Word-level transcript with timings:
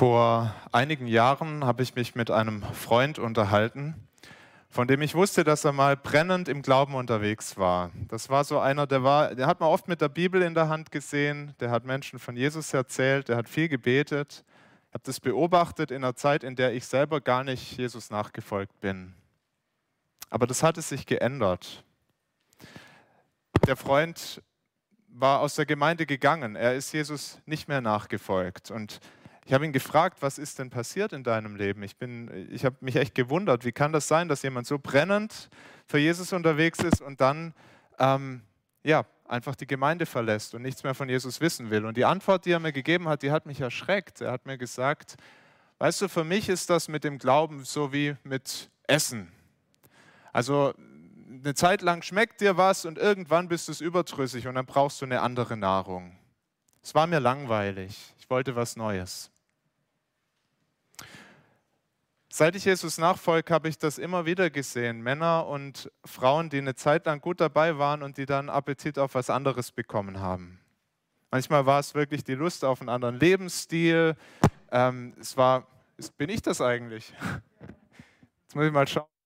Vor 0.00 0.54
einigen 0.72 1.06
Jahren 1.06 1.66
habe 1.66 1.82
ich 1.82 1.94
mich 1.94 2.14
mit 2.14 2.30
einem 2.30 2.62
Freund 2.62 3.18
unterhalten, 3.18 4.08
von 4.70 4.88
dem 4.88 5.02
ich 5.02 5.14
wusste, 5.14 5.44
dass 5.44 5.66
er 5.66 5.72
mal 5.72 5.94
brennend 5.94 6.48
im 6.48 6.62
Glauben 6.62 6.94
unterwegs 6.94 7.58
war. 7.58 7.90
Das 8.08 8.30
war 8.30 8.44
so 8.44 8.58
einer, 8.58 8.86
der 8.86 9.04
war, 9.04 9.34
der 9.34 9.46
hat 9.46 9.60
man 9.60 9.68
oft 9.68 9.88
mit 9.88 10.00
der 10.00 10.08
Bibel 10.08 10.40
in 10.40 10.54
der 10.54 10.70
Hand 10.70 10.90
gesehen, 10.90 11.54
der 11.60 11.70
hat 11.70 11.84
Menschen 11.84 12.18
von 12.18 12.34
Jesus 12.34 12.72
erzählt, 12.72 13.28
der 13.28 13.36
hat 13.36 13.46
viel 13.46 13.68
gebetet. 13.68 14.42
Ich 14.88 14.94
habe 14.94 15.04
das 15.04 15.20
beobachtet 15.20 15.90
in 15.90 15.98
einer 15.98 16.16
Zeit, 16.16 16.44
in 16.44 16.56
der 16.56 16.72
ich 16.72 16.86
selber 16.86 17.20
gar 17.20 17.44
nicht 17.44 17.76
Jesus 17.76 18.08
nachgefolgt 18.08 18.80
bin. 18.80 19.12
Aber 20.30 20.46
das 20.46 20.62
hatte 20.62 20.80
sich 20.80 21.04
geändert. 21.04 21.84
Der 23.66 23.76
Freund 23.76 24.40
war 25.08 25.40
aus 25.40 25.56
der 25.56 25.66
Gemeinde 25.66 26.06
gegangen. 26.06 26.56
Er 26.56 26.74
ist 26.74 26.90
Jesus 26.90 27.38
nicht 27.44 27.68
mehr 27.68 27.82
nachgefolgt. 27.82 28.70
Und 28.70 28.98
ich 29.50 29.54
habe 29.54 29.64
ihn 29.64 29.72
gefragt, 29.72 30.18
was 30.20 30.38
ist 30.38 30.60
denn 30.60 30.70
passiert 30.70 31.12
in 31.12 31.24
deinem 31.24 31.56
Leben? 31.56 31.82
Ich, 31.82 31.96
ich 32.50 32.64
habe 32.64 32.76
mich 32.78 32.94
echt 32.94 33.16
gewundert, 33.16 33.64
wie 33.64 33.72
kann 33.72 33.92
das 33.92 34.06
sein, 34.06 34.28
dass 34.28 34.42
jemand 34.42 34.68
so 34.68 34.78
brennend 34.78 35.50
für 35.88 35.98
Jesus 35.98 36.32
unterwegs 36.32 36.78
ist 36.78 37.02
und 37.02 37.20
dann 37.20 37.52
ähm, 37.98 38.42
ja, 38.84 39.04
einfach 39.26 39.56
die 39.56 39.66
Gemeinde 39.66 40.06
verlässt 40.06 40.54
und 40.54 40.62
nichts 40.62 40.84
mehr 40.84 40.94
von 40.94 41.08
Jesus 41.08 41.40
wissen 41.40 41.68
will. 41.68 41.84
Und 41.84 41.96
die 41.96 42.04
Antwort, 42.04 42.44
die 42.44 42.52
er 42.52 42.60
mir 42.60 42.70
gegeben 42.70 43.08
hat, 43.08 43.24
die 43.24 43.32
hat 43.32 43.44
mich 43.44 43.60
erschreckt. 43.60 44.20
Er 44.20 44.30
hat 44.30 44.46
mir 44.46 44.56
gesagt, 44.56 45.16
weißt 45.78 46.02
du, 46.02 46.08
für 46.08 46.22
mich 46.22 46.48
ist 46.48 46.70
das 46.70 46.86
mit 46.86 47.02
dem 47.02 47.18
Glauben 47.18 47.64
so 47.64 47.92
wie 47.92 48.14
mit 48.22 48.70
Essen. 48.86 49.32
Also 50.32 50.74
eine 51.28 51.54
Zeit 51.54 51.82
lang 51.82 52.02
schmeckt 52.02 52.40
dir 52.40 52.56
was 52.56 52.84
und 52.84 52.98
irgendwann 52.98 53.48
bist 53.48 53.66
du 53.66 53.72
es 53.72 53.80
überdrüssig 53.80 54.46
und 54.46 54.54
dann 54.54 54.66
brauchst 54.66 55.00
du 55.00 55.06
eine 55.06 55.22
andere 55.22 55.56
Nahrung. 55.56 56.16
Es 56.84 56.94
war 56.94 57.08
mir 57.08 57.18
langweilig. 57.18 58.14
Ich 58.16 58.30
wollte 58.30 58.54
was 58.54 58.76
Neues. 58.76 59.28
Seit 62.32 62.54
ich 62.54 62.64
Jesus 62.64 62.96
nachfolge, 62.98 63.52
habe 63.52 63.68
ich 63.68 63.76
das 63.76 63.98
immer 63.98 64.24
wieder 64.24 64.50
gesehen. 64.50 65.02
Männer 65.02 65.48
und 65.48 65.90
Frauen, 66.04 66.48
die 66.48 66.58
eine 66.58 66.76
Zeit 66.76 67.06
lang 67.06 67.20
gut 67.20 67.40
dabei 67.40 67.76
waren 67.76 68.04
und 68.04 68.18
die 68.18 68.26
dann 68.26 68.48
Appetit 68.48 69.00
auf 69.00 69.16
was 69.16 69.30
anderes 69.30 69.72
bekommen 69.72 70.20
haben. 70.20 70.60
Manchmal 71.32 71.66
war 71.66 71.80
es 71.80 71.92
wirklich 71.94 72.22
die 72.22 72.34
Lust 72.34 72.64
auf 72.64 72.80
einen 72.80 72.88
anderen 72.88 73.18
Lebensstil. 73.18 74.14
Ähm, 74.70 75.12
es 75.20 75.36
war, 75.36 75.66
bin 76.18 76.30
ich 76.30 76.40
das 76.40 76.60
eigentlich? 76.60 77.12
Jetzt 78.42 78.54
muss 78.54 78.64
ich 78.64 78.72
mal 78.72 78.86
schauen. 78.86 79.19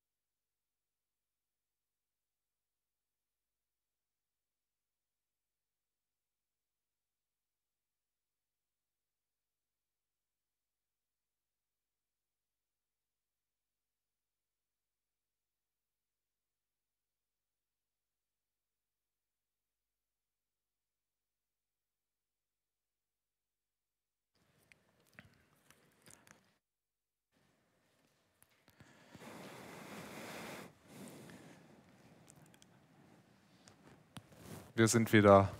Wir 34.75 34.89
sind 34.89 35.13
wieder 35.13 35.51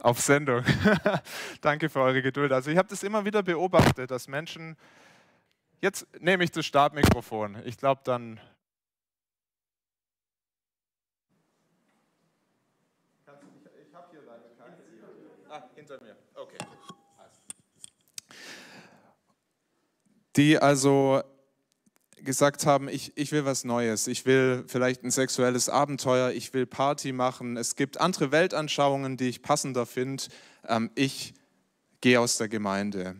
auf 0.00 0.20
Sendung. 0.20 0.64
Danke 1.60 1.88
für 1.88 2.00
eure 2.00 2.22
Geduld. 2.22 2.52
Also 2.52 2.70
ich 2.70 2.76
habe 2.76 2.88
das 2.88 3.02
immer 3.02 3.24
wieder 3.24 3.42
beobachtet, 3.42 4.10
dass 4.10 4.26
Menschen, 4.26 4.76
jetzt 5.80 6.06
nehme 6.20 6.44
ich 6.44 6.50
das 6.50 6.66
Startmikrofon, 6.66 7.62
ich 7.64 7.76
glaube 7.76 8.00
dann... 8.04 8.40
Ich 13.24 13.94
habe 13.94 14.06
hier 14.10 14.22
leider 14.22 14.48
keine. 14.58 14.76
Ah, 15.50 15.62
hinter 15.74 16.00
mir, 16.02 16.16
okay. 16.34 16.58
Die 20.34 20.58
also 20.58 21.22
gesagt 22.24 22.66
haben, 22.66 22.88
ich, 22.88 23.12
ich 23.16 23.32
will 23.32 23.44
was 23.44 23.64
Neues, 23.64 24.06
ich 24.06 24.26
will 24.26 24.64
vielleicht 24.66 25.02
ein 25.02 25.10
sexuelles 25.10 25.68
Abenteuer, 25.68 26.30
ich 26.30 26.54
will 26.54 26.66
Party 26.66 27.12
machen, 27.12 27.56
es 27.56 27.76
gibt 27.76 28.00
andere 28.00 28.32
Weltanschauungen, 28.32 29.16
die 29.16 29.28
ich 29.28 29.42
passender 29.42 29.86
finde, 29.86 30.24
ähm, 30.66 30.90
ich 30.94 31.34
gehe 32.00 32.20
aus 32.20 32.36
der 32.36 32.48
Gemeinde. 32.48 33.16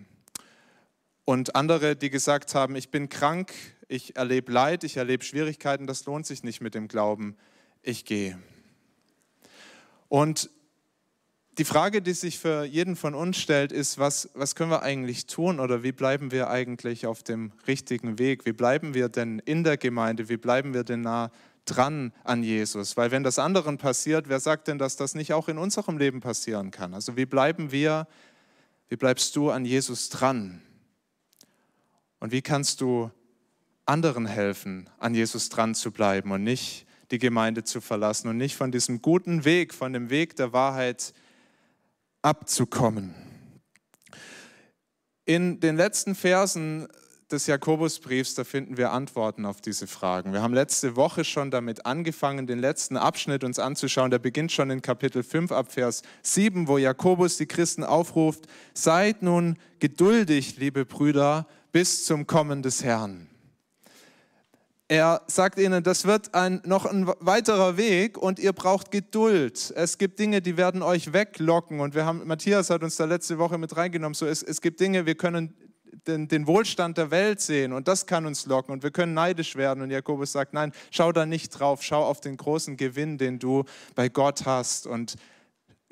Und 1.25 1.55
andere, 1.55 1.97
die 1.97 2.11
gesagt 2.11 2.55
haben, 2.55 2.75
ich 2.77 2.91
bin 2.91 3.09
krank, 3.09 3.53
ich 3.89 4.17
erlebe 4.17 4.51
Leid, 4.51 4.85
ich 4.85 4.97
erlebe 4.97 5.25
Schwierigkeiten, 5.25 5.87
das 5.87 6.05
lohnt 6.07 6.27
sich 6.27 6.43
nicht 6.43 6.61
mit 6.61 6.75
dem 6.75 6.89
Glauben, 6.89 7.37
ich 7.83 8.05
gehe. 8.05 8.39
Und 10.09 10.51
die 11.59 11.65
Frage, 11.65 12.01
die 12.01 12.15
sich 12.15 12.39
für 12.39 12.65
jeden 12.65 12.97
von 12.97 13.15
uns 13.15 13.37
stellt, 13.37 13.73
ist, 13.73 13.99
was, 13.99 14.31
was 14.35 14.55
können 14.55 14.71
wir 14.71 14.83
eigentlich 14.83 15.27
tun 15.27 15.61
oder 15.61 15.83
wie 15.83 15.93
bleiben 15.93 16.31
wir 16.31 16.49
eigentlich 16.49 17.07
auf 17.07 17.23
dem 17.23 17.53
richtigen 17.67 18.19
Weg? 18.19 18.47
Wie 18.47 18.53
bleiben 18.53 18.95
wir 18.95 19.11
denn 19.11 19.39
in 19.41 19.63
der 19.63 19.77
Gemeinde? 19.77 20.31
Wie 20.31 20.39
bleiben 20.39 20.73
wir 20.73 20.83
denn 20.83 21.03
nah 21.03 21.31
dran 21.67 22.13
an 22.25 22.43
Jesus? 22.43 22.97
Weil 22.97 23.11
wenn 23.11 23.23
das 23.23 23.39
anderen 23.39 23.77
passiert, 23.77 24.31
wer 24.31 24.41
sagt 24.41 24.69
denn, 24.69 24.79
dass 24.79 24.97
das 24.97 25.15
nicht 25.15 25.35
auch 25.35 25.49
in 25.49 25.59
unserem 25.59 25.99
Leben 25.99 26.21
passieren 26.21 26.71
kann? 26.71 26.95
Also 26.95 27.17
wie 27.19 27.27
bleiben 27.27 27.71
wir, 27.71 28.09
wie 28.89 28.97
bleibst 28.97 29.37
du 29.37 29.51
an 29.51 29.67
Jesus 29.67 30.09
dran? 30.09 30.63
Und 32.19 32.33
wie 32.33 32.43
kannst 32.43 32.81
du 32.81 33.11
anderen 33.85 34.27
helfen, 34.27 34.89
an 34.99 35.15
Jesus 35.15 35.51
dran 35.51 35.75
zu 35.75 35.91
bleiben 35.91 36.31
und 36.31 36.45
nicht 36.45 36.87
die 37.11 37.19
Gemeinde 37.19 37.63
zu 37.63 37.83
verlassen 37.83 38.29
und 38.29 38.39
nicht 38.39 38.57
von 38.57 38.73
diesem 38.73 39.03
guten 39.03 39.45
Weg, 39.45 39.75
von 39.75 39.93
dem 39.93 40.09
Weg 40.09 40.35
der 40.37 40.55
Wahrheit 40.55 41.13
abzukommen. 42.23 43.15
In 45.25 45.61
den 45.61 45.77
letzten 45.77 46.15
Versen 46.15 46.89
des 47.31 47.47
Jakobusbriefs, 47.47 48.35
da 48.35 48.45
finden 48.45 48.77
wir 48.77 48.93
Antworten 48.93 49.47
auf 49.47 49.61
diese 49.61 49.87
Fragen. 49.87 50.33
Wir 50.33 50.43
haben 50.43 50.55
letzte 50.55 50.97
Woche 50.97 51.25
schon 51.25 51.51
damit 51.51 51.87
angefangen, 51.87 52.47
den 52.47 52.59
letzten 52.59 52.97
Abschnitt 52.97 53.43
uns 53.43 53.59
anzuschauen. 53.59 54.11
Der 54.11 54.19
beginnt 54.19 54.53
schon 54.53 54.71
in 54.71 54.83
Kapitel 54.83 55.23
5 55.23 55.51
ab 55.51 55.73
Vers 55.73 56.03
7, 56.23 56.69
wo 56.69 56.79
Jakobus 56.79 57.39
die 57.39 57.47
Christen 57.47 57.85
aufruft, 57.85 58.47
seid 58.75 59.23
nun 59.23 59.57
geduldig, 59.79 60.59
liebe 60.59 60.85
Brüder, 60.85 61.47
bis 61.73 62.05
zum 62.05 62.27
Kommen 62.27 62.63
des 62.63 62.85
Herrn. 62.85 63.32
Er 64.93 65.23
sagt 65.27 65.59
ihnen, 65.59 65.83
das 65.83 66.05
wird 66.05 66.35
ein, 66.35 66.61
noch 66.67 66.85
ein 66.85 67.07
weiterer 67.21 67.79
Weg 67.79 68.19
und 68.19 68.39
ihr 68.39 68.53
braucht 68.53 68.91
Geduld. 68.91 69.73
Es 69.75 69.97
gibt 69.97 70.19
Dinge, 70.19 70.43
die 70.43 70.59
werden 70.59 70.83
euch 70.83 71.15
weglocken. 71.15 71.81
Und 71.81 71.95
wir 71.95 72.05
haben, 72.05 72.27
Matthias 72.27 72.69
hat 72.69 72.83
uns 72.83 72.97
da 72.97 73.07
letzte 73.07 73.39
Woche 73.39 73.57
mit 73.57 73.75
reingenommen, 73.75 74.13
so 74.13 74.27
es, 74.27 74.43
es 74.43 74.61
gibt 74.61 74.81
Dinge, 74.81 75.07
wir 75.07 75.15
können 75.15 75.55
den, 76.07 76.29
den, 76.29 76.47
Wohlstand 76.47 76.99
der 76.99 77.11
Welt 77.11 77.41
sehen 77.41 77.73
und 77.73 77.89
das 77.89 78.05
kann 78.05 78.27
uns 78.27 78.45
locken 78.45 78.71
und 78.75 78.83
wir 78.83 78.91
können 78.91 79.15
neidisch 79.15 79.57
werden. 79.57 79.83
Und 79.83 79.91
Jakobus 79.91 80.33
sagt, 80.33 80.53
nein, 80.53 80.73
schau 80.91 81.11
da 81.11 81.25
nicht 81.25 81.59
drauf, 81.59 81.83
schau 81.83 82.05
auf 82.05 82.21
den 82.21 82.37
großen 82.37 82.77
Gewinn, 82.77 83.17
den 83.17 83.39
du 83.39 83.65
bei 83.95 84.11
Gott 84.11 84.45
hast 84.45 84.87
und 84.87 85.15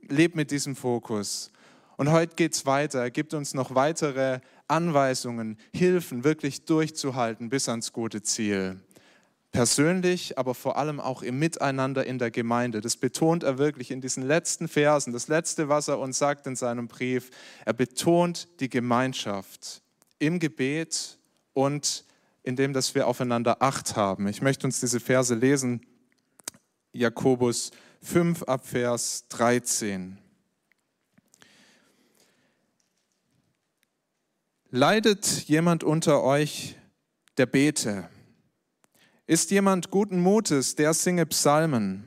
leb 0.09 0.37
mit 0.37 0.51
diesem 0.51 0.77
Fokus. 0.77 1.51
Und 1.97 2.11
heute 2.13 2.35
geht 2.37 2.53
es 2.53 2.67
weiter. 2.67 3.01
Er 3.01 3.11
gibt 3.11 3.33
uns 3.33 3.55
noch 3.55 3.75
weitere 3.75 4.41
Anweisungen, 4.69 5.57
Hilfen, 5.75 6.23
wirklich 6.23 6.67
durchzuhalten 6.67 7.49
bis 7.49 7.67
ans 7.67 7.95
gute 7.95 8.23
Ziel 8.23 8.79
persönlich, 9.53 10.39
aber 10.39 10.55
vor 10.55 10.77
allem 10.77 11.01
auch 11.01 11.23
im 11.23 11.39
Miteinander 11.39 12.07
in 12.07 12.19
der 12.19 12.31
Gemeinde. 12.31 12.81
Das 12.81 12.97
betont 12.97 13.43
er 13.43 13.59
wirklich 13.59 13.91
in 13.91 14.01
diesen 14.01 14.23
letzten 14.23 14.69
Versen. 14.69 15.13
Das 15.13 15.29
letzte, 15.29 15.69
was 15.69 15.89
er 15.89 15.99
uns 15.99 16.19
sagt 16.19 16.47
in 16.47 16.57
seinem 16.57 16.89
Brief, 16.89 17.31
er 17.65 17.73
betont 17.73 18.49
die 18.61 18.69
Gemeinschaft 18.69 19.83
im 20.19 20.39
Gebet 20.39 21.19
und 21.53 22.05
in 22.43 22.57
dem, 22.57 22.73
dass 22.73 22.95
wir 22.95 23.07
aufeinander 23.07 23.61
Acht 23.61 23.97
haben. 23.97 24.29
Ich 24.29 24.41
möchte 24.41 24.67
uns 24.67 24.81
diese 24.81 25.01
Verse 25.01 25.35
lesen. 25.35 25.85
Jakobus 26.93 27.71
5 28.03 28.45
ab 28.45 28.67
Vers 28.67 29.27
13. 29.29 30.19
Leidet 34.71 35.27
jemand 35.49 35.83
unter 35.83 36.23
euch, 36.23 36.77
der 37.37 37.47
bete? 37.47 38.09
Ist 39.31 39.53
jemand 39.53 39.93
guten 39.93 40.19
Mutes, 40.19 40.75
der 40.75 40.93
singe 40.93 41.25
Psalmen? 41.25 42.03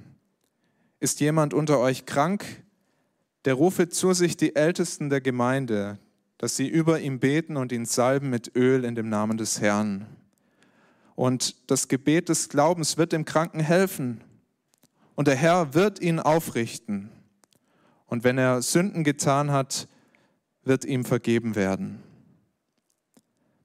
Ist 1.00 1.22
jemand 1.22 1.54
unter 1.54 1.80
euch 1.80 2.06
krank? 2.06 2.44
Der 3.46 3.54
rufe 3.54 3.88
zu 3.88 4.12
sich 4.12 4.36
die 4.36 4.58
Ältesten 4.58 5.10
der 5.10 5.22
Gemeinde, 5.22 6.00
dass 6.38 6.58
sie 6.58 6.68
über 6.68 7.00
ihm 7.00 7.22
beten 7.22 7.56
und 7.56 7.72
ihn 7.72 7.86
salben 7.86 8.30
mit 8.30 8.58
Öl 8.58 8.84
in 8.84 8.96
dem 8.96 9.08
Namen 9.08 9.38
des 9.38 9.62
Herrn. 9.62 10.06
Und 11.16 11.56
das 11.72 11.88
Gebet 11.88 12.28
des 12.28 12.50
Glaubens 12.50 12.98
wird 12.98 13.14
dem 13.14 13.24
Kranken 13.24 13.62
helfen. 13.62 14.20
Und 15.16 15.30
der 15.30 15.38
Herr 15.38 15.74
wird 15.74 16.02
ihn 16.02 16.20
aufrichten. 16.20 17.10
Und 18.06 18.26
wenn 18.26 18.38
er 18.38 18.62
Sünden 18.62 19.06
getan 19.06 19.50
hat, 19.50 19.88
wird 20.66 20.84
ihm 20.84 21.06
vergeben 21.06 21.56
werden. 21.56 22.04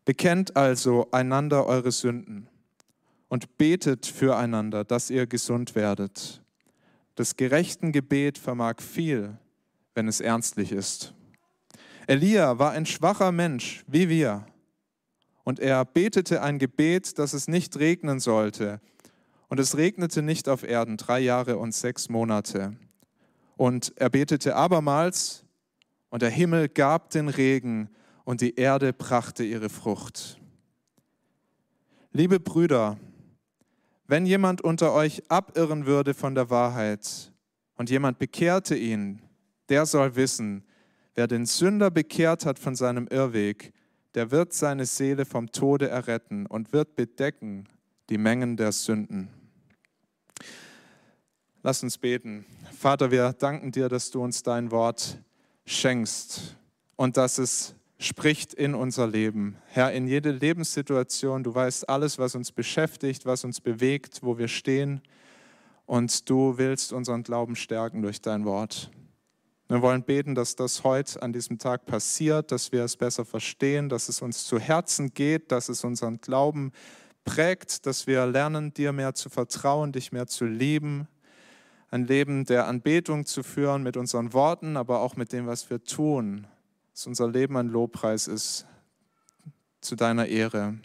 Bekennt 0.05 0.57
also 0.57 1.09
einander 1.11 1.67
eure 1.67 1.91
Sünden 1.91 2.47
und 3.29 3.59
betet 3.59 4.07
füreinander, 4.07 4.85
dass 4.85 5.11
ihr 5.11 5.27
gesund 5.27 5.75
werdet. 5.75 6.43
Das 7.15 7.37
gerechten 7.37 7.93
Gebet 7.93 8.39
vermag 8.39 8.81
viel, 8.81 9.39
wenn 9.95 10.09
es 10.09 10.21
ernstlich 10.21 10.73
ist. 10.73 11.15
Elia 12.07 12.59
war 12.59 12.73
ein 12.73 12.87
schwacher 12.87 13.33
Mensch 13.33 13.85
wie 13.87 14.09
wir 14.09 14.47
und 15.49 15.61
er 15.61 15.83
betete 15.87 16.43
ein 16.43 16.59
Gebet, 16.59 17.19
dass 17.19 17.33
es 17.33 17.49
nicht 17.49 17.79
regnen 17.79 18.21
sollte. 18.21 18.83
Und 19.49 19.59
es 19.59 19.79
regnete 19.79 20.21
nicht 20.21 20.47
auf 20.47 20.63
Erden 20.63 20.99
drei 20.99 21.21
Jahre 21.21 21.57
und 21.57 21.75
sechs 21.75 22.11
Monate. 22.11 22.77
Und 23.57 23.95
er 23.97 24.11
betete 24.11 24.57
abermals, 24.57 25.47
und 26.11 26.21
der 26.21 26.29
Himmel 26.29 26.69
gab 26.69 27.09
den 27.09 27.31
Regen, 27.31 27.89
und 28.27 28.43
die 28.43 28.57
Erde 28.57 28.93
brachte 28.93 29.43
ihre 29.43 29.71
Frucht. 29.71 30.39
Liebe 32.13 32.41
Brüder, 32.41 32.99
wenn 34.09 34.27
jemand 34.27 34.63
unter 34.63 34.93
euch 34.95 35.23
abirren 35.31 35.87
würde 35.87 36.15
von 36.15 36.35
der 36.35 36.51
Wahrheit 36.51 37.31
und 37.77 37.91
jemand 37.91 38.19
bekehrte 38.19 38.75
ihn, 38.75 39.23
der 39.69 39.87
soll 39.87 40.17
wissen, 40.17 40.65
wer 41.15 41.29
den 41.29 41.45
Sünder 41.45 41.91
bekehrt 41.91 42.47
hat 42.47 42.59
von 42.59 42.75
seinem 42.75 43.07
Irrweg, 43.09 43.73
der 44.15 44.31
wird 44.31 44.55
seine 44.55 44.87
Seele 44.87 45.27
vom 45.27 45.53
Tode 45.53 45.89
erretten 45.89 46.47
und 46.47 46.73
wird 46.73 46.97
bedecken 46.97 47.69
die 48.09 48.17
Mengen 48.17 48.57
der 48.57 48.73
Sünden. 48.73 49.29
Lass 51.63 51.83
uns 51.83 51.99
beten. 51.99 52.47
Vater, 52.73 53.11
wir 53.11 53.35
danken 53.35 53.73
dir, 53.73 53.91
dass 53.91 54.11
du 54.11 54.23
uns 54.23 54.43
dein 54.43 54.71
Wort 54.71 55.19
schenkst 55.67 56.57
und 56.97 57.19
dass 57.19 57.37
es 57.37 57.75
spricht 57.99 58.55
in 58.55 58.75
unser 58.75 59.07
Leben. 59.09 59.57
Herr, 59.67 59.93
in 59.93 60.07
jede 60.07 60.31
Lebenssituation, 60.31 61.43
du 61.43 61.55
weißt 61.55 61.89
alles, 61.89 62.19
was 62.19 62.35
uns 62.35 62.53
beschäftigt, 62.53 63.27
was 63.27 63.45
uns 63.45 63.61
bewegt, 63.61 64.21
wo 64.23 64.39
wir 64.39 64.49
stehen. 64.49 65.03
Und 65.85 66.29
du 66.31 66.59
willst 66.59 66.93
unseren 66.93 67.25
Glauben 67.25 67.57
stärken 67.57 68.03
durch 68.03 68.21
dein 68.21 68.45
Wort. 68.45 68.91
Wir 69.69 69.83
wollen 69.83 70.03
beten, 70.03 70.35
dass 70.35 70.57
das 70.57 70.85
heute 70.85 71.21
an 71.23 71.33
diesem 71.33 71.59
Tag 71.59 71.87
passiert, 71.87 72.53
dass 72.53 72.73
wir 72.73 72.85
es 72.85 72.97
besser 72.97 73.25
verstehen, 73.25 73.89
dass 73.89 74.09
es 74.09 74.23
uns 74.23 74.45
zu 74.45 74.59
Herzen 74.59 75.13
geht, 75.13 75.53
dass 75.53 75.69
es 75.69 75.85
unseren 75.85 76.21
Glauben 76.21 76.73
prägt, 77.25 77.85
dass 77.85 78.07
wir 78.07 78.25
lernen, 78.27 78.73
dir 78.73 78.93
mehr 78.93 79.15
zu 79.15 79.29
vertrauen, 79.29 79.93
dich 79.93 80.13
mehr 80.13 80.27
zu 80.27 80.47
lieben, 80.47 81.09
ein 81.91 82.07
Leben 82.07 82.45
der 82.47 82.67
Anbetung 82.67 83.27
zu 83.27 83.43
führen 83.43 83.83
mit 83.83 83.97
unseren 83.97 84.33
Worten, 84.33 84.77
aber 84.77 85.01
auch 85.01 85.17
mit 85.17 85.33
dem, 85.33 85.47
was 85.47 85.69
wir 85.69 85.83
tun, 85.85 86.47
dass 86.99 87.07
unser 87.07 87.31
Leben 87.31 87.57
ein 87.57 87.69
Lobpreis 87.69 88.27
ist 88.27 88.67
zu 89.81 89.95
deiner 89.95 90.27
Ehre. 90.27 90.79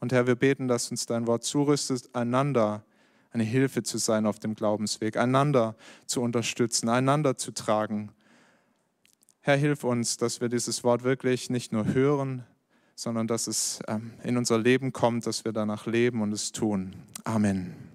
Und 0.00 0.12
Herr, 0.12 0.26
wir 0.26 0.34
beten, 0.34 0.68
dass 0.68 0.90
uns 0.90 1.06
dein 1.06 1.26
Wort 1.26 1.44
zurüstet, 1.44 2.14
einander 2.14 2.84
eine 3.30 3.42
Hilfe 3.42 3.82
zu 3.82 3.96
sein 3.96 4.26
auf 4.26 4.38
dem 4.38 4.54
Glaubensweg, 4.54 5.16
einander 5.16 5.74
zu 6.04 6.20
unterstützen, 6.20 6.90
einander 6.90 7.38
zu 7.38 7.52
tragen 7.52 8.12
Herr, 9.46 9.56
hilf 9.56 9.84
uns, 9.84 10.16
dass 10.16 10.40
wir 10.40 10.48
dieses 10.48 10.82
Wort 10.82 11.04
wirklich 11.04 11.50
nicht 11.50 11.72
nur 11.72 11.94
hören, 11.94 12.42
sondern 12.96 13.28
dass 13.28 13.46
es 13.46 13.78
ähm, 13.86 14.10
in 14.24 14.36
unser 14.36 14.58
Leben 14.58 14.92
kommt, 14.92 15.24
dass 15.24 15.44
wir 15.44 15.52
danach 15.52 15.86
leben 15.86 16.20
und 16.20 16.32
es 16.32 16.50
tun. 16.50 16.96
Amen. 17.22 17.85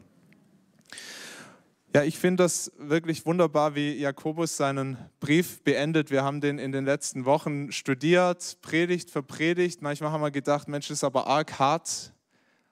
Ja, 1.93 2.03
ich 2.03 2.17
finde 2.17 2.43
das 2.43 2.71
wirklich 2.77 3.25
wunderbar, 3.25 3.75
wie 3.75 3.91
Jakobus 3.97 4.55
seinen 4.55 4.97
Brief 5.19 5.61
beendet. 5.61 6.09
Wir 6.09 6.23
haben 6.23 6.39
den 6.39 6.57
in 6.57 6.71
den 6.71 6.85
letzten 6.85 7.25
Wochen 7.25 7.73
studiert, 7.73 8.59
Predigt 8.61 9.11
für 9.11 9.21
Predigt. 9.21 9.81
Manchmal 9.81 10.11
haben 10.11 10.21
wir 10.21 10.31
gedacht, 10.31 10.69
Mensch, 10.69 10.89
ist 10.89 11.03
aber 11.03 11.27
arg 11.27 11.59
hart, 11.59 12.13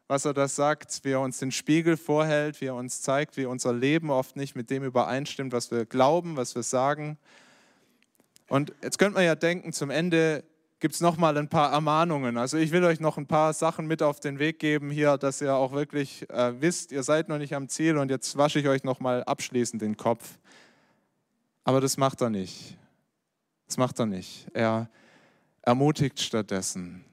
was 0.08 0.24
er 0.24 0.34
da 0.34 0.48
sagt, 0.48 1.02
wie 1.04 1.12
er 1.12 1.20
uns 1.20 1.38
den 1.38 1.52
Spiegel 1.52 1.98
vorhält, 1.98 2.62
wie 2.62 2.68
er 2.68 2.76
uns 2.76 3.02
zeigt, 3.02 3.36
wie 3.36 3.44
unser 3.44 3.74
Leben 3.74 4.10
oft 4.10 4.38
nicht 4.38 4.56
mit 4.56 4.70
dem 4.70 4.86
übereinstimmt, 4.86 5.52
was 5.52 5.70
wir 5.70 5.86
glauben, 5.86 6.38
was 6.38 6.56
wir 6.56 6.64
sagen. 6.64 7.18
Und 8.48 8.72
jetzt 8.82 9.00
könnte 9.00 9.16
man 9.16 9.26
ja 9.26 9.36
denken, 9.36 9.74
zum 9.74 9.90
Ende 9.90 10.46
gibt 10.80 10.96
es 10.96 11.02
nochmal 11.02 11.38
ein 11.38 11.50
paar 11.50 11.72
Ermahnungen. 11.72 12.38
Also 12.38 12.58
ich 12.58 12.72
will 12.72 12.84
euch 12.84 13.00
noch 13.00 13.18
ein 13.18 13.28
paar 13.28 13.54
Sachen 13.54 13.88
mit 13.88 14.02
auf 14.02 14.20
den 14.20 14.40
Weg 14.40 14.60
geben 14.60 14.92
hier, 14.92 15.18
dass 15.18 15.42
ihr 15.42 15.54
auch 15.54 15.74
wirklich 15.74 16.30
äh, 16.30 16.60
wisst, 16.62 16.92
ihr 16.92 17.04
seid 17.04 17.28
noch 17.30 17.38
nicht 17.38 17.54
am 17.54 17.68
Ziel 17.68 17.98
und 17.98 18.10
jetzt 18.10 18.38
wasche 18.38 18.60
ich 18.60 18.68
euch 18.68 18.84
nochmal 18.84 19.24
abschließend 19.24 19.82
den 19.82 19.98
Kopf. 19.98 20.38
Aber 21.64 21.82
das 21.82 21.98
macht 21.98 22.22
er 22.22 22.30
nicht. 22.30 22.78
Das 23.68 23.78
macht 23.78 24.00
er 24.00 24.06
nicht. 24.06 24.48
Er 24.54 24.90
ermutigt 25.62 26.20
stattdessen. 26.20 27.04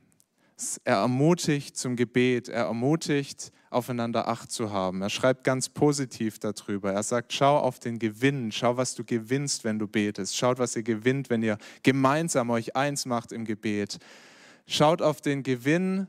Er 0.85 0.97
ermutigt 0.97 1.77
zum 1.77 1.97
Gebet. 1.97 2.49
Er 2.49 2.65
ermutigt, 2.65 3.53
aufeinander 3.71 4.27
Acht 4.29 4.51
zu 4.51 4.71
haben. 4.71 5.03
Er 5.03 5.11
schreibt 5.11 5.45
ganz 5.45 5.69
positiv 5.69 6.39
darüber. 6.39 6.93
Er 6.93 7.03
sagt, 7.03 7.33
schau 7.33 7.59
auf 7.59 7.79
den 7.79 7.99
Gewinn, 7.99 8.51
schau, 8.53 8.77
was 8.77 8.95
du 8.95 9.05
gewinnst, 9.05 9.65
wenn 9.65 9.79
du 9.79 9.87
betest. 9.87 10.37
Schaut, 10.37 10.59
was 10.59 10.75
ihr 10.75 10.83
gewinnt, 10.83 11.29
wenn 11.29 11.43
ihr 11.43 11.59
gemeinsam 11.83 12.51
euch 12.51 12.75
eins 12.75 13.05
macht 13.05 13.33
im 13.33 13.45
Gebet. 13.45 13.99
Schaut 14.67 15.03
auf 15.03 15.21
den 15.21 15.43
Gewinn, 15.43 16.09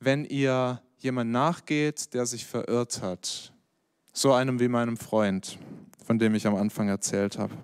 wenn 0.00 0.24
ihr 0.24 0.82
jemand 0.98 1.30
nachgeht, 1.30 2.14
der 2.14 2.26
sich 2.26 2.46
verirrt 2.46 3.02
hat. 3.02 3.52
So 4.12 4.32
einem 4.32 4.60
wie 4.60 4.68
meinem 4.68 4.96
Freund, 4.96 5.58
von 6.06 6.18
dem 6.18 6.34
ich 6.34 6.46
am 6.46 6.54
Anfang 6.54 6.88
erzählt 6.88 7.38
habe. 7.38 7.54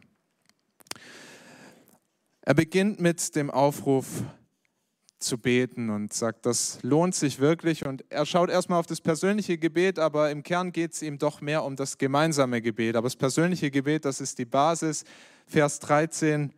Er 2.42 2.54
beginnt 2.54 3.00
mit 3.00 3.34
dem 3.34 3.50
Aufruf, 3.50 4.22
zu 5.18 5.38
beten 5.38 5.90
und 5.90 6.12
sagt, 6.12 6.46
das 6.46 6.78
lohnt 6.82 7.14
sich 7.14 7.38
wirklich. 7.38 7.86
Und 7.86 8.04
er 8.10 8.26
schaut 8.26 8.50
erstmal 8.50 8.78
auf 8.78 8.86
das 8.86 9.00
persönliche 9.00 9.58
Gebet, 9.58 9.98
aber 9.98 10.30
im 10.30 10.42
Kern 10.42 10.72
geht 10.72 10.92
es 10.92 11.02
ihm 11.02 11.18
doch 11.18 11.40
mehr 11.40 11.64
um 11.64 11.76
das 11.76 11.98
gemeinsame 11.98 12.60
Gebet. 12.60 12.96
Aber 12.96 13.06
das 13.06 13.16
persönliche 13.16 13.70
Gebet, 13.70 14.04
das 14.04 14.20
ist 14.20 14.38
die 14.38 14.44
Basis. 14.44 15.04
Vers 15.46 15.78
13, 15.80 16.52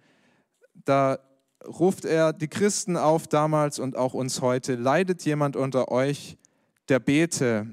da 0.84 1.18
ruft 1.66 2.04
er 2.04 2.32
die 2.32 2.48
Christen 2.48 2.96
auf 2.96 3.26
damals 3.26 3.78
und 3.78 3.96
auch 3.96 4.14
uns 4.14 4.40
heute. 4.40 4.74
Leidet 4.74 5.24
jemand 5.24 5.56
unter 5.56 5.90
euch, 5.90 6.36
der 6.88 6.98
bete? 6.98 7.66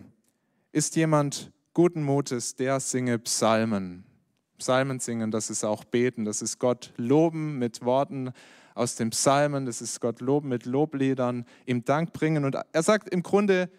Ist 0.72 0.96
jemand 0.96 1.52
guten 1.74 2.04
Mutes, 2.04 2.56
der 2.56 2.80
singe 2.80 3.20
Psalmen? 3.20 4.06
Psalmen 4.58 5.00
singen, 5.00 5.32
das 5.32 5.50
ist 5.50 5.64
auch 5.64 5.84
beten, 5.84 6.26
das 6.26 6.42
ist 6.42 6.60
Gott 6.60 6.94
loben 6.98 7.60
mit 7.60 7.84
Worten 7.84 8.32
aus 8.76 8.96
den 8.96 9.12
Psalmen, 9.12 9.66
das 9.66 9.82
ist 9.82 10.00
Gott 10.00 10.22
loben 10.22 10.50
mit 10.50 10.66
Lobliedern, 10.66 11.46
ihm 11.66 11.86
Dank 11.86 12.14
bringen. 12.14 12.46
Und 12.46 12.58
er 12.72 12.84
sagt 12.84 13.10
im 13.10 13.24
Grunde, 13.24 13.70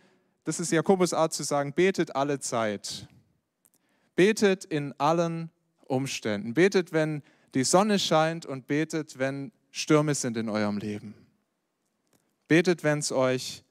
das 0.44 0.60
ist 0.60 0.70
Jakobus 0.70 1.12
Art 1.12 1.32
zu 1.32 1.42
sagen, 1.42 1.72
betet 1.72 2.14
alle 2.14 2.38
Zeit. 2.38 3.08
Betet 4.14 4.64
in 4.64 4.92
allen 4.98 5.50
Umständen. 5.86 6.54
Betet, 6.54 6.92
wenn 6.92 7.22
die 7.54 7.64
Sonne 7.64 7.98
scheint 7.98 8.46
und 8.46 8.66
betet, 8.66 9.18
wenn 9.18 9.52
Stürme 9.70 10.14
sind 10.14 10.36
in 10.36 10.48
eurem 10.48 10.78
Leben. 10.78 11.14
Betet, 12.46 12.84
wenn 12.84 12.98
es 12.98 13.10
euch 13.10 13.64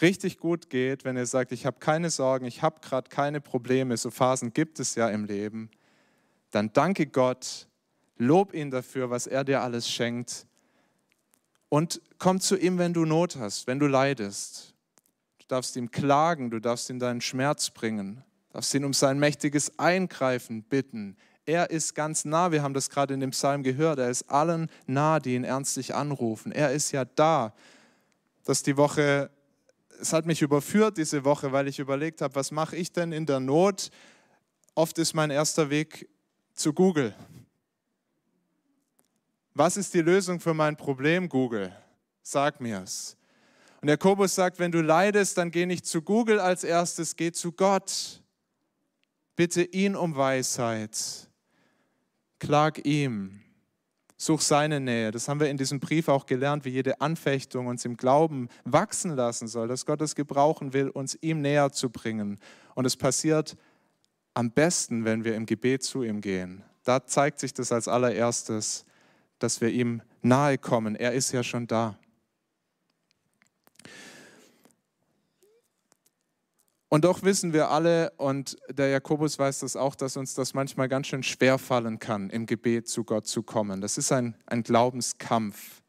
richtig 0.00 0.38
gut 0.38 0.70
geht, 0.70 1.04
wenn 1.04 1.16
ihr 1.16 1.26
sagt, 1.26 1.52
ich 1.52 1.66
habe 1.66 1.78
keine 1.78 2.10
Sorgen, 2.10 2.44
ich 2.44 2.62
habe 2.62 2.80
gerade 2.80 3.08
keine 3.08 3.40
Probleme, 3.40 3.96
so 3.96 4.10
Phasen 4.10 4.52
gibt 4.52 4.80
es 4.80 4.94
ja 4.94 5.08
im 5.08 5.24
Leben, 5.24 5.70
dann 6.50 6.72
danke 6.72 7.06
Gott, 7.06 7.68
Lob 8.16 8.54
ihn 8.54 8.70
dafür, 8.70 9.10
was 9.10 9.26
er 9.26 9.44
dir 9.44 9.60
alles 9.60 9.90
schenkt. 9.90 10.46
Und 11.74 12.00
komm 12.18 12.38
zu 12.38 12.56
ihm, 12.56 12.78
wenn 12.78 12.92
du 12.92 13.04
Not 13.04 13.34
hast, 13.34 13.66
wenn 13.66 13.80
du 13.80 13.88
leidest. 13.88 14.74
Du 15.40 15.46
darfst 15.48 15.74
ihm 15.74 15.90
klagen, 15.90 16.48
du 16.48 16.60
darfst 16.60 16.88
ihm 16.88 17.00
deinen 17.00 17.20
Schmerz 17.20 17.70
bringen, 17.70 18.22
du 18.46 18.52
darfst 18.52 18.72
ihn 18.74 18.84
um 18.84 18.92
sein 18.92 19.18
mächtiges 19.18 19.76
Eingreifen 19.76 20.62
bitten. 20.62 21.16
Er 21.46 21.70
ist 21.70 21.96
ganz 21.96 22.24
nah, 22.24 22.52
wir 22.52 22.62
haben 22.62 22.74
das 22.74 22.90
gerade 22.90 23.12
in 23.12 23.18
dem 23.18 23.32
Psalm 23.32 23.64
gehört, 23.64 23.98
er 23.98 24.08
ist 24.08 24.30
allen 24.30 24.70
nah, 24.86 25.18
die 25.18 25.34
ihn 25.34 25.42
ernstlich 25.42 25.96
anrufen. 25.96 26.52
Er 26.52 26.70
ist 26.70 26.92
ja 26.92 27.04
da. 27.04 27.52
Das 28.44 28.62
die 28.62 28.76
Woche, 28.76 29.28
es 30.00 30.12
hat 30.12 30.26
mich 30.26 30.42
überführt 30.42 30.96
diese 30.96 31.24
Woche, 31.24 31.50
weil 31.50 31.66
ich 31.66 31.80
überlegt 31.80 32.20
habe, 32.20 32.36
was 32.36 32.52
mache 32.52 32.76
ich 32.76 32.92
denn 32.92 33.10
in 33.10 33.26
der 33.26 33.40
Not? 33.40 33.90
Oft 34.76 34.96
ist 34.98 35.12
mein 35.12 35.32
erster 35.32 35.70
Weg 35.70 36.08
zu 36.52 36.72
Google. 36.72 37.16
Was 39.56 39.76
ist 39.76 39.94
die 39.94 40.00
Lösung 40.00 40.40
für 40.40 40.52
mein 40.52 40.76
Problem, 40.76 41.28
Google? 41.28 41.72
Sag 42.22 42.60
mir's. 42.60 43.16
Und 43.80 43.88
Jakobus 43.88 44.34
sagt, 44.34 44.58
wenn 44.58 44.72
du 44.72 44.80
leidest, 44.80 45.38
dann 45.38 45.52
geh 45.52 45.64
nicht 45.64 45.86
zu 45.86 46.02
Google 46.02 46.40
als 46.40 46.64
erstes, 46.64 47.14
geh 47.14 47.30
zu 47.30 47.52
Gott. 47.52 48.20
Bitte 49.36 49.62
ihn 49.62 49.94
um 49.94 50.16
Weisheit. 50.16 51.28
Klag 52.40 52.84
ihm. 52.84 53.42
Such 54.16 54.40
seine 54.40 54.80
Nähe. 54.80 55.12
Das 55.12 55.28
haben 55.28 55.38
wir 55.38 55.50
in 55.50 55.56
diesem 55.56 55.78
Brief 55.78 56.08
auch 56.08 56.26
gelernt, 56.26 56.64
wie 56.64 56.70
jede 56.70 57.00
Anfechtung 57.00 57.68
uns 57.68 57.84
im 57.84 57.96
Glauben 57.96 58.48
wachsen 58.64 59.14
lassen 59.14 59.46
soll, 59.46 59.68
dass 59.68 59.86
Gott 59.86 60.00
es 60.00 60.16
gebrauchen 60.16 60.72
will, 60.72 60.88
uns 60.88 61.16
ihm 61.20 61.42
näher 61.42 61.70
zu 61.70 61.90
bringen. 61.90 62.40
Und 62.74 62.86
es 62.86 62.96
passiert 62.96 63.56
am 64.32 64.50
besten, 64.50 65.04
wenn 65.04 65.24
wir 65.24 65.36
im 65.36 65.46
Gebet 65.46 65.84
zu 65.84 66.02
ihm 66.02 66.20
gehen. 66.20 66.64
Da 66.82 67.06
zeigt 67.06 67.38
sich 67.38 67.54
das 67.54 67.70
als 67.70 67.86
allererstes 67.86 68.84
dass 69.44 69.60
wir 69.60 69.68
ihm 69.68 70.00
nahe 70.22 70.56
kommen. 70.56 70.96
Er 70.96 71.12
ist 71.12 71.32
ja 71.32 71.42
schon 71.42 71.66
da. 71.66 71.98
Und 76.88 77.04
doch 77.04 77.22
wissen 77.24 77.52
wir 77.52 77.70
alle, 77.70 78.12
und 78.16 78.56
der 78.70 78.88
Jakobus 78.88 79.38
weiß 79.38 79.58
das 79.58 79.76
auch, 79.76 79.94
dass 79.94 80.16
uns 80.16 80.32
das 80.32 80.54
manchmal 80.54 80.88
ganz 80.88 81.08
schön 81.08 81.22
schwer 81.22 81.58
fallen 81.58 81.98
kann, 81.98 82.30
im 82.30 82.46
Gebet 82.46 82.88
zu 82.88 83.04
Gott 83.04 83.26
zu 83.26 83.42
kommen. 83.42 83.82
Das 83.82 83.98
ist 83.98 84.12
ein, 84.12 84.34
ein 84.46 84.62
Glaubenskampf. 84.62 85.82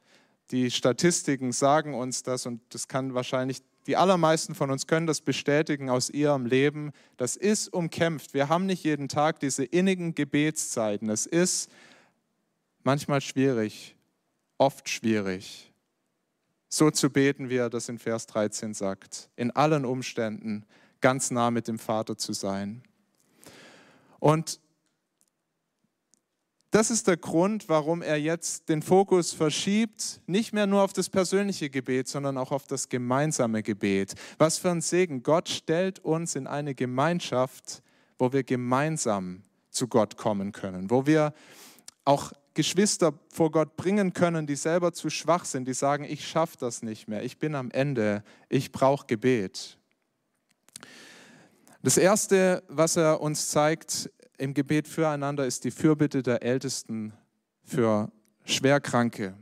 Die 0.51 0.69
Statistiken 0.69 1.53
sagen 1.53 1.93
uns 1.93 2.23
das, 2.23 2.45
und 2.45 2.61
das 2.73 2.89
kann 2.89 3.13
wahrscheinlich 3.13 3.61
die 3.87 3.95
allermeisten 3.95 4.55
von 4.55 4.71
uns 4.71 4.87
können 4.87 5.05
das 5.07 5.21
bestätigen 5.21 5.89
aus 5.89 6.09
ihrem 6.09 6.45
Leben. 6.45 6.91
Das 7.17 7.35
ist 7.35 7.71
umkämpft. 7.71 8.33
Wir 8.33 8.49
haben 8.49 8.65
nicht 8.65 8.83
jeden 8.83 9.07
Tag 9.07 9.39
diese 9.39 9.63
innigen 9.63 10.15
Gebetszeiten. 10.15 11.09
Es 11.09 11.25
ist 11.25 11.69
manchmal 12.85 13.19
schwierig, 13.19 13.95
oft 14.57 14.87
schwierig, 14.87 15.73
so 16.69 16.91
zu 16.91 17.09
beten, 17.09 17.49
wie 17.49 17.57
er 17.57 17.69
das 17.69 17.89
in 17.89 17.99
Vers 17.99 18.27
13 18.27 18.73
sagt. 18.73 19.29
In 19.35 19.51
allen 19.51 19.85
Umständen 19.85 20.65
ganz 21.01 21.31
nah 21.31 21.51
mit 21.51 21.67
dem 21.67 21.79
Vater 21.79 22.17
zu 22.17 22.33
sein. 22.33 22.83
Und 24.19 24.59
das 26.71 26.91
ist 26.91 27.07
der 27.07 27.15
Grund, 27.15 27.69
warum 27.69 28.01
er 28.01 28.17
jetzt 28.17 28.67
den 28.67 28.81
Fokus 28.81 29.31
verschiebt, 29.31 30.19
nicht 30.25 30.51
mehr 30.51 30.67
nur 30.67 30.81
auf 30.81 30.91
das 30.91 31.09
persönliche 31.09 31.69
Gebet, 31.69 32.09
sondern 32.09 32.37
auch 32.37 32.51
auf 32.51 32.67
das 32.67 32.89
gemeinsame 32.89 33.63
Gebet. 33.63 34.13
Was 34.37 34.57
für 34.57 34.71
ein 34.71 34.81
Segen. 34.81 35.23
Gott 35.23 35.47
stellt 35.47 35.99
uns 35.99 36.35
in 36.35 36.47
eine 36.47 36.75
Gemeinschaft, 36.75 37.81
wo 38.17 38.33
wir 38.33 38.43
gemeinsam 38.43 39.43
zu 39.69 39.87
Gott 39.87 40.17
kommen 40.17 40.51
können, 40.51 40.89
wo 40.89 41.05
wir 41.05 41.33
auch 42.03 42.33
Geschwister 42.55 43.13
vor 43.31 43.51
Gott 43.51 43.75
bringen 43.75 44.13
können, 44.13 44.47
die 44.47 44.55
selber 44.55 44.93
zu 44.93 45.11
schwach 45.11 45.45
sind, 45.45 45.67
die 45.67 45.73
sagen, 45.73 46.05
ich 46.05 46.27
schaffe 46.27 46.57
das 46.57 46.81
nicht 46.81 47.07
mehr, 47.07 47.23
ich 47.23 47.37
bin 47.37 47.53
am 47.53 47.69
Ende, 47.69 48.23
ich 48.49 48.71
brauche 48.71 49.05
Gebet. 49.05 49.77
Das 51.83 51.97
Erste, 51.97 52.63
was 52.67 52.97
er 52.97 53.21
uns 53.21 53.49
zeigt 53.49 54.09
im 54.37 54.55
Gebet 54.55 54.87
füreinander, 54.87 55.45
ist 55.45 55.63
die 55.65 55.71
Fürbitte 55.71 56.23
der 56.23 56.41
Ältesten 56.41 57.13
für 57.63 58.11
Schwerkranke. 58.45 59.35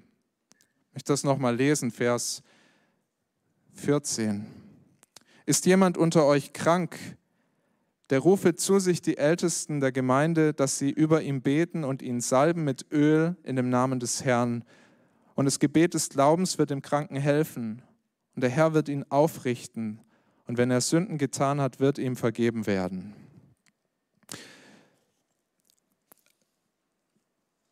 Ich 0.89 0.95
möchte 0.95 1.13
das 1.13 1.23
nochmal 1.23 1.55
lesen, 1.55 1.91
Vers 1.91 2.43
14. 3.75 4.45
Ist 5.45 5.65
jemand 5.65 5.97
unter 5.97 6.25
euch 6.25 6.53
krank, 6.53 6.97
der 8.13 8.19
rufe 8.19 8.53
zu 8.53 8.77
sich 8.77 9.01
die 9.01 9.17
Ältesten 9.17 9.79
der 9.79 9.91
Gemeinde, 9.91 10.53
dass 10.53 10.77
sie 10.77 10.91
über 10.91 11.23
ihn 11.23 11.41
beten 11.41 11.83
und 11.83 12.03
ihn 12.03 12.21
salben 12.21 12.63
mit 12.63 12.85
Öl 12.91 13.35
in 13.41 13.55
dem 13.55 13.71
Namen 13.71 13.99
des 13.99 14.23
Herrn. 14.23 14.63
Und 15.33 15.45
das 15.45 15.57
Gebet 15.57 15.95
des 15.95 16.09
Glaubens 16.09 16.59
wird 16.59 16.69
dem 16.69 16.83
Kranken 16.83 17.15
helfen, 17.15 17.81
und 18.35 18.43
der 18.43 18.51
Herr 18.51 18.75
wird 18.75 18.87
ihn 18.87 19.03
aufrichten 19.09 19.99
und 20.45 20.59
wenn 20.59 20.69
er 20.69 20.81
Sünden 20.81 21.17
getan 21.17 21.59
hat, 21.59 21.79
wird 21.79 21.97
ihm 21.97 22.15
vergeben 22.15 22.67
werden. 22.67 23.15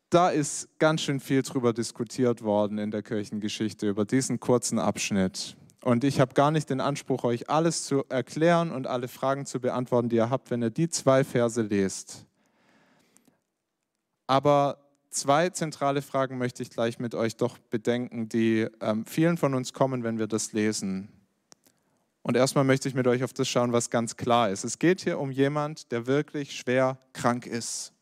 Da 0.09 0.29
ist 0.29 0.69
ganz 0.79 1.01
schön 1.01 1.19
viel 1.19 1.43
drüber 1.43 1.71
diskutiert 1.71 2.41
worden 2.41 2.79
in 2.79 2.89
der 2.89 3.03
Kirchengeschichte, 3.03 3.87
über 3.87 4.05
diesen 4.05 4.39
kurzen 4.39 4.79
Abschnitt. 4.79 5.55
Und 5.83 6.03
ich 6.03 6.19
habe 6.19 6.35
gar 6.35 6.51
nicht 6.51 6.69
den 6.69 6.79
Anspruch, 6.79 7.23
euch 7.23 7.49
alles 7.49 7.85
zu 7.85 8.05
erklären 8.07 8.71
und 8.71 8.85
alle 8.85 9.07
Fragen 9.07 9.47
zu 9.47 9.59
beantworten, 9.59 10.09
die 10.09 10.17
ihr 10.17 10.29
habt, 10.29 10.51
wenn 10.51 10.61
ihr 10.61 10.69
die 10.69 10.89
zwei 10.89 11.23
Verse 11.23 11.61
lest. 11.61 12.25
Aber 14.27 14.77
zwei 15.09 15.49
zentrale 15.49 16.03
Fragen 16.03 16.37
möchte 16.37 16.61
ich 16.61 16.69
gleich 16.69 16.99
mit 16.99 17.15
euch 17.15 17.35
doch 17.35 17.57
bedenken, 17.57 18.29
die 18.29 18.67
ähm, 18.79 19.05
vielen 19.05 19.37
von 19.37 19.55
uns 19.55 19.73
kommen, 19.73 20.03
wenn 20.03 20.19
wir 20.19 20.27
das 20.27 20.53
lesen. 20.53 21.09
Und 22.21 22.37
erstmal 22.37 22.63
möchte 22.63 22.87
ich 22.87 22.93
mit 22.93 23.07
euch 23.07 23.23
auf 23.23 23.33
das 23.33 23.49
schauen, 23.49 23.73
was 23.73 23.89
ganz 23.89 24.15
klar 24.15 24.51
ist. 24.51 24.63
Es 24.63 24.77
geht 24.77 25.01
hier 25.01 25.19
um 25.19 25.31
jemand, 25.31 25.91
der 25.91 26.05
wirklich 26.05 26.55
schwer 26.55 26.99
krank 27.13 27.47
ist. 27.47 27.93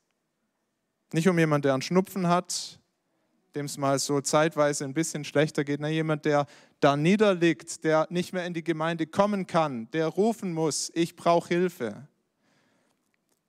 Nicht 1.14 1.30
um 1.30 1.40
jemand, 1.40 1.64
der 1.64 1.74
einen 1.74 1.82
Schnupfen 1.82 2.28
hat, 2.28 2.80
dem 3.56 3.66
es 3.66 3.78
mal 3.78 3.98
so 3.98 4.20
zeitweise 4.22 4.84
ein 4.84 4.94
bisschen 4.94 5.24
schlechter 5.24 5.64
geht. 5.64 5.80
Nein, 5.80 5.94
jemand, 5.94 6.26
der 6.26 6.46
da 6.80 6.96
niederliegt, 6.96 7.84
der 7.84 8.08
nicht 8.10 8.34
mehr 8.34 8.46
in 8.46 8.54
die 8.54 8.64
Gemeinde 8.64 9.08
kommen 9.08 9.48
kann, 9.48 9.90
der 9.92 10.08
rufen 10.08 10.54
muss, 10.54 10.92
ich 10.94 11.16
brauche 11.16 11.50
Hilfe. 11.50 12.08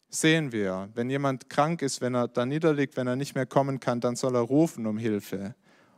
Sehen 0.09 0.51
wir, 0.51 0.89
wenn 0.95 1.09
jemand 1.09 1.49
krank 1.49 1.83
ist, 1.83 2.01
wenn 2.01 2.15
er 2.15 2.27
da 2.27 2.45
niederliegt, 2.45 2.97
wenn 2.97 3.07
er 3.07 3.17
nicht 3.17 3.35
mehr 3.35 3.47
kommen 3.47 3.79
kann, 3.79 4.01
dann 4.01 4.17
soll 4.17 4.35
er 4.35 4.41
rufen 4.41 4.87
um 4.87 4.99
Hilfe. 4.99 5.55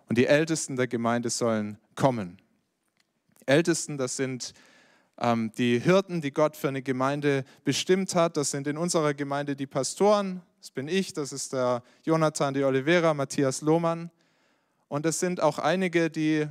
Und 0.09 0.19
die 0.19 0.27
Ältesten 0.27 0.77
der 0.77 0.87
Gemeinde 0.87 1.31
sollen 1.31 1.79
kommen. 1.95 2.37
Ältesten, 3.47 3.97
das 3.97 4.17
sind 4.17 4.53
ähm, 5.19 5.51
die 5.57 5.79
Hirten, 5.79 6.21
die 6.21 6.33
Gott 6.33 6.57
für 6.57 6.69
eine 6.69 6.83
Gemeinde 6.83 7.45
bestimmt 7.65 8.15
hat. 8.15 8.37
Das 8.37 8.51
sind 8.51 8.67
in 8.67 8.77
unserer 8.77 9.15
Gemeinde 9.15 9.57
die 9.57 9.67
Pastoren, 9.67 10.43
das 10.61 10.71
bin 10.71 10.89
ich, 10.89 11.13
das 11.13 11.33
ist 11.33 11.55
der 11.55 11.83
Jonathan 12.05 12.55
de 12.55 12.65
Oliveira, 12.65 13.15
Matthias 13.15 13.63
Lohmann. 13.63 14.11
Und 14.89 15.07
es 15.07 15.19
sind 15.19 15.41
auch 15.41 15.59
einige, 15.59 16.11
die 16.11 16.47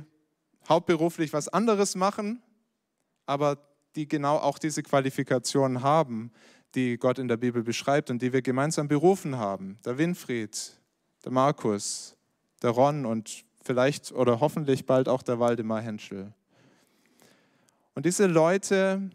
hauptberuflich 0.68 1.32
was 1.32 1.48
anderes 1.48 1.94
machen, 1.94 2.42
aber 3.26 3.58
die 3.96 4.08
genau 4.08 4.36
auch 4.36 4.58
diese 4.58 4.82
Qualifikationen 4.82 5.82
haben, 5.82 6.32
die 6.74 6.96
Gott 6.96 7.18
in 7.18 7.28
der 7.28 7.36
Bibel 7.36 7.62
beschreibt 7.62 8.10
und 8.10 8.22
die 8.22 8.32
wir 8.32 8.42
gemeinsam 8.42 8.88
berufen 8.88 9.36
haben. 9.36 9.78
Der 9.84 9.98
Winfried, 9.98 10.80
der 11.24 11.32
Markus, 11.32 12.16
der 12.62 12.70
Ron 12.70 13.04
und 13.04 13.44
vielleicht 13.62 14.12
oder 14.12 14.40
hoffentlich 14.40 14.86
bald 14.86 15.08
auch 15.08 15.22
der 15.22 15.38
Waldemar 15.38 15.80
Henschel. 15.80 16.32
Und 17.94 18.06
diese 18.06 18.26
Leute, 18.26 19.10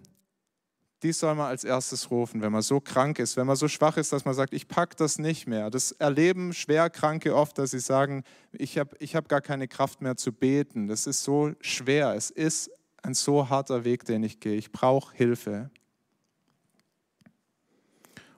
die 1.03 1.11
soll 1.11 1.35
man 1.35 1.47
als 1.47 1.63
erstes 1.63 2.09
rufen, 2.09 2.41
wenn 2.41 2.51
man 2.51 2.63
so 2.63 2.79
krank 2.79 3.19
ist, 3.19 3.37
wenn 3.37 3.45
man 3.45 3.55
so 3.55 3.67
schwach 3.67 3.97
ist, 3.97 4.11
dass 4.11 4.25
man 4.25 4.33
sagt, 4.33 4.53
ich 4.53 4.67
packe 4.67 4.95
das 4.95 5.19
nicht 5.19 5.47
mehr. 5.47 5.69
Das 5.69 5.91
erleben 5.91 6.53
Schwerkranke 6.53 7.35
oft, 7.35 7.57
dass 7.59 7.71
sie 7.71 7.79
sagen, 7.79 8.23
ich 8.51 8.77
habe 8.79 8.95
ich 8.99 9.15
hab 9.15 9.29
gar 9.29 9.41
keine 9.41 9.67
Kraft 9.67 10.01
mehr 10.01 10.15
zu 10.15 10.33
beten. 10.33 10.87
Das 10.87 11.05
ist 11.05 11.23
so 11.23 11.51
schwer. 11.61 12.15
Es 12.15 12.31
ist 12.31 12.71
ein 13.03 13.13
so 13.13 13.49
harter 13.49 13.83
Weg, 13.83 14.05
den 14.05 14.23
ich 14.23 14.39
gehe. 14.39 14.55
Ich 14.55 14.71
brauche 14.71 15.15
Hilfe. 15.15 15.69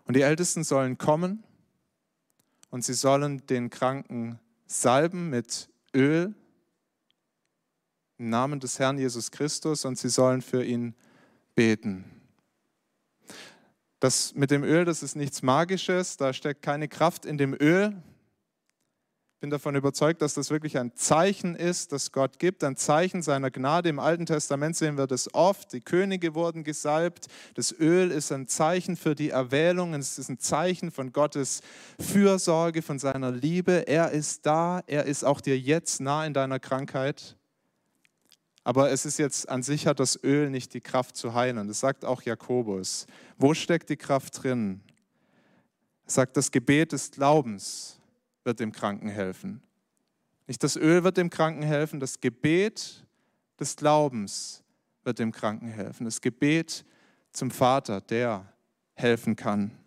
Und 0.05 0.15
die 0.15 0.21
Ältesten 0.21 0.63
sollen 0.63 0.97
kommen 0.97 1.43
und 2.71 2.83
sie 2.83 2.93
sollen 2.93 3.45
den 3.47 3.69
Kranken 3.69 4.39
salben 4.65 5.29
mit 5.29 5.69
Öl 5.95 6.35
im 8.17 8.29
Namen 8.29 8.59
des 8.59 8.79
Herrn 8.79 8.97
Jesus 8.97 9.31
Christus 9.31 9.85
und 9.85 9.97
sie 9.97 10.09
sollen 10.09 10.41
für 10.41 10.63
ihn 10.63 10.93
beten. 11.55 12.18
Das 13.99 14.33
mit 14.33 14.49
dem 14.49 14.63
Öl, 14.63 14.85
das 14.85 15.03
ist 15.03 15.15
nichts 15.15 15.41
Magisches, 15.41 16.15
da 16.15 16.31
steckt 16.31 16.61
keine 16.61 16.87
Kraft 16.87 17.25
in 17.25 17.37
dem 17.37 17.53
Öl. 17.53 18.01
Ich 19.39 19.41
bin 19.41 19.51
davon 19.51 19.75
überzeugt, 19.75 20.21
dass 20.21 20.33
das 20.33 20.49
wirklich 20.49 20.77
ein 20.77 20.93
Zeichen 20.95 21.55
ist, 21.55 21.93
das 21.93 22.11
Gott 22.11 22.39
gibt, 22.39 22.61
ein 22.61 22.75
Zeichen 22.75 23.21
seiner 23.21 23.49
Gnade. 23.49 23.87
Im 23.87 23.99
Alten 23.99 24.25
Testament 24.25 24.75
sehen 24.75 24.97
wir 24.97 25.07
das 25.07 25.33
oft. 25.33 25.71
Die 25.71 25.79
Könige 25.79 26.35
wurden 26.35 26.65
gesalbt. 26.65 27.27
Das 27.53 27.71
Öl 27.71 28.11
ist 28.11 28.33
ein 28.33 28.47
Zeichen 28.49 28.97
für 28.97 29.15
die 29.15 29.29
Erwählung. 29.29 29.93
Es 29.93 30.19
ist 30.19 30.27
ein 30.27 30.39
Zeichen 30.39 30.91
von 30.91 31.13
Gottes 31.13 31.61
Fürsorge, 32.01 32.81
von 32.81 32.99
seiner 32.99 33.31
Liebe. 33.31 33.87
Er 33.87 34.11
ist 34.11 34.45
da. 34.45 34.81
Er 34.87 35.05
ist 35.05 35.23
auch 35.23 35.39
dir 35.39 35.57
jetzt 35.57 36.01
nah 36.01 36.25
in 36.25 36.33
deiner 36.33 36.59
Krankheit. 36.59 37.38
Aber 38.69 38.91
es 38.91 39.03
ist 39.03 39.17
jetzt 39.17 39.49
an 39.49 39.63
sich 39.63 39.87
hat 39.87 39.99
das 39.99 40.23
Öl 40.23 40.51
nicht 40.51 40.75
die 40.75 40.79
Kraft 40.79 41.17
zu 41.17 41.33
heilen. 41.33 41.67
Das 41.67 41.79
sagt 41.79 42.05
auch 42.05 42.21
Jakobus. 42.21 43.07
Wo 43.35 43.55
steckt 43.55 43.89
die 43.89 43.97
Kraft 43.97 44.43
drin? 44.43 44.81
Er 46.05 46.11
sagt, 46.11 46.37
das 46.37 46.51
Gebet 46.51 46.91
des 46.91 47.09
Glaubens 47.09 47.99
wird 48.43 48.59
dem 48.59 48.71
Kranken 48.71 49.09
helfen. 49.09 49.63
Nicht 50.45 50.63
das 50.63 50.75
Öl 50.75 51.03
wird 51.03 51.17
dem 51.17 51.31
Kranken 51.31 51.63
helfen, 51.63 51.99
das 51.99 52.21
Gebet 52.21 53.07
des 53.59 53.75
Glaubens 53.75 54.63
wird 55.03 55.17
dem 55.17 55.31
Kranken 55.31 55.69
helfen. 55.69 56.05
Das 56.05 56.21
Gebet 56.21 56.85
zum 57.31 57.49
Vater, 57.49 58.01
der 58.01 58.53
helfen 58.93 59.35
kann. 59.35 59.78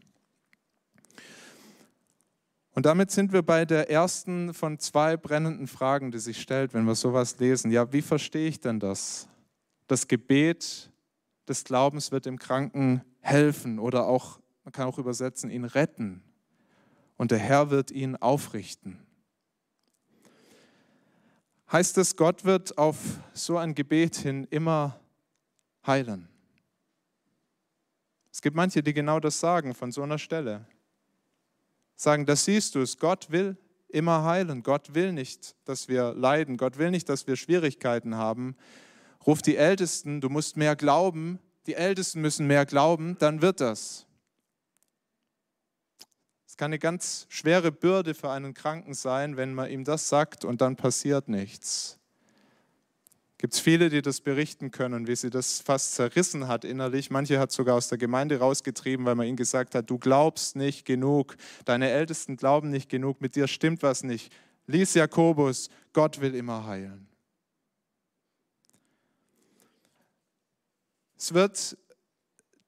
Und 2.75 2.87
damit 2.87 3.11
sind 3.11 3.33
wir 3.33 3.43
bei 3.43 3.64
der 3.67 3.91
ersten 3.91 4.55
von 4.55 4.79
zwei 4.79 5.17
brennenden 5.17 5.67
Fragen, 5.67 6.11
die 6.11 6.19
sich 6.19 6.41
stellt, 6.41 6.73
wenn 6.73 6.85
wir 6.85 6.95
sowas 6.95 7.38
lesen. 7.38 7.71
Ja, 7.71 7.93
wie 7.93 8.00
verstehe 8.00 8.49
ich 8.49 8.61
denn 8.61 8.81
das? 8.81 9.29
Das 9.88 10.09
Gebet 10.09 10.91
des 11.47 11.64
Glaubens 11.64 12.12
wird 12.12 12.25
dem 12.25 12.38
Kranken 12.38 13.02
helfen 13.21 13.79
oder 13.79 14.07
auch, 14.07 14.41
man 14.64 14.73
kann 14.73 14.88
auch 14.88 14.99
übersetzen, 14.99 15.50
ihn 15.50 15.64
retten. 15.64 16.23
Und 17.19 17.31
der 17.31 17.38
Herr 17.38 17.71
wird 17.71 17.91
ihn 17.91 18.17
aufrichten. 18.17 18.99
Heißt 21.71 21.99
es, 21.99 22.17
Gott 22.17 22.45
wird 22.45 22.79
auf 22.79 22.99
so 23.35 23.59
ein 23.59 23.75
Gebet 23.75 24.17
hin 24.17 24.47
immer 24.50 24.99
heilen? 25.87 26.29
Es 28.31 28.41
gibt 28.41 28.57
manche, 28.57 28.83
die 28.83 28.95
genau 28.95 29.21
das 29.21 29.38
sagen 29.38 29.75
von 29.75 29.93
so 29.93 30.02
einer 30.02 30.19
Stelle 30.19 30.67
sagen, 31.97 32.27
das 32.27 32.45
siehst 32.45 32.75
du 32.75 32.81
es, 32.81 32.99
Gott 32.99 33.31
will 33.31 33.57
immer 33.93 34.25
heilen. 34.25 34.63
Gott 34.63 34.95
will 34.95 35.13
nicht, 35.13 35.55
dass 35.65 35.89
wir 35.89 36.15
leiden. 36.15 36.57
Gott 36.57 36.79
will 36.79 36.91
nicht, 36.91 37.09
dass 37.09 37.27
wir 37.27 37.37
Schwierigkeiten 37.37 38.17
haben. 38.17 38.57
Ruf 39.27 39.43
die 39.43 39.57
Ältesten, 39.57 40.21
du 40.21 40.29
musst 40.29 40.57
mehr 40.57 40.75
glauben, 40.75 41.39
die 41.67 41.75
Ältesten 41.75 42.21
müssen 42.21 42.47
mehr 42.47 42.67
glauben, 42.67 43.17
dann 43.19 43.41
wird 43.41 43.61
das. 43.61 44.07
Es 46.47 46.57
kann 46.57 46.67
eine 46.67 46.79
ganz 46.79 47.27
schwere 47.29 47.71
Bürde 47.71 48.15
für 48.15 48.31
einen 48.31 48.53
Kranken 48.53 48.95
sein, 48.95 49.37
wenn 49.37 49.55
man 49.55 49.71
ihm 49.71 49.85
das 49.85 50.09
sagt 50.09 50.45
und 50.45 50.61
dann 50.61 50.77
passiert 50.77 51.29
nichts. 51.29 51.99
Gibt 53.43 53.55
es 53.55 53.61
viele, 53.61 53.89
die 53.89 54.03
das 54.03 54.21
berichten 54.21 54.71
können, 54.71 55.09
wie 55.09 55.17
sie 55.17 55.29
das 55.29 55.59
fast 55.59 55.97
zerrissen 55.97 56.47
hat 56.47 56.65
innerlich. 56.65 57.11
Manche 57.11 57.41
hat 57.41 57.51
sogar 57.51 57.75
aus 57.75 57.89
der 57.89 57.99
Gemeinde 57.99 58.39
rausgetrieben, 58.39 59.05
weil 59.05 59.17
man 59.17 59.27
ihnen 59.27 59.37
gesagt 59.37 59.75
hat, 59.75 59.91
du 59.91 59.99
glaubst 59.99 60.55
nicht 60.55 60.85
genug, 60.85 61.35
deine 61.65 61.91
Ältesten 61.91 62.37
glauben 62.37 62.71
nicht 62.71 62.89
genug, 62.89 63.21
mit 63.21 63.35
dir 63.35 63.49
stimmt 63.49 63.83
was 63.83 64.05
nicht. 64.05 64.33
Lies 64.69 64.95
Jakobus, 64.95 65.71
Gott 65.93 66.21
will 66.21 66.37
immer 66.37 66.67
heilen. 66.67 67.09
Es 71.19 71.35
wird 71.35 71.77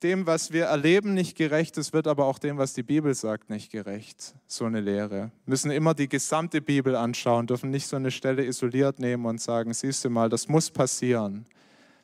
dem, 0.04 0.26
was 0.26 0.52
wir 0.52 0.66
erleben, 0.66 1.14
nicht 1.14 1.34
gerecht, 1.34 1.78
es 1.78 1.94
wird 1.94 2.06
aber 2.06 2.26
auch 2.26 2.38
dem, 2.38 2.58
was 2.58 2.74
die 2.74 2.82
Bibel 2.82 3.14
sagt, 3.14 3.48
nicht 3.48 3.72
gerecht. 3.72 4.34
So 4.46 4.66
eine 4.66 4.80
Lehre. 4.80 5.32
Wir 5.46 5.50
müssen 5.50 5.70
immer 5.70 5.94
die 5.94 6.10
gesamte 6.10 6.60
Bibel 6.60 6.94
anschauen, 6.94 7.46
dürfen 7.46 7.70
nicht 7.70 7.86
so 7.86 7.96
eine 7.96 8.10
Stelle 8.10 8.44
isoliert 8.44 8.98
nehmen 8.98 9.24
und 9.24 9.40
sagen, 9.40 9.72
siehst 9.72 10.04
du 10.04 10.10
mal, 10.10 10.28
das 10.28 10.46
muss 10.46 10.70
passieren. 10.70 11.46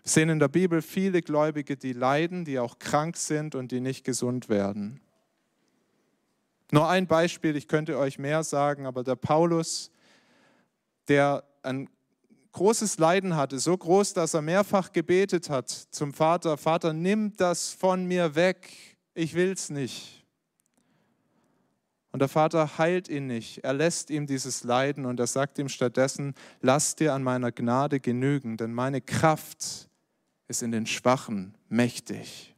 Wir 0.03 0.11
sehen 0.11 0.31
in 0.31 0.39
der 0.39 0.49
Bibel 0.49 0.81
viele 0.81 1.21
Gläubige, 1.21 1.77
die 1.77 1.93
leiden, 1.93 2.47
die 2.47 2.59
auch 2.59 2.79
krank 2.79 3.19
sind 3.19 3.55
und 3.55 3.71
die 3.71 3.81
nicht 3.81 4.03
gesund 4.03 4.49
werden. 4.49 5.03
Nur 6.73 6.89
ein 6.89 7.07
Beispiel, 7.07 7.55
ich 7.55 7.69
könnte 7.69 7.99
euch 7.99 8.19
mehr 8.19 8.43
sagen, 8.45 8.87
aber 8.87 9.05
der 9.05 9.17
Paulus, 9.17 9.91
der 11.09 11.45
ein 11.63 11.91
großes 12.53 12.99
Leiden 12.99 13.37
hatte, 13.37 13.59
so 13.59 13.77
groß, 13.77 14.15
dass 14.15 14.35
er 14.35 14.43
mehrfach 14.43 14.93
gebetet 14.93 15.51
hat 15.51 15.69
zum 15.69 16.13
Vater, 16.13 16.57
Vater, 16.57 16.93
nimm 16.93 17.37
das 17.37 17.71
von 17.71 18.07
mir 18.07 18.35
weg, 18.35 18.69
ich 19.15 19.35
will 19.35 19.53
es 19.53 19.71
nicht. 19.71 20.27
Und 22.13 22.19
der 22.21 22.29
Vater 22.29 22.79
heilt 22.79 23.09
ihn 23.09 23.29
nicht, 23.29 23.59
er 23.59 23.73
lässt 23.73 24.11
ihm 24.11 24.27
dieses 24.27 24.65
Leiden 24.65 25.07
und 25.07 25.21
er 25.21 25.29
sagt 25.29 25.59
ihm 25.59 25.69
stattdessen, 25.69 26.35
lass 26.61 26.97
dir 26.97 27.15
an 27.15 27.23
meiner 27.23 27.53
Gnade 27.53 28.01
genügen, 28.01 28.57
denn 28.57 28.73
meine 28.73 29.01
Kraft 29.01 29.89
ist 30.49 30.63
in 30.63 30.73
den 30.73 30.87
Schwachen 30.87 31.55
mächtig. 31.69 32.57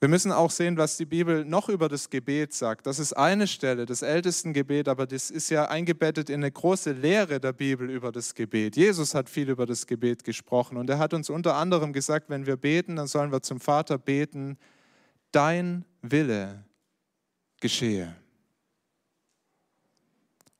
Wir 0.00 0.08
müssen 0.08 0.30
auch 0.30 0.52
sehen, 0.52 0.76
was 0.76 0.96
die 0.96 1.06
Bibel 1.06 1.44
noch 1.44 1.68
über 1.68 1.88
das 1.88 2.08
Gebet 2.08 2.52
sagt. 2.52 2.86
Das 2.86 3.00
ist 3.00 3.14
eine 3.14 3.48
Stelle, 3.48 3.84
das 3.84 4.02
ältesten 4.02 4.52
Gebet, 4.52 4.86
aber 4.86 5.06
das 5.08 5.28
ist 5.28 5.50
ja 5.50 5.64
eingebettet 5.64 6.30
in 6.30 6.36
eine 6.36 6.52
große 6.52 6.92
Lehre 6.92 7.40
der 7.40 7.52
Bibel 7.52 7.90
über 7.90 8.12
das 8.12 8.32
Gebet. 8.34 8.76
Jesus 8.76 9.16
hat 9.16 9.28
viel 9.28 9.48
über 9.48 9.66
das 9.66 9.88
Gebet 9.88 10.22
gesprochen 10.22 10.76
und 10.76 10.88
er 10.88 11.00
hat 11.00 11.14
uns 11.14 11.30
unter 11.30 11.56
anderem 11.56 11.92
gesagt, 11.92 12.30
wenn 12.30 12.46
wir 12.46 12.56
beten, 12.56 12.94
dann 12.94 13.08
sollen 13.08 13.32
wir 13.32 13.42
zum 13.42 13.58
Vater 13.58 13.98
beten, 13.98 14.56
dein 15.32 15.84
Wille 16.02 16.64
geschehe. 17.60 18.14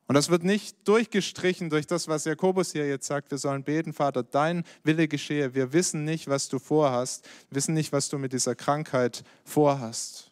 Und 0.09 0.15
das 0.15 0.29
wird 0.29 0.43
nicht 0.43 0.75
durchgestrichen 0.87 1.69
durch 1.69 1.85
das, 1.85 2.07
was 2.07 2.25
Jakobus 2.25 2.71
hier 2.71 2.87
jetzt 2.87 3.05
sagt. 3.05 3.29
Wir 3.29 3.37
sollen 3.37 3.63
beten, 3.63 3.93
Vater, 3.93 4.23
dein 4.23 4.63
Wille 4.83 5.07
geschehe. 5.07 5.53
Wir 5.53 5.71
wissen 5.71 6.03
nicht, 6.03 6.27
was 6.27 6.49
du 6.49 6.57
vorhast, 6.57 7.25
wir 7.49 7.57
wissen 7.57 7.75
nicht, 7.75 7.91
was 7.91 8.09
du 8.09 8.17
mit 8.17 8.33
dieser 8.33 8.55
Krankheit 8.55 9.23
vorhast. 9.45 10.31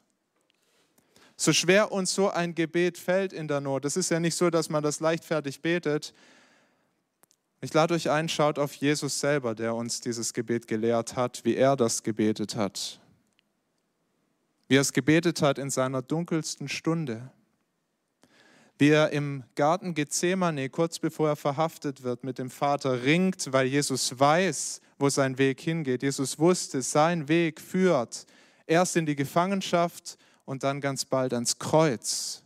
So 1.36 1.54
schwer 1.54 1.92
uns 1.92 2.12
so 2.12 2.32
ein 2.32 2.56
Gebet 2.56 2.98
fällt 2.98 3.34
in 3.34 3.48
der 3.48 3.62
Not, 3.62 3.86
das 3.86 3.98
ist 3.98 4.10
ja 4.10 4.20
nicht 4.20 4.34
so, 4.34 4.50
dass 4.50 4.72
man 4.72 4.82
das 4.82 5.00
leichtfertig 5.00 5.62
betet. 5.62 6.16
Ich 7.62 7.72
lade 7.72 7.94
euch 7.94 8.10
ein, 8.10 8.30
schaut 8.30 8.58
auf 8.58 8.74
Jesus 8.74 9.20
selber, 9.20 9.54
der 9.54 9.76
uns 9.76 10.02
dieses 10.02 10.34
Gebet 10.34 10.68
gelehrt 10.68 11.16
hat, 11.16 11.46
wie 11.46 11.56
er 11.56 11.76
das 11.76 12.02
gebetet 12.02 12.56
hat. 12.56 13.00
Wie 14.70 14.78
er 14.78 14.82
es 14.82 14.92
gebetet 14.92 15.44
hat 15.44 15.60
in 15.60 15.70
seiner 15.70 16.02
dunkelsten 16.02 16.68
Stunde 16.68 17.30
wie 18.78 18.90
er 18.90 19.12
im 19.12 19.44
Garten 19.56 19.94
Gethsemane, 19.94 20.70
kurz 20.70 21.00
bevor 21.00 21.30
er 21.30 21.36
verhaftet 21.36 22.04
wird, 22.04 22.24
mit 22.24 22.38
dem 22.38 22.50
Vater 22.50 23.04
ringt, 23.04 23.52
weil 23.52 23.68
Jesus 23.68 24.20
weiß, 24.20 24.82
wo 25.00 25.10
sein 25.10 25.38
Weg 25.38 25.62
hingeht. 25.62 26.04
Jesus 26.04 26.38
wusste, 26.38 26.82
sein 26.82 27.28
Weg 27.28 27.60
führt 27.60 28.26
erst 28.66 28.96
in 28.96 29.06
die 29.06 29.16
Gefangenschaft 29.16 30.18
und 30.46 30.64
dann 30.64 30.82
ganz 30.82 31.06
bald 31.06 31.34
ans 31.34 31.58
Kreuz. 31.58 32.44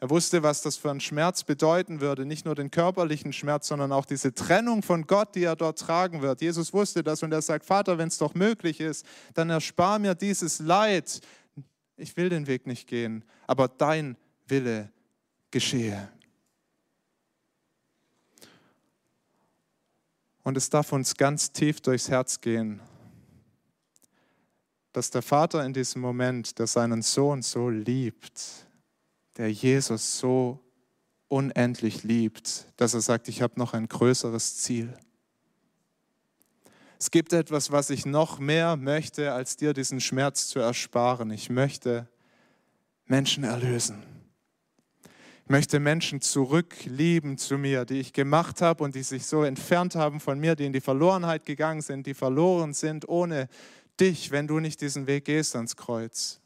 Er 0.00 0.10
wusste, 0.10 0.42
was 0.42 0.60
das 0.60 0.76
für 0.76 0.90
ein 0.90 1.00
Schmerz 1.00 1.44
bedeuten 1.44 2.00
würde, 2.00 2.26
nicht 2.26 2.44
nur 2.44 2.54
den 2.54 2.70
körperlichen 2.70 3.32
Schmerz, 3.32 3.68
sondern 3.68 3.90
auch 3.90 4.04
diese 4.04 4.34
Trennung 4.34 4.82
von 4.82 5.06
Gott, 5.06 5.34
die 5.34 5.44
er 5.44 5.56
dort 5.56 5.78
tragen 5.78 6.20
wird. 6.20 6.42
Jesus 6.42 6.74
wusste 6.74 7.02
das 7.02 7.22
und 7.22 7.32
er 7.32 7.40
sagt, 7.40 7.64
Vater, 7.64 7.96
wenn 7.96 8.08
es 8.08 8.18
doch 8.18 8.34
möglich 8.34 8.80
ist, 8.80 9.06
dann 9.32 9.48
erspar 9.48 9.98
mir 9.98 10.14
dieses 10.14 10.58
Leid. 10.58 11.20
Ich 11.96 12.16
will 12.16 12.28
den 12.28 12.46
Weg 12.46 12.66
nicht 12.66 12.86
gehen, 12.86 13.24
aber 13.46 13.68
dein 13.68 14.16
Wille 14.46 14.92
geschehe. 15.50 16.08
Und 20.42 20.56
es 20.56 20.68
darf 20.68 20.92
uns 20.92 21.16
ganz 21.16 21.52
tief 21.52 21.80
durchs 21.80 22.08
Herz 22.10 22.40
gehen, 22.40 22.80
dass 24.92 25.10
der 25.10 25.22
Vater 25.22 25.64
in 25.64 25.72
diesem 25.72 26.02
Moment, 26.02 26.58
der 26.58 26.66
seinen 26.66 27.02
Sohn 27.02 27.42
so 27.42 27.68
liebt, 27.70 28.66
der 29.36 29.50
Jesus 29.50 30.18
so 30.18 30.60
unendlich 31.28 32.04
liebt, 32.04 32.66
dass 32.76 32.94
er 32.94 33.00
sagt, 33.00 33.28
ich 33.28 33.42
habe 33.42 33.58
noch 33.58 33.72
ein 33.72 33.88
größeres 33.88 34.58
Ziel. 34.58 34.96
Es 36.98 37.10
gibt 37.10 37.32
etwas, 37.32 37.72
was 37.72 37.90
ich 37.90 38.06
noch 38.06 38.38
mehr 38.38 38.76
möchte, 38.76 39.32
als 39.32 39.56
dir 39.56 39.74
diesen 39.74 40.00
Schmerz 40.00 40.46
zu 40.48 40.60
ersparen. 40.60 41.30
Ich 41.30 41.50
möchte 41.50 42.08
Menschen 43.06 43.44
erlösen. 43.44 44.13
Ich 45.44 45.50
möchte 45.50 45.78
Menschen 45.78 46.22
zurücklieben 46.22 47.36
zu 47.36 47.58
mir, 47.58 47.84
die 47.84 48.00
ich 48.00 48.14
gemacht 48.14 48.62
habe 48.62 48.82
und 48.82 48.94
die 48.94 49.02
sich 49.02 49.26
so 49.26 49.42
entfernt 49.42 49.94
haben 49.94 50.18
von 50.18 50.40
mir, 50.40 50.56
die 50.56 50.64
in 50.64 50.72
die 50.72 50.80
Verlorenheit 50.80 51.44
gegangen 51.44 51.82
sind, 51.82 52.06
die 52.06 52.14
verloren 52.14 52.72
sind 52.72 53.06
ohne 53.06 53.50
dich, 54.00 54.30
wenn 54.30 54.46
du 54.46 54.58
nicht 54.58 54.80
diesen 54.80 55.06
Weg 55.06 55.26
gehst 55.26 55.54
ans 55.54 55.76
Kreuz. 55.76 56.40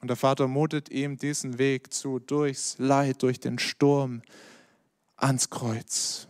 Und 0.00 0.06
der 0.06 0.16
Vater 0.16 0.46
mutet 0.46 0.90
ihm 0.90 1.16
diesen 1.16 1.58
Weg 1.58 1.92
zu, 1.92 2.20
durchs 2.20 2.78
Leid, 2.78 3.24
durch 3.24 3.40
den 3.40 3.58
Sturm 3.58 4.22
ans 5.16 5.50
Kreuz. 5.50 6.28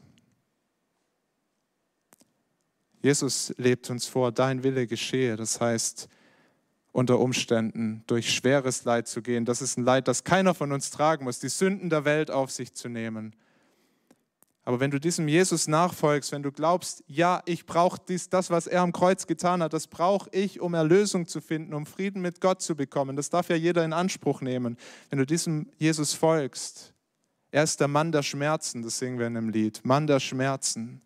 Jesus 3.03 3.53
lebt 3.59 3.91
uns 3.91 4.07
vor, 4.07 4.33
dein 4.33 4.63
Wille 4.63 4.87
geschehe. 4.87 5.37
Das 5.37 5.61
heißt, 5.61 6.09
unter 6.95 7.19
Umständen 7.19 8.05
durch 8.07 8.33
schweres 8.33 8.85
Leid 8.85 9.09
zu 9.09 9.21
gehen. 9.21 9.45
Das 9.45 9.61
ist 9.61 9.77
ein 9.77 9.85
Leid, 9.85 10.07
das 10.07 10.23
keiner 10.23 10.55
von 10.55 10.71
uns 10.71 10.93
tragen 10.93 11.25
muss, 11.25 11.41
die 11.41 11.49
Sünden 11.49 11.91
der 11.91 12.05
Welt 12.05 12.31
auf 12.31 12.53
sich 12.53 12.73
zu 12.73 12.89
nehmen. 12.89 13.35
Aber 14.63 14.79
wenn 14.79 14.93
du 14.93 15.01
diesem 15.01 15.27
Jesus 15.27 15.67
nachfolgst, 15.67 16.31
wenn 16.31 16.45
du 16.45 16.53
glaubst, 16.53 17.03
ja, 17.09 17.43
ich 17.47 17.67
brauche 17.67 18.01
das, 18.07 18.51
was 18.51 18.69
er 18.69 18.81
am 18.81 18.93
Kreuz 18.93 19.27
getan 19.27 19.61
hat, 19.61 19.73
das 19.73 19.89
brauche 19.89 20.31
ich, 20.31 20.61
um 20.61 20.73
Erlösung 20.73 21.27
zu 21.27 21.41
finden, 21.41 21.75
um 21.75 21.85
Frieden 21.85 22.23
mit 22.23 22.41
Gott 22.41 22.63
zu 22.63 22.77
bekommen, 22.77 23.17
das 23.17 23.29
darf 23.29 23.49
ja 23.49 23.57
jeder 23.57 23.85
in 23.85 23.93
Anspruch 23.93 24.41
nehmen. 24.41 24.79
Wenn 25.11 25.19
du 25.19 25.27
diesem 25.27 25.67
Jesus 25.79 26.15
folgst, 26.15 26.95
er 27.51 27.65
ist 27.65 27.81
der 27.81 27.89
Mann 27.89 28.13
der 28.13 28.23
Schmerzen, 28.23 28.83
das 28.83 29.01
singen 29.01 29.19
wir 29.19 29.27
in 29.27 29.35
dem 29.35 29.49
Lied, 29.49 29.85
Mann 29.85 30.07
der 30.07 30.21
Schmerzen. 30.21 31.03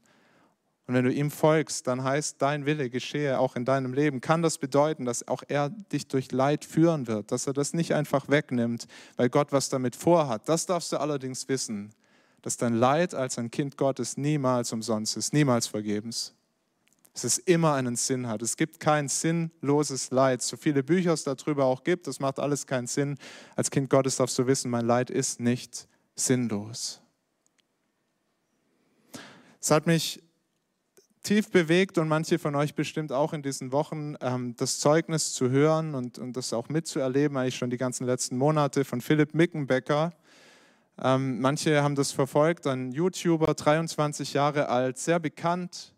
Und 0.88 0.94
wenn 0.94 1.04
du 1.04 1.12
ihm 1.12 1.30
folgst, 1.30 1.86
dann 1.86 2.02
heißt 2.02 2.40
dein 2.40 2.64
Wille 2.64 2.88
geschehe 2.88 3.38
auch 3.38 3.56
in 3.56 3.66
deinem 3.66 3.92
Leben. 3.92 4.22
Kann 4.22 4.40
das 4.40 4.56
bedeuten, 4.56 5.04
dass 5.04 5.28
auch 5.28 5.42
er 5.46 5.68
dich 5.68 6.08
durch 6.08 6.32
Leid 6.32 6.64
führen 6.64 7.06
wird, 7.06 7.30
dass 7.30 7.46
er 7.46 7.52
das 7.52 7.74
nicht 7.74 7.92
einfach 7.92 8.30
wegnimmt, 8.30 8.86
weil 9.16 9.28
Gott 9.28 9.52
was 9.52 9.68
damit 9.68 9.94
vorhat. 9.94 10.48
Das 10.48 10.64
darfst 10.64 10.90
du 10.92 10.96
allerdings 10.98 11.46
wissen, 11.46 11.90
dass 12.40 12.56
dein 12.56 12.72
Leid 12.72 13.14
als 13.14 13.38
ein 13.38 13.50
Kind 13.50 13.76
Gottes 13.76 14.16
niemals 14.16 14.72
umsonst 14.72 15.18
ist, 15.18 15.34
niemals 15.34 15.66
vergebens. 15.66 16.34
Dass 17.12 17.24
es 17.24 17.36
immer 17.36 17.74
einen 17.74 17.96
Sinn 17.96 18.26
hat. 18.26 18.40
Es 18.40 18.56
gibt 18.56 18.80
kein 18.80 19.08
sinnloses 19.08 20.10
Leid. 20.10 20.40
So 20.40 20.56
viele 20.56 20.82
Bücher 20.82 21.12
es 21.12 21.22
darüber 21.22 21.66
auch 21.66 21.84
gibt, 21.84 22.06
das 22.06 22.18
macht 22.18 22.38
alles 22.38 22.66
keinen 22.66 22.86
Sinn. 22.86 23.18
Als 23.56 23.70
Kind 23.70 23.90
Gottes 23.90 24.16
darfst 24.16 24.38
du 24.38 24.46
wissen, 24.46 24.70
mein 24.70 24.86
Leid 24.86 25.10
ist 25.10 25.38
nicht 25.38 25.86
sinnlos. 26.14 27.02
Es 29.60 29.70
hat 29.70 29.86
mich 29.86 30.22
tief 31.28 31.50
bewegt 31.50 31.98
und 31.98 32.08
manche 32.08 32.38
von 32.38 32.54
euch 32.54 32.74
bestimmt 32.74 33.12
auch 33.12 33.34
in 33.34 33.42
diesen 33.42 33.70
Wochen, 33.70 34.14
ähm, 34.22 34.56
das 34.56 34.78
Zeugnis 34.78 35.34
zu 35.34 35.50
hören 35.50 35.94
und, 35.94 36.18
und 36.18 36.38
das 36.38 36.54
auch 36.54 36.70
mitzuerleben, 36.70 37.36
eigentlich 37.36 37.56
schon 37.58 37.68
die 37.68 37.76
ganzen 37.76 38.06
letzten 38.06 38.38
Monate 38.38 38.82
von 38.86 39.02
Philipp 39.02 39.34
Mickenbecker. 39.34 40.14
Ähm, 40.98 41.38
manche 41.42 41.82
haben 41.82 41.96
das 41.96 42.12
verfolgt, 42.12 42.66
ein 42.66 42.92
YouTuber, 42.92 43.52
23 43.52 44.32
Jahre 44.32 44.70
alt, 44.70 44.96
sehr 44.96 45.20
bekannt 45.20 45.94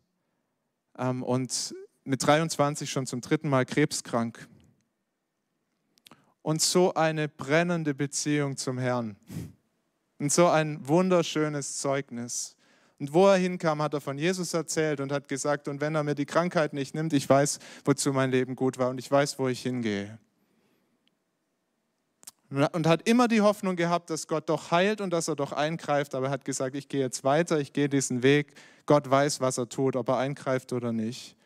ähm, 0.98 1.22
und 1.22 1.76
mit 2.02 2.26
23 2.26 2.90
schon 2.90 3.06
zum 3.06 3.20
dritten 3.20 3.48
Mal 3.48 3.64
krebskrank. 3.64 4.48
Und 6.42 6.60
so 6.60 6.94
eine 6.94 7.28
brennende 7.28 7.94
Beziehung 7.94 8.56
zum 8.56 8.78
Herrn. 8.78 9.14
Und 10.18 10.32
so 10.32 10.48
ein 10.48 10.88
wunderschönes 10.88 11.78
Zeugnis. 11.78 12.56
Und 13.00 13.14
wo 13.14 13.26
er 13.26 13.38
hinkam, 13.38 13.80
hat 13.80 13.94
er 13.94 14.02
von 14.02 14.18
Jesus 14.18 14.52
erzählt 14.52 15.00
und 15.00 15.10
hat 15.10 15.26
gesagt, 15.26 15.68
und 15.68 15.80
wenn 15.80 15.94
er 15.94 16.04
mir 16.04 16.14
die 16.14 16.26
Krankheit 16.26 16.74
nicht 16.74 16.94
nimmt, 16.94 17.14
ich 17.14 17.28
weiß, 17.28 17.58
wozu 17.86 18.12
mein 18.12 18.30
Leben 18.30 18.54
gut 18.54 18.76
war 18.76 18.90
und 18.90 18.98
ich 18.98 19.10
weiß, 19.10 19.38
wo 19.38 19.48
ich 19.48 19.62
hingehe. 19.62 20.18
Und 22.50 22.86
hat 22.86 23.08
immer 23.08 23.26
die 23.26 23.40
Hoffnung 23.40 23.76
gehabt, 23.76 24.10
dass 24.10 24.26
Gott 24.26 24.50
doch 24.50 24.70
heilt 24.70 25.00
und 25.00 25.10
dass 25.10 25.28
er 25.28 25.36
doch 25.36 25.52
eingreift, 25.52 26.14
aber 26.14 26.26
er 26.26 26.32
hat 26.32 26.44
gesagt, 26.44 26.76
ich 26.76 26.88
gehe 26.88 27.00
jetzt 27.00 27.24
weiter, 27.24 27.58
ich 27.58 27.72
gehe 27.72 27.88
diesen 27.88 28.22
Weg. 28.22 28.52
Gott 28.84 29.08
weiß, 29.08 29.40
was 29.40 29.56
er 29.56 29.68
tut, 29.68 29.96
ob 29.96 30.08
er 30.08 30.18
eingreift 30.18 30.74
oder 30.74 30.92
nicht. 30.92 31.36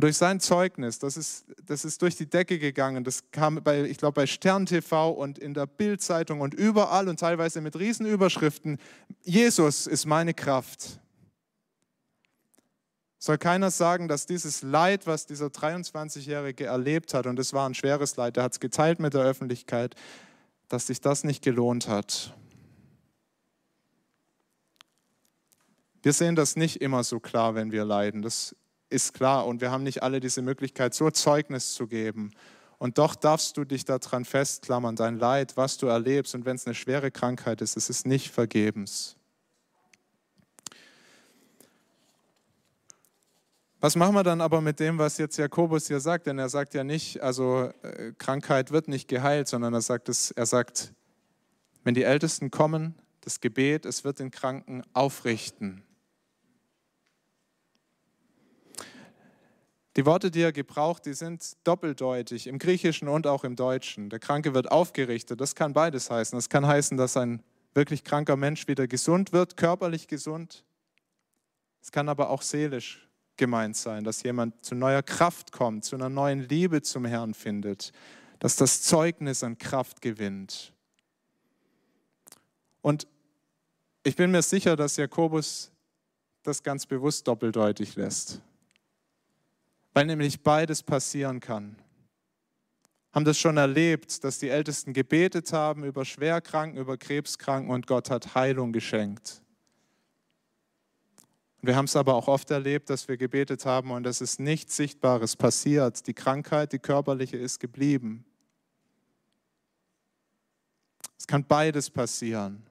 Und 0.00 0.04
durch 0.04 0.16
sein 0.16 0.40
Zeugnis, 0.40 0.98
das 0.98 1.18
ist, 1.18 1.44
das 1.66 1.84
ist 1.84 2.00
durch 2.00 2.16
die 2.16 2.24
Decke 2.24 2.58
gegangen, 2.58 3.04
das 3.04 3.30
kam 3.32 3.56
bei, 3.62 3.82
ich 3.82 3.98
glaube, 3.98 4.14
bei 4.14 4.26
Stern 4.26 4.64
TV 4.64 5.10
und 5.10 5.38
in 5.38 5.52
der 5.52 5.66
Bildzeitung 5.66 6.40
und 6.40 6.54
überall 6.54 7.06
und 7.06 7.20
teilweise 7.20 7.60
mit 7.60 7.78
Riesenüberschriften, 7.78 8.78
Jesus 9.24 9.86
ist 9.86 10.06
meine 10.06 10.32
Kraft. 10.32 11.00
Soll 13.18 13.36
keiner 13.36 13.70
sagen, 13.70 14.08
dass 14.08 14.24
dieses 14.24 14.62
Leid, 14.62 15.06
was 15.06 15.26
dieser 15.26 15.48
23-Jährige 15.48 16.64
erlebt 16.64 17.12
hat, 17.12 17.26
und 17.26 17.38
es 17.38 17.52
war 17.52 17.68
ein 17.68 17.74
schweres 17.74 18.16
Leid, 18.16 18.38
er 18.38 18.44
hat 18.44 18.52
es 18.52 18.60
geteilt 18.60 19.00
mit 19.00 19.12
der 19.12 19.20
Öffentlichkeit, 19.20 19.96
dass 20.70 20.86
sich 20.86 21.02
das 21.02 21.24
nicht 21.24 21.44
gelohnt 21.44 21.88
hat. 21.88 22.34
Wir 26.02 26.14
sehen 26.14 26.36
das 26.36 26.56
nicht 26.56 26.80
immer 26.80 27.04
so 27.04 27.20
klar, 27.20 27.54
wenn 27.54 27.70
wir 27.70 27.84
leiden. 27.84 28.22
Das 28.22 28.56
ist 28.90 29.14
klar 29.14 29.46
und 29.46 29.60
wir 29.60 29.70
haben 29.70 29.82
nicht 29.82 30.02
alle 30.02 30.20
diese 30.20 30.42
Möglichkeit, 30.42 30.94
so 30.94 31.10
Zeugnis 31.10 31.74
zu 31.74 31.86
geben. 31.86 32.32
Und 32.78 32.98
doch 32.98 33.14
darfst 33.14 33.56
du 33.56 33.64
dich 33.64 33.84
daran 33.84 34.24
festklammern, 34.24 34.96
dein 34.96 35.18
Leid, 35.18 35.56
was 35.56 35.76
du 35.76 35.86
erlebst. 35.86 36.34
Und 36.34 36.46
wenn 36.46 36.56
es 36.56 36.66
eine 36.66 36.74
schwere 36.74 37.10
Krankheit 37.10 37.60
ist, 37.60 37.76
es 37.76 37.90
ist 37.90 38.06
nicht 38.06 38.30
vergebens. 38.30 39.16
Was 43.82 43.96
machen 43.96 44.14
wir 44.14 44.22
dann 44.22 44.40
aber 44.40 44.60
mit 44.60 44.78
dem, 44.78 44.98
was 44.98 45.16
jetzt 45.18 45.38
Jakobus 45.38 45.88
hier 45.88 46.00
sagt? 46.00 46.26
Denn 46.26 46.38
er 46.38 46.50
sagt 46.50 46.74
ja 46.74 46.84
nicht, 46.84 47.22
also 47.22 47.70
äh, 47.82 48.12
Krankheit 48.18 48.70
wird 48.70 48.88
nicht 48.88 49.08
geheilt, 49.08 49.48
sondern 49.48 49.72
er 49.72 49.80
sagt, 49.80 50.08
es, 50.10 50.30
er 50.30 50.44
sagt, 50.46 50.92
wenn 51.84 51.94
die 51.94 52.02
Ältesten 52.02 52.50
kommen, 52.50 52.94
das 53.22 53.40
Gebet, 53.40 53.86
es 53.86 54.04
wird 54.04 54.18
den 54.18 54.30
Kranken 54.30 54.82
aufrichten. 54.92 55.82
Die 60.00 60.06
Worte, 60.06 60.30
die 60.30 60.40
er 60.40 60.52
gebraucht, 60.52 61.04
die 61.04 61.12
sind 61.12 61.58
doppeldeutig 61.62 62.46
im 62.46 62.58
Griechischen 62.58 63.06
und 63.06 63.26
auch 63.26 63.44
im 63.44 63.54
Deutschen. 63.54 64.08
Der 64.08 64.18
Kranke 64.18 64.54
wird 64.54 64.72
aufgerichtet. 64.72 65.42
Das 65.42 65.54
kann 65.54 65.74
beides 65.74 66.10
heißen. 66.10 66.38
Das 66.38 66.48
kann 66.48 66.66
heißen, 66.66 66.96
dass 66.96 67.18
ein 67.18 67.42
wirklich 67.74 68.02
kranker 68.02 68.36
Mensch 68.36 68.66
wieder 68.66 68.88
gesund 68.88 69.34
wird, 69.34 69.58
körperlich 69.58 70.08
gesund. 70.08 70.64
Es 71.82 71.92
kann 71.92 72.08
aber 72.08 72.30
auch 72.30 72.40
seelisch 72.40 73.10
gemeint 73.36 73.76
sein, 73.76 74.02
dass 74.02 74.22
jemand 74.22 74.64
zu 74.64 74.74
neuer 74.74 75.02
Kraft 75.02 75.52
kommt, 75.52 75.84
zu 75.84 75.96
einer 75.96 76.08
neuen 76.08 76.48
Liebe 76.48 76.80
zum 76.80 77.04
Herrn 77.04 77.34
findet, 77.34 77.92
dass 78.38 78.56
das 78.56 78.80
Zeugnis 78.80 79.44
an 79.44 79.58
Kraft 79.58 80.00
gewinnt. 80.00 80.72
Und 82.80 83.06
ich 84.02 84.16
bin 84.16 84.30
mir 84.30 84.40
sicher, 84.40 84.76
dass 84.76 84.96
Jakobus 84.96 85.70
das 86.42 86.62
ganz 86.62 86.86
bewusst 86.86 87.28
doppeldeutig 87.28 87.96
lässt 87.96 88.40
weil 89.92 90.06
nämlich 90.06 90.42
beides 90.42 90.82
passieren 90.82 91.40
kann. 91.40 91.76
Haben 93.12 93.24
das 93.24 93.38
schon 93.38 93.56
erlebt, 93.56 94.22
dass 94.22 94.38
die 94.38 94.48
Ältesten 94.48 94.92
gebetet 94.92 95.52
haben 95.52 95.84
über 95.84 96.04
Schwerkranken, 96.04 96.78
über 96.78 96.96
Krebskranken 96.96 97.70
und 97.70 97.86
Gott 97.86 98.08
hat 98.08 98.34
Heilung 98.34 98.72
geschenkt. 98.72 99.42
Wir 101.62 101.76
haben 101.76 101.84
es 101.86 101.96
aber 101.96 102.14
auch 102.14 102.28
oft 102.28 102.50
erlebt, 102.50 102.88
dass 102.88 103.08
wir 103.08 103.16
gebetet 103.16 103.66
haben 103.66 103.90
und 103.90 104.06
es 104.06 104.20
ist 104.20 104.40
nichts 104.40 104.76
Sichtbares 104.76 105.36
passiert. 105.36 106.06
Die 106.06 106.14
Krankheit, 106.14 106.72
die 106.72 106.78
körperliche, 106.78 107.36
ist 107.36 107.58
geblieben. 107.60 108.24
Es 111.18 111.26
kann 111.26 111.44
beides 111.44 111.90
passieren. 111.90 112.62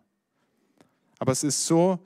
Aber 1.20 1.34
es 1.34 1.44
ist 1.44 1.68
so 1.68 2.00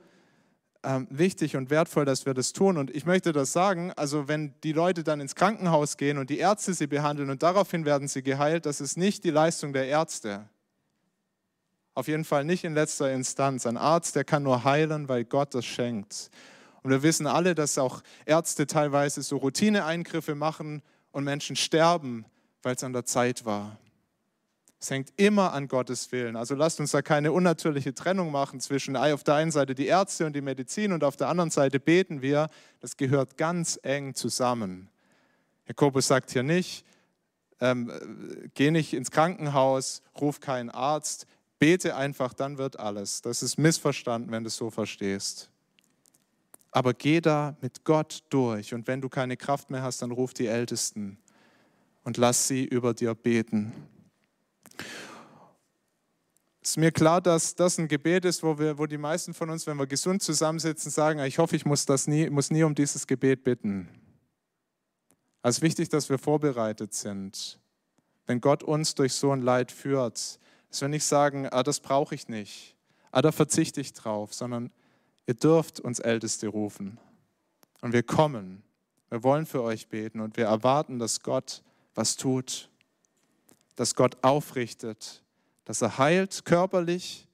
ähm, 0.84 1.06
wichtig 1.10 1.56
und 1.56 1.70
wertvoll, 1.70 2.04
dass 2.04 2.26
wir 2.26 2.34
das 2.34 2.52
tun. 2.52 2.76
Und 2.76 2.94
ich 2.94 3.06
möchte 3.06 3.32
das 3.32 3.52
sagen, 3.52 3.92
also 3.96 4.28
wenn 4.28 4.54
die 4.62 4.72
Leute 4.72 5.02
dann 5.02 5.20
ins 5.20 5.34
Krankenhaus 5.34 5.96
gehen 5.96 6.18
und 6.18 6.30
die 6.30 6.38
Ärzte 6.38 6.74
sie 6.74 6.86
behandeln 6.86 7.30
und 7.30 7.42
daraufhin 7.42 7.84
werden 7.84 8.08
sie 8.08 8.22
geheilt, 8.22 8.66
das 8.66 8.80
ist 8.80 8.96
nicht 8.96 9.24
die 9.24 9.30
Leistung 9.30 9.72
der 9.72 9.86
Ärzte. 9.86 10.48
Auf 11.94 12.08
jeden 12.08 12.24
Fall 12.24 12.44
nicht 12.44 12.64
in 12.64 12.74
letzter 12.74 13.12
Instanz. 13.12 13.66
Ein 13.66 13.76
Arzt, 13.76 14.16
der 14.16 14.24
kann 14.24 14.42
nur 14.42 14.64
heilen, 14.64 15.08
weil 15.08 15.24
Gott 15.24 15.54
das 15.54 15.64
schenkt. 15.64 16.30
Und 16.82 16.90
wir 16.90 17.02
wissen 17.02 17.26
alle, 17.26 17.54
dass 17.54 17.78
auch 17.78 18.02
Ärzte 18.26 18.66
teilweise 18.66 19.22
so 19.22 19.38
Routineeingriffe 19.38 20.34
machen 20.34 20.82
und 21.12 21.24
Menschen 21.24 21.56
sterben, 21.56 22.26
weil 22.62 22.74
es 22.74 22.84
an 22.84 22.92
der 22.92 23.04
Zeit 23.04 23.44
war. 23.44 23.78
Es 24.84 24.90
hängt 24.90 25.14
immer 25.16 25.54
an 25.54 25.66
Gottes 25.66 26.12
Willen. 26.12 26.36
Also 26.36 26.54
lasst 26.54 26.78
uns 26.78 26.90
da 26.90 27.00
keine 27.00 27.32
unnatürliche 27.32 27.94
Trennung 27.94 28.30
machen 28.30 28.60
zwischen 28.60 28.98
auf 28.98 29.24
der 29.24 29.36
einen 29.36 29.50
Seite 29.50 29.74
die 29.74 29.86
Ärzte 29.86 30.26
und 30.26 30.36
die 30.36 30.42
Medizin 30.42 30.92
und 30.92 31.04
auf 31.04 31.16
der 31.16 31.28
anderen 31.28 31.48
Seite 31.48 31.80
beten 31.80 32.20
wir. 32.20 32.50
Das 32.80 32.98
gehört 32.98 33.38
ganz 33.38 33.80
eng 33.82 34.14
zusammen. 34.14 34.90
Jakobus 35.66 36.06
sagt 36.06 36.32
hier 36.32 36.42
nicht, 36.42 36.84
ähm, 37.60 37.90
geh 38.52 38.70
nicht 38.70 38.92
ins 38.92 39.10
Krankenhaus, 39.10 40.02
ruf 40.20 40.40
keinen 40.40 40.68
Arzt, 40.68 41.26
bete 41.58 41.96
einfach, 41.96 42.34
dann 42.34 42.58
wird 42.58 42.78
alles. 42.78 43.22
Das 43.22 43.42
ist 43.42 43.56
missverstanden, 43.56 44.32
wenn 44.32 44.44
du 44.44 44.48
es 44.48 44.56
so 44.56 44.68
verstehst. 44.68 45.48
Aber 46.72 46.92
geh 46.92 47.22
da 47.22 47.56
mit 47.62 47.84
Gott 47.84 48.22
durch 48.28 48.74
und 48.74 48.86
wenn 48.86 49.00
du 49.00 49.08
keine 49.08 49.38
Kraft 49.38 49.70
mehr 49.70 49.80
hast, 49.80 50.02
dann 50.02 50.10
ruf 50.10 50.34
die 50.34 50.46
Ältesten 50.46 51.16
und 52.02 52.18
lass 52.18 52.48
sie 52.48 52.66
über 52.66 52.92
dir 52.92 53.14
beten. 53.14 53.72
Es 56.64 56.70
ist 56.70 56.76
mir 56.78 56.92
klar, 56.92 57.20
dass 57.20 57.54
das 57.54 57.78
ein 57.78 57.88
Gebet 57.88 58.24
ist, 58.24 58.42
wo, 58.42 58.58
wir, 58.58 58.78
wo 58.78 58.86
die 58.86 58.96
meisten 58.96 59.34
von 59.34 59.50
uns, 59.50 59.66
wenn 59.66 59.76
wir 59.76 59.86
gesund 59.86 60.22
zusammensitzen, 60.22 60.90
sagen, 60.90 61.20
ich 61.20 61.38
hoffe, 61.38 61.56
ich 61.56 61.66
muss, 61.66 61.84
das 61.84 62.06
nie, 62.06 62.30
muss 62.30 62.50
nie 62.50 62.62
um 62.62 62.74
dieses 62.74 63.06
Gebet 63.06 63.44
bitten. 63.44 63.88
Also 65.42 65.56
es 65.56 65.58
ist 65.58 65.62
wichtig, 65.62 65.88
dass 65.90 66.08
wir 66.08 66.18
vorbereitet 66.18 66.94
sind. 66.94 67.60
Wenn 68.26 68.40
Gott 68.40 68.62
uns 68.62 68.94
durch 68.94 69.12
so 69.12 69.30
ein 69.30 69.42
Leid 69.42 69.70
führt, 69.70 70.38
dass 70.70 70.80
wir 70.80 70.88
nicht 70.88 71.04
sagen, 71.04 71.46
ah, 71.50 71.62
das 71.62 71.80
brauche 71.80 72.14
ich 72.14 72.28
nicht, 72.28 72.74
ah, 73.12 73.20
da 73.20 73.30
verzichte 73.30 73.82
ich 73.82 73.92
drauf, 73.92 74.32
sondern 74.32 74.72
ihr 75.26 75.34
dürft 75.34 75.80
uns 75.80 75.98
Älteste 75.98 76.48
rufen. 76.48 76.98
Und 77.82 77.92
wir 77.92 78.02
kommen. 78.02 78.62
Wir 79.10 79.22
wollen 79.22 79.44
für 79.44 79.62
euch 79.62 79.88
beten 79.88 80.20
und 80.20 80.38
wir 80.38 80.46
erwarten, 80.46 80.98
dass 80.98 81.20
Gott 81.20 81.62
was 81.94 82.16
tut 82.16 82.70
dass 83.76 83.94
Gott 83.94 84.16
aufrichtet, 84.22 85.22
dass 85.64 85.82
er 85.82 85.98
heilt 85.98 86.44
körperlich 86.44 87.28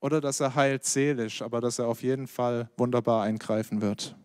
oder 0.00 0.20
dass 0.20 0.40
er 0.40 0.54
heilt 0.54 0.84
seelisch, 0.84 1.42
aber 1.42 1.60
dass 1.60 1.78
er 1.78 1.86
auf 1.86 2.02
jeden 2.02 2.26
Fall 2.26 2.70
wunderbar 2.76 3.22
eingreifen 3.22 3.80
wird. 3.80 4.16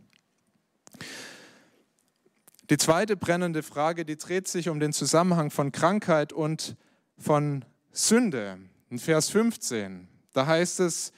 Die 2.69 2.77
zweite 2.77 3.17
brennende 3.17 3.63
Frage, 3.63 4.05
die 4.05 4.15
dreht 4.15 4.47
sich 4.47 4.69
um 4.69 4.79
den 4.79 4.93
Zusammenhang 4.93 5.51
von 5.51 5.71
Krankheit 5.71 6.31
und 6.31 6.77
von 7.17 7.65
Sünde. 7.91 8.59
In 8.89 8.99
Vers 8.99 9.29
15, 9.29 10.07
da 10.33 10.45
heißt 10.45 10.79
es, 10.79 11.11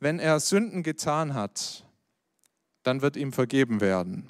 wenn 0.00 0.18
er 0.18 0.40
Sünden 0.40 0.82
getan 0.82 1.34
hat, 1.34 1.84
dann 2.82 3.02
wird 3.02 3.16
ihm 3.16 3.32
vergeben 3.32 3.80
werden. 3.80 4.28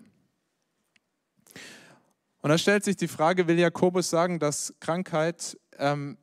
Und 2.46 2.50
da 2.50 2.58
stellt 2.58 2.84
sich 2.84 2.96
die 2.96 3.08
Frage, 3.08 3.48
will 3.48 3.58
Jakobus 3.58 4.08
sagen, 4.08 4.38
dass 4.38 4.72
Krankheit, 4.78 5.58
ähm, 5.78 6.16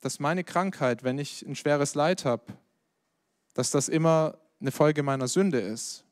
dass 0.00 0.18
meine 0.18 0.42
Krankheit, 0.42 1.04
wenn 1.04 1.16
ich 1.16 1.42
ein 1.42 1.54
schweres 1.54 1.94
Leid 1.94 2.24
habe, 2.24 2.42
dass 3.54 3.70
das 3.70 3.88
immer 3.88 4.36
eine 4.60 4.72
Folge 4.72 5.04
meiner 5.04 5.28
Sünde 5.28 5.60
ist? 5.60 6.04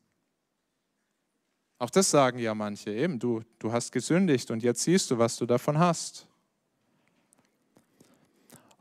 Auch 1.80 1.90
das 1.90 2.08
sagen 2.08 2.38
ja 2.38 2.54
manche 2.54 2.90
eben, 2.90 3.18
du, 3.18 3.42
du 3.58 3.72
hast 3.72 3.90
gesündigt 3.90 4.52
und 4.52 4.62
jetzt 4.62 4.84
siehst 4.84 5.10
du, 5.10 5.18
was 5.18 5.36
du 5.36 5.44
davon 5.44 5.76
hast. 5.80 6.28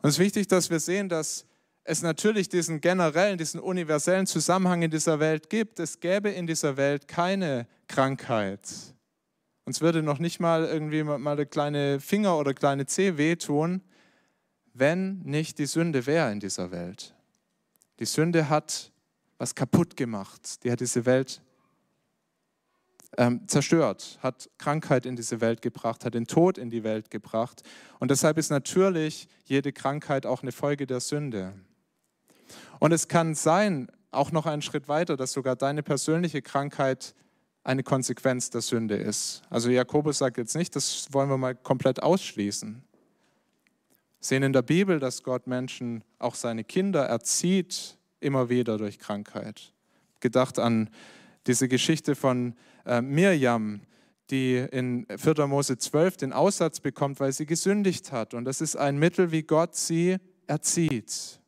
Und 0.04 0.10
es 0.10 0.18
ist 0.18 0.20
wichtig, 0.20 0.48
dass 0.48 0.70
wir 0.70 0.80
sehen, 0.80 1.10
dass 1.10 1.48
es 1.86 2.04
natürlich 2.04 2.50
diesen 2.50 2.82
generellen, 2.82 3.40
diesen 3.40 3.62
universellen 3.62 4.28
Zusammenhang 4.28 4.84
in 4.84 4.92
dieser 4.92 5.20
Welt 5.20 5.50
gibt. 5.50 5.80
Es 5.80 6.00
gäbe 6.00 6.30
in 6.30 6.46
dieser 6.46 6.78
Welt 6.78 7.08
keine 7.08 7.66
Krankheit, 7.88 8.62
uns 9.68 9.82
würde 9.82 10.02
noch 10.02 10.20
nicht 10.20 10.40
mal 10.40 10.64
irgendwie 10.64 11.04
mal 11.04 11.28
eine 11.28 11.46
kleine 11.46 12.00
Finger 12.00 12.38
oder 12.38 12.54
kleine 12.54 12.86
Zeh 12.86 13.18
wehtun, 13.18 13.82
wenn 14.74 15.20
nicht 15.24 15.60
die 15.60 15.66
Sünde 15.66 16.06
wäre 16.06 16.32
in 16.32 16.40
dieser 16.40 16.72
Welt. 16.72 17.14
Die 18.00 18.06
Sünde 18.06 18.48
hat 18.48 18.94
was 19.38 19.56
kaputt 19.56 19.98
gemacht. 19.98 20.64
Die 20.64 20.72
hat 20.72 20.80
diese 20.80 21.06
Welt 21.06 21.42
ähm, 23.18 23.46
zerstört, 23.50 24.20
hat 24.22 24.50
Krankheit 24.58 25.06
in 25.06 25.18
diese 25.18 25.42
Welt 25.42 25.62
gebracht, 25.62 26.06
hat 26.06 26.14
den 26.14 26.28
Tod 26.28 26.58
in 26.58 26.70
die 26.70 26.86
Welt 26.86 27.12
gebracht. 27.12 27.62
Und 28.00 28.10
deshalb 28.10 28.38
ist 28.38 28.50
natürlich 28.50 29.28
jede 29.44 29.74
Krankheit 29.74 30.26
auch 30.26 30.44
eine 30.44 30.54
Folge 30.54 30.88
der 30.88 31.02
Sünde. 31.02 31.54
Und 32.80 32.94
es 32.94 33.10
kann 33.10 33.36
sein, 33.36 33.92
auch 34.12 34.32
noch 34.32 34.46
einen 34.46 34.62
Schritt 34.62 34.88
weiter, 34.88 35.18
dass 35.18 35.34
sogar 35.34 35.58
deine 35.58 35.84
persönliche 35.84 36.42
Krankheit 36.42 37.14
eine 37.68 37.84
Konsequenz 37.84 38.50
der 38.50 38.62
Sünde 38.62 38.96
ist. 38.96 39.42
Also 39.50 39.70
Jakobus 39.70 40.20
sagt 40.20 40.38
jetzt 40.38 40.56
nicht, 40.56 40.74
das 40.78 41.08
wollen 41.12 41.30
wir 41.30 41.38
mal 41.38 41.54
komplett 41.54 42.02
ausschließen. 42.02 42.82
Sehen 44.22 44.44
in 44.44 44.54
der 44.54 44.62
Bibel, 44.62 45.00
dass 45.00 45.22
Gott 45.22 45.48
Menschen, 45.48 46.02
auch 46.18 46.36
seine 46.36 46.64
Kinder, 46.64 47.04
erzieht, 47.04 47.98
immer 48.22 48.50
wieder 48.50 48.78
durch 48.78 49.00
Krankheit. 49.00 49.74
Gedacht 50.22 50.60
an 50.60 50.90
diese 51.46 51.68
Geschichte 51.68 52.16
von 52.16 52.56
äh, 52.86 53.02
Mirjam, 53.02 53.82
die 54.30 54.56
in 54.72 55.06
4. 55.14 55.46
Mose 55.48 55.78
12 55.78 56.18
den 56.18 56.34
Aussatz 56.34 56.80
bekommt, 56.80 57.20
weil 57.20 57.34
sie 57.34 57.46
gesündigt 57.46 58.14
hat. 58.14 58.34
Und 58.34 58.46
das 58.46 58.62
ist 58.62 58.78
ein 58.78 58.98
Mittel, 58.98 59.34
wie 59.34 59.44
Gott 59.44 59.76
sie 59.76 60.18
erzieht. 60.48 61.42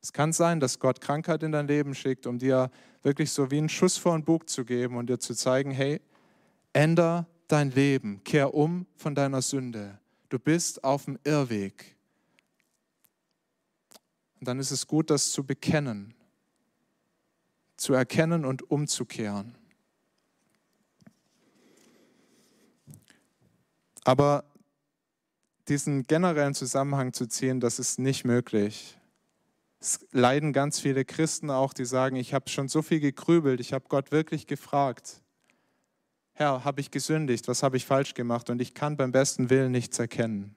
Es 0.00 0.12
kann 0.12 0.32
sein, 0.32 0.58
dass 0.58 0.80
Gott 0.80 1.00
Krankheit 1.00 1.44
in 1.44 1.52
dein 1.52 1.68
Leben 1.68 1.94
schickt, 1.94 2.26
um 2.26 2.40
dir 2.40 2.72
wirklich 3.02 3.30
so 3.30 3.50
wie 3.50 3.58
einen 3.58 3.68
Schuss 3.68 3.96
vor 3.96 4.16
den 4.16 4.24
Bug 4.24 4.48
zu 4.48 4.64
geben 4.64 4.96
und 4.96 5.08
dir 5.08 5.18
zu 5.18 5.34
zeigen, 5.34 5.70
hey, 5.70 6.00
änder 6.72 7.26
dein 7.48 7.70
Leben, 7.70 8.22
kehr 8.24 8.54
um 8.54 8.86
von 8.96 9.14
deiner 9.14 9.42
Sünde. 9.42 9.98
Du 10.28 10.38
bist 10.38 10.82
auf 10.84 11.04
dem 11.04 11.18
Irrweg. 11.24 11.96
Und 14.40 14.48
dann 14.48 14.58
ist 14.58 14.70
es 14.70 14.86
gut, 14.86 15.10
das 15.10 15.30
zu 15.30 15.44
bekennen, 15.44 16.14
zu 17.76 17.92
erkennen 17.92 18.44
und 18.44 18.70
umzukehren. 18.70 19.56
Aber 24.04 24.44
diesen 25.68 26.04
generellen 26.04 26.54
Zusammenhang 26.54 27.12
zu 27.12 27.26
ziehen, 27.26 27.60
das 27.60 27.78
ist 27.78 27.98
nicht 27.98 28.24
möglich. 28.24 28.98
Es 29.82 30.06
leiden 30.12 30.52
ganz 30.52 30.78
viele 30.78 31.04
Christen 31.04 31.50
auch, 31.50 31.72
die 31.72 31.84
sagen, 31.84 32.14
ich 32.14 32.34
habe 32.34 32.48
schon 32.48 32.68
so 32.68 32.82
viel 32.82 33.00
gegrübelt, 33.00 33.58
ich 33.58 33.72
habe 33.72 33.86
Gott 33.88 34.12
wirklich 34.12 34.46
gefragt. 34.46 35.20
Herr, 36.34 36.64
habe 36.64 36.80
ich 36.80 36.92
gesündigt? 36.92 37.48
Was 37.48 37.64
habe 37.64 37.76
ich 37.76 37.84
falsch 37.84 38.14
gemacht? 38.14 38.48
Und 38.48 38.62
ich 38.62 38.74
kann 38.74 38.96
beim 38.96 39.10
besten 39.10 39.50
Willen 39.50 39.72
nichts 39.72 39.98
erkennen. 39.98 40.54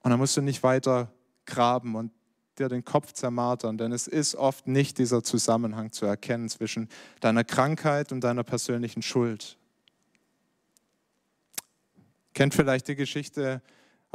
Und 0.00 0.10
dann 0.10 0.18
musst 0.18 0.36
du 0.36 0.40
nicht 0.42 0.64
weiter 0.64 1.12
graben 1.46 1.94
und 1.94 2.10
dir 2.58 2.68
den 2.68 2.84
Kopf 2.84 3.12
zermartern, 3.12 3.78
denn 3.78 3.92
es 3.92 4.08
ist 4.08 4.34
oft 4.34 4.66
nicht 4.66 4.98
dieser 4.98 5.22
Zusammenhang 5.22 5.92
zu 5.92 6.06
erkennen 6.06 6.48
zwischen 6.48 6.88
deiner 7.20 7.44
Krankheit 7.44 8.10
und 8.10 8.22
deiner 8.22 8.42
persönlichen 8.42 9.02
Schuld. 9.02 9.58
Kennt 12.34 12.52
vielleicht 12.52 12.88
die 12.88 12.96
Geschichte 12.96 13.62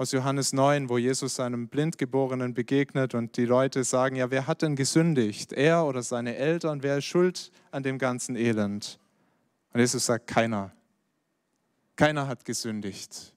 aus 0.01 0.13
Johannes 0.13 0.51
9, 0.51 0.89
wo 0.89 0.97
Jesus 0.97 1.35
seinem 1.35 1.67
Blindgeborenen 1.67 2.55
begegnet 2.55 3.13
und 3.13 3.37
die 3.37 3.45
Leute 3.45 3.83
sagen, 3.83 4.15
ja, 4.15 4.31
wer 4.31 4.47
hat 4.47 4.63
denn 4.63 4.75
gesündigt? 4.75 5.53
Er 5.53 5.85
oder 5.85 6.01
seine 6.01 6.37
Eltern? 6.37 6.81
Wer 6.81 6.97
ist 6.97 7.05
schuld 7.05 7.51
an 7.69 7.83
dem 7.83 7.99
ganzen 7.99 8.35
Elend? 8.35 8.97
Und 9.71 9.79
Jesus 9.79 10.07
sagt, 10.07 10.25
keiner. 10.25 10.71
Keiner 11.95 12.27
hat 12.27 12.45
gesündigt. 12.45 13.35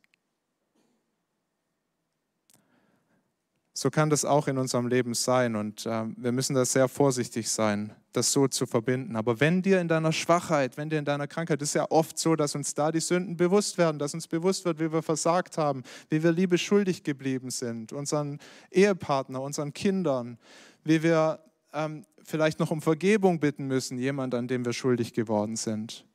So 3.77 3.91
kann 3.91 4.09
das 4.09 4.25
auch 4.25 4.47
in 4.47 4.57
unserem 4.57 4.87
Leben 4.87 5.15
sein 5.15 5.57
und 5.57 5.85
äh, 5.85 6.05
wir 6.17 6.31
müssen 6.31 6.55
da 6.55 6.65
sehr 6.65 6.87
vorsichtig 6.87 7.51
sein, 7.51 7.93
das 8.13 8.31
so 8.31 8.47
zu 8.47 8.67
verbinden. 8.67 9.17
Aber 9.17 9.41
wenn 9.41 9.63
dir 9.63 9.81
in 9.81 9.89
deiner 9.89 10.13
Schwachheit, 10.13 10.77
wenn 10.77 10.91
dir 10.91 11.01
in 11.01 11.05
deiner 11.05 11.27
Krankheit, 11.27 11.61
ist 11.61 11.75
ja 11.75 11.91
oft 11.91 12.17
so, 12.17 12.37
dass 12.37 12.55
uns 12.55 12.75
da 12.75 12.93
die 12.93 13.01
Sünden 13.01 13.37
bewusst 13.37 13.77
werden, 13.77 13.99
dass 13.99 14.15
uns 14.15 14.29
bewusst 14.29 14.65
wird, 14.65 14.79
wie 14.79 14.93
wir 14.93 15.03
versagt 15.03 15.59
haben, 15.59 15.83
wie 16.09 16.23
wir 16.23 16.31
Liebe 16.31 16.57
schuldig 16.57 17.03
geblieben 17.03 17.51
sind, 17.51 17.93
unseren 17.93 18.39
Ehepartner, 18.71 19.43
unseren 19.43 19.73
Kindern, 19.73 20.39
wie 20.85 21.03
wir 21.03 21.41
ähm, 21.73 22.05
vielleicht 22.23 22.61
noch 22.61 22.71
um 22.71 22.81
Vergebung 22.81 23.41
bitten 23.41 23.67
müssen, 23.67 23.99
jemand, 23.99 24.37
an 24.37 24.47
dem 24.47 24.65
wir 24.65 24.73
schuldig 24.73 25.15
geworden 25.15 25.57
sind. 25.57 26.07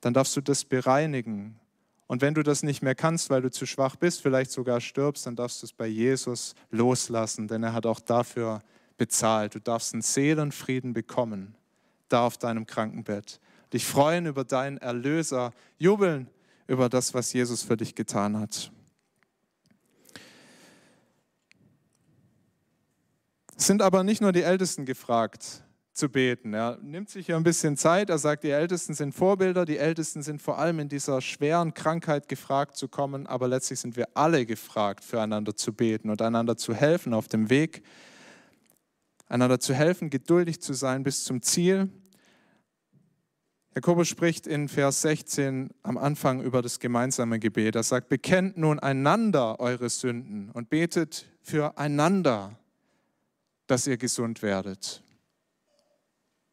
Dann 0.00 0.14
darfst 0.14 0.36
du 0.36 0.40
das 0.40 0.64
bereinigen 0.64 1.58
und 2.08 2.22
wenn 2.22 2.32
du 2.32 2.42
das 2.42 2.62
nicht 2.62 2.82
mehr 2.82 2.94
kannst, 2.94 3.28
weil 3.28 3.42
du 3.42 3.50
zu 3.50 3.66
schwach 3.66 3.94
bist, 3.94 4.22
vielleicht 4.22 4.50
sogar 4.50 4.80
stirbst, 4.80 5.26
dann 5.26 5.36
darfst 5.36 5.62
du 5.62 5.66
es 5.66 5.72
bei 5.74 5.86
Jesus 5.86 6.54
loslassen, 6.70 7.46
denn 7.48 7.62
er 7.62 7.74
hat 7.74 7.84
auch 7.84 8.00
dafür 8.00 8.60
bezahlt. 8.96 9.54
Du 9.54 9.60
darfst 9.60 9.92
einen 9.92 10.00
Seelenfrieden 10.00 10.94
bekommen, 10.94 11.54
da 12.08 12.24
auf 12.24 12.38
deinem 12.38 12.64
Krankenbett. 12.64 13.40
Dich 13.74 13.84
freuen 13.84 14.24
über 14.24 14.44
deinen 14.44 14.78
Erlöser, 14.78 15.52
jubeln 15.76 16.28
über 16.66 16.88
das, 16.88 17.12
was 17.12 17.34
Jesus 17.34 17.62
für 17.62 17.76
dich 17.76 17.94
getan 17.94 18.38
hat. 18.38 18.72
Es 23.54 23.66
sind 23.66 23.82
aber 23.82 24.02
nicht 24.02 24.22
nur 24.22 24.32
die 24.32 24.42
Ältesten 24.42 24.86
gefragt, 24.86 25.62
zu 25.98 26.08
beten. 26.08 26.54
Er 26.54 26.78
nimmt 26.80 27.10
sich 27.10 27.26
hier 27.26 27.36
ein 27.36 27.42
bisschen 27.42 27.76
Zeit. 27.76 28.08
Er 28.08 28.18
sagt, 28.18 28.44
die 28.44 28.50
Ältesten 28.50 28.94
sind 28.94 29.14
Vorbilder. 29.14 29.64
Die 29.64 29.76
Ältesten 29.76 30.22
sind 30.22 30.40
vor 30.40 30.58
allem 30.58 30.78
in 30.78 30.88
dieser 30.88 31.20
schweren 31.20 31.74
Krankheit 31.74 32.28
gefragt 32.28 32.76
zu 32.76 32.88
kommen. 32.88 33.26
Aber 33.26 33.48
letztlich 33.48 33.80
sind 33.80 33.96
wir 33.96 34.08
alle 34.14 34.46
gefragt, 34.46 35.04
füreinander 35.04 35.56
zu 35.56 35.72
beten 35.72 36.08
und 36.08 36.22
einander 36.22 36.56
zu 36.56 36.72
helfen 36.72 37.12
auf 37.12 37.28
dem 37.28 37.50
Weg. 37.50 37.82
Einander 39.26 39.60
zu 39.60 39.74
helfen, 39.74 40.08
geduldig 40.08 40.62
zu 40.62 40.72
sein 40.72 41.02
bis 41.02 41.24
zum 41.24 41.42
Ziel. 41.42 41.90
Jakobus 43.74 44.08
spricht 44.08 44.46
in 44.46 44.68
Vers 44.68 45.02
16 45.02 45.70
am 45.82 45.98
Anfang 45.98 46.40
über 46.40 46.62
das 46.62 46.80
gemeinsame 46.80 47.38
Gebet. 47.38 47.76
Er 47.76 47.82
sagt, 47.82 48.08
bekennt 48.08 48.56
nun 48.56 48.78
einander 48.78 49.60
eure 49.60 49.90
Sünden 49.90 50.50
und 50.50 50.70
betet 50.70 51.26
füreinander, 51.42 52.58
dass 53.66 53.86
ihr 53.86 53.96
gesund 53.98 54.42
werdet. 54.42 55.02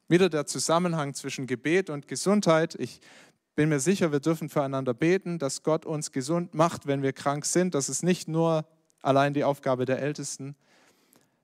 Wieder 0.08 0.30
der 0.30 0.46
Zusammenhang 0.46 1.16
zwischen 1.16 1.48
Gebet 1.48 1.90
und 1.90 2.08
Gesundheit. 2.08 2.76
Ich 2.76 3.00
bin 3.56 3.70
mir 3.70 3.80
sicher, 3.80 4.12
wir 4.12 4.20
dürfen 4.20 4.50
füreinander 4.50 4.94
beten, 4.94 5.40
dass 5.40 5.64
Gott 5.64 5.84
uns 5.84 6.12
gesund 6.12 6.54
macht, 6.54 6.86
wenn 6.86 7.02
wir 7.02 7.12
krank 7.12 7.44
sind. 7.46 7.74
Das 7.74 7.90
ist 7.90 8.04
nicht 8.04 8.28
nur 8.28 8.68
allein 9.02 9.34
die 9.34 9.44
Aufgabe 9.44 9.86
der 9.86 10.00
Ältesten. 10.00 10.56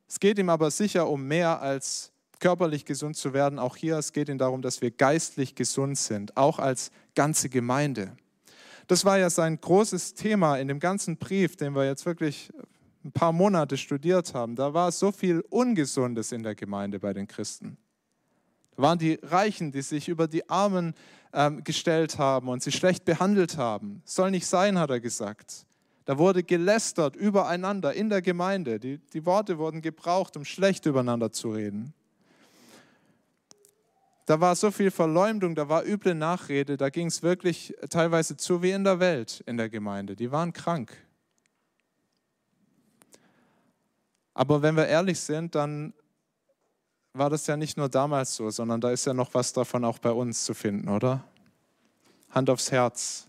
Es 0.08 0.20
geht 0.20 0.38
ihm 0.38 0.50
aber 0.50 0.70
sicher 0.70 1.10
um 1.10 1.28
mehr 1.28 1.60
als 1.60 2.12
körperlich 2.40 2.86
gesund 2.86 3.16
zu 3.16 3.34
werden. 3.34 3.58
Auch 3.58 3.78
hier, 3.78 3.98
es 3.98 4.14
geht 4.14 4.30
ihm 4.30 4.38
darum, 4.38 4.62
dass 4.62 4.80
wir 4.82 4.92
geistlich 4.92 5.56
gesund 5.56 5.98
sind, 5.98 6.38
auch 6.38 6.60
als 6.60 6.92
ganze 7.16 7.50
Gemeinde. 7.50 8.16
Das 8.86 9.06
war 9.06 9.18
ja 9.18 9.32
sein 9.32 9.60
großes 9.60 10.14
Thema 10.14 10.58
in 10.58 10.68
dem 10.68 10.80
ganzen 10.80 11.18
Brief, 11.18 11.56
den 11.56 11.74
wir 11.74 11.86
jetzt 11.86 12.06
wirklich 12.06 12.52
ein 13.04 13.12
paar 13.12 13.32
Monate 13.32 13.76
studiert 13.78 14.36
haben. 14.36 14.56
Da 14.56 14.76
war 14.76 14.92
so 14.92 15.12
viel 15.12 15.44
Ungesundes 15.50 16.32
in 16.32 16.44
der 16.44 16.54
Gemeinde 16.54 17.00
bei 17.00 17.14
den 17.14 17.26
Christen 17.26 17.80
waren 18.78 18.98
die 18.98 19.20
Reichen, 19.22 19.72
die 19.72 19.82
sich 19.82 20.08
über 20.08 20.28
die 20.28 20.50
Armen 20.50 20.94
ähm, 21.34 21.64
gestellt 21.64 22.18
haben 22.18 22.50
und 22.50 22.64
sie 22.64 22.72
schlecht 22.72 23.06
behandelt 23.06 23.58
haben. 23.58 24.02
Soll 24.06 24.32
nicht 24.32 24.48
sein, 24.48 24.80
hat 24.80 24.90
er 24.90 25.00
gesagt. 25.00 25.66
Da 26.06 26.18
wurde 26.18 26.44
gelästert 26.44 27.16
übereinander 27.16 27.94
in 27.94 28.10
der 28.10 28.22
Gemeinde. 28.22 28.80
Die, 28.80 28.98
die 28.98 29.26
Worte 29.26 29.58
wurden 29.58 29.82
gebraucht, 29.82 30.36
um 30.36 30.46
schlecht 30.46 30.86
übereinander 30.86 31.32
zu 31.32 31.52
reden. 31.52 31.94
Da 34.26 34.40
war 34.40 34.56
so 34.56 34.72
viel 34.72 34.92
Verleumdung, 34.92 35.56
da 35.56 35.68
war 35.68 35.86
üble 35.86 36.16
Nachrede, 36.16 36.78
da 36.78 36.90
ging 36.90 37.08
es 37.08 37.22
wirklich 37.22 37.76
teilweise 37.90 38.38
zu 38.38 38.62
wie 38.62 38.72
in 38.72 38.84
der 38.84 39.00
Welt 39.00 39.44
in 39.46 39.58
der 39.58 39.70
Gemeinde. 39.70 40.16
Die 40.16 40.32
waren 40.32 40.54
krank. 40.54 40.96
Aber 44.34 44.62
wenn 44.62 44.76
wir 44.76 44.88
ehrlich 44.88 45.20
sind, 45.20 45.56
dann 45.56 45.94
war 47.14 47.30
das 47.30 47.48
ja 47.48 47.58
nicht 47.58 47.78
nur 47.78 47.90
damals 47.90 48.36
so, 48.36 48.50
sondern 48.50 48.82
da 48.82 48.92
ist 48.92 49.06
ja 49.06 49.14
noch 49.14 49.34
was 49.34 49.54
davon 49.54 49.84
auch 49.84 50.00
bei 50.00 50.12
uns 50.12 50.46
zu 50.46 50.54
finden, 50.54 50.88
oder? 50.88 51.24
Hand 52.30 52.50
aufs 52.50 52.72
Herz. 52.72 53.28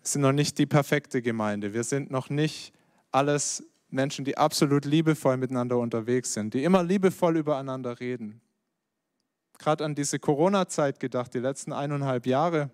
Wir 0.00 0.08
sind 0.08 0.22
noch 0.22 0.32
nicht 0.32 0.58
die 0.58 0.66
perfekte 0.66 1.20
Gemeinde. 1.22 1.74
Wir 1.74 1.84
sind 1.84 2.10
noch 2.10 2.30
nicht 2.30 2.72
alles 3.10 3.64
Menschen, 3.90 4.24
die 4.24 4.36
absolut 4.36 4.84
liebevoll 4.84 5.36
miteinander 5.36 5.78
unterwegs 5.78 6.34
sind, 6.34 6.54
die 6.54 6.62
immer 6.62 6.82
liebevoll 6.82 7.38
übereinander 7.38 7.98
reden. 8.00 8.40
Gerade 9.58 9.84
an 9.84 9.94
diese 9.94 10.18
Corona-Zeit 10.18 11.00
gedacht, 11.00 11.34
die 11.34 11.40
letzten 11.40 11.72
eineinhalb 11.72 12.26
Jahre, 12.26 12.70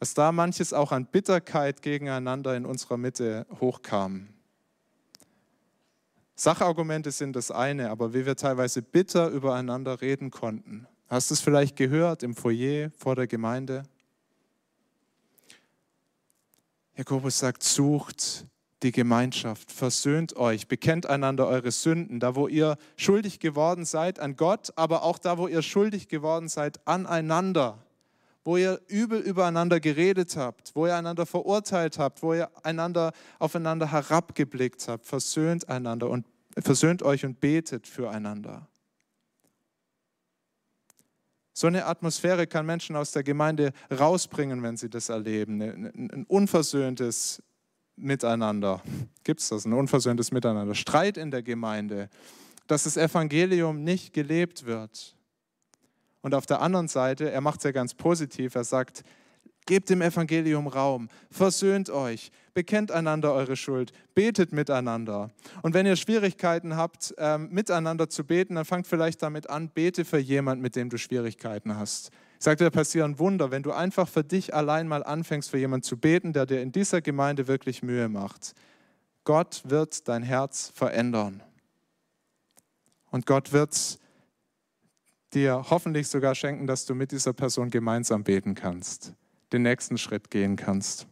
was 0.00 0.14
da 0.14 0.32
manches 0.32 0.72
auch 0.72 0.90
an 0.90 1.06
Bitterkeit 1.06 1.82
gegeneinander 1.82 2.56
in 2.56 2.66
unserer 2.66 2.96
Mitte 2.96 3.46
hochkam. 3.60 4.28
Sachargumente 6.40 7.10
sind 7.10 7.36
das 7.36 7.50
eine, 7.50 7.90
aber 7.90 8.14
wie 8.14 8.24
wir 8.24 8.34
teilweise 8.34 8.80
bitter 8.80 9.28
übereinander 9.28 10.00
reden 10.00 10.30
konnten. 10.30 10.86
Hast 11.06 11.28
du 11.28 11.34
es 11.34 11.42
vielleicht 11.42 11.76
gehört 11.76 12.22
im 12.22 12.34
Foyer 12.34 12.90
vor 12.96 13.14
der 13.14 13.26
Gemeinde? 13.26 13.82
Jakobus 16.96 17.40
sagt, 17.40 17.62
sucht 17.62 18.46
die 18.82 18.90
Gemeinschaft, 18.90 19.70
versöhnt 19.70 20.34
euch, 20.34 20.66
bekennt 20.66 21.04
einander 21.04 21.46
eure 21.46 21.72
Sünden, 21.72 22.20
da 22.20 22.34
wo 22.34 22.48
ihr 22.48 22.78
schuldig 22.96 23.38
geworden 23.38 23.84
seid 23.84 24.18
an 24.18 24.34
Gott, 24.36 24.72
aber 24.76 25.02
auch 25.02 25.18
da 25.18 25.36
wo 25.36 25.46
ihr 25.46 25.60
schuldig 25.60 26.08
geworden 26.08 26.48
seid 26.48 26.80
aneinander, 26.88 27.84
wo 28.50 28.56
ihr 28.56 28.80
übel 28.88 29.20
übereinander 29.20 29.78
geredet 29.78 30.34
habt, 30.36 30.74
wo 30.74 30.84
ihr 30.84 30.96
einander 30.96 31.24
verurteilt 31.24 32.00
habt, 32.00 32.20
wo 32.20 32.34
ihr 32.34 32.50
einander 32.64 33.12
aufeinander 33.38 33.92
herabgeblickt 33.92 34.88
habt, 34.88 35.06
versöhnt 35.06 35.68
einander 35.68 36.10
und 36.10 36.26
versöhnt 36.58 37.04
euch 37.04 37.24
und 37.24 37.38
betet 37.38 37.86
füreinander. 37.86 38.66
So 41.52 41.68
eine 41.68 41.86
Atmosphäre 41.86 42.48
kann 42.48 42.66
Menschen 42.66 42.96
aus 42.96 43.12
der 43.12 43.22
Gemeinde 43.22 43.72
rausbringen, 43.96 44.64
wenn 44.64 44.76
sie 44.76 44.90
das 44.90 45.10
erleben. 45.10 45.62
Ein 45.62 46.24
unversöhntes 46.26 47.44
Miteinander. 47.94 48.82
Gibt 49.22 49.42
es 49.42 49.50
das? 49.50 49.64
Ein 49.64 49.74
unversöhntes 49.74 50.32
Miteinander. 50.32 50.74
Streit 50.74 51.16
in 51.16 51.30
der 51.30 51.44
Gemeinde. 51.44 52.10
Dass 52.66 52.82
das 52.82 52.96
Evangelium 52.96 53.84
nicht 53.84 54.12
gelebt 54.12 54.66
wird. 54.66 55.14
Und 56.22 56.34
auf 56.34 56.46
der 56.46 56.60
anderen 56.60 56.88
Seite, 56.88 57.30
er 57.30 57.40
macht 57.40 57.60
es 57.60 57.64
ja 57.64 57.72
ganz 57.72 57.94
positiv, 57.94 58.54
er 58.54 58.64
sagt, 58.64 59.04
Gebt 59.70 59.88
dem 59.88 60.02
Evangelium 60.02 60.66
Raum, 60.66 61.08
versöhnt 61.30 61.90
euch, 61.90 62.32
bekennt 62.54 62.90
einander 62.90 63.32
eure 63.32 63.54
Schuld, 63.54 63.92
betet 64.16 64.52
miteinander. 64.52 65.30
Und 65.62 65.74
wenn 65.74 65.86
ihr 65.86 65.94
Schwierigkeiten 65.94 66.76
habt, 66.76 67.14
ähm, 67.18 67.50
miteinander 67.52 68.08
zu 68.08 68.24
beten, 68.24 68.56
dann 68.56 68.64
fangt 68.64 68.88
vielleicht 68.88 69.22
damit 69.22 69.48
an, 69.48 69.68
bete 69.68 70.04
für 70.04 70.18
jemanden, 70.18 70.62
mit 70.62 70.74
dem 70.74 70.90
du 70.90 70.98
Schwierigkeiten 70.98 71.76
hast. 71.76 72.10
Ich 72.38 72.44
sagte, 72.44 72.64
da 72.64 72.70
passieren 72.70 73.20
Wunder, 73.20 73.52
wenn 73.52 73.62
du 73.62 73.70
einfach 73.70 74.08
für 74.08 74.24
dich 74.24 74.54
allein 74.54 74.88
mal 74.88 75.04
anfängst, 75.04 75.50
für 75.50 75.58
jemanden 75.58 75.84
zu 75.84 75.98
beten, 75.98 76.32
der 76.32 76.46
dir 76.46 76.62
in 76.62 76.72
dieser 76.72 77.00
Gemeinde 77.00 77.46
wirklich 77.46 77.82
Mühe 77.82 78.08
macht. 78.08 78.54
Gott 79.22 79.62
wird 79.66 80.08
dein 80.08 80.24
Herz 80.24 80.72
verändern. 80.74 81.44
Und 83.10 83.26
Gott 83.26 83.52
wird 83.52 83.99
dir 85.34 85.64
hoffentlich 85.70 86.08
sogar 86.08 86.34
schenken, 86.34 86.66
dass 86.66 86.86
du 86.86 86.94
mit 86.94 87.12
dieser 87.12 87.32
Person 87.32 87.70
gemeinsam 87.70 88.24
beten 88.24 88.54
kannst 88.54 89.14
den 89.52 89.62
nächsten 89.62 89.98
Schritt 89.98 90.30
gehen 90.30 90.56
kannst. 90.56 91.06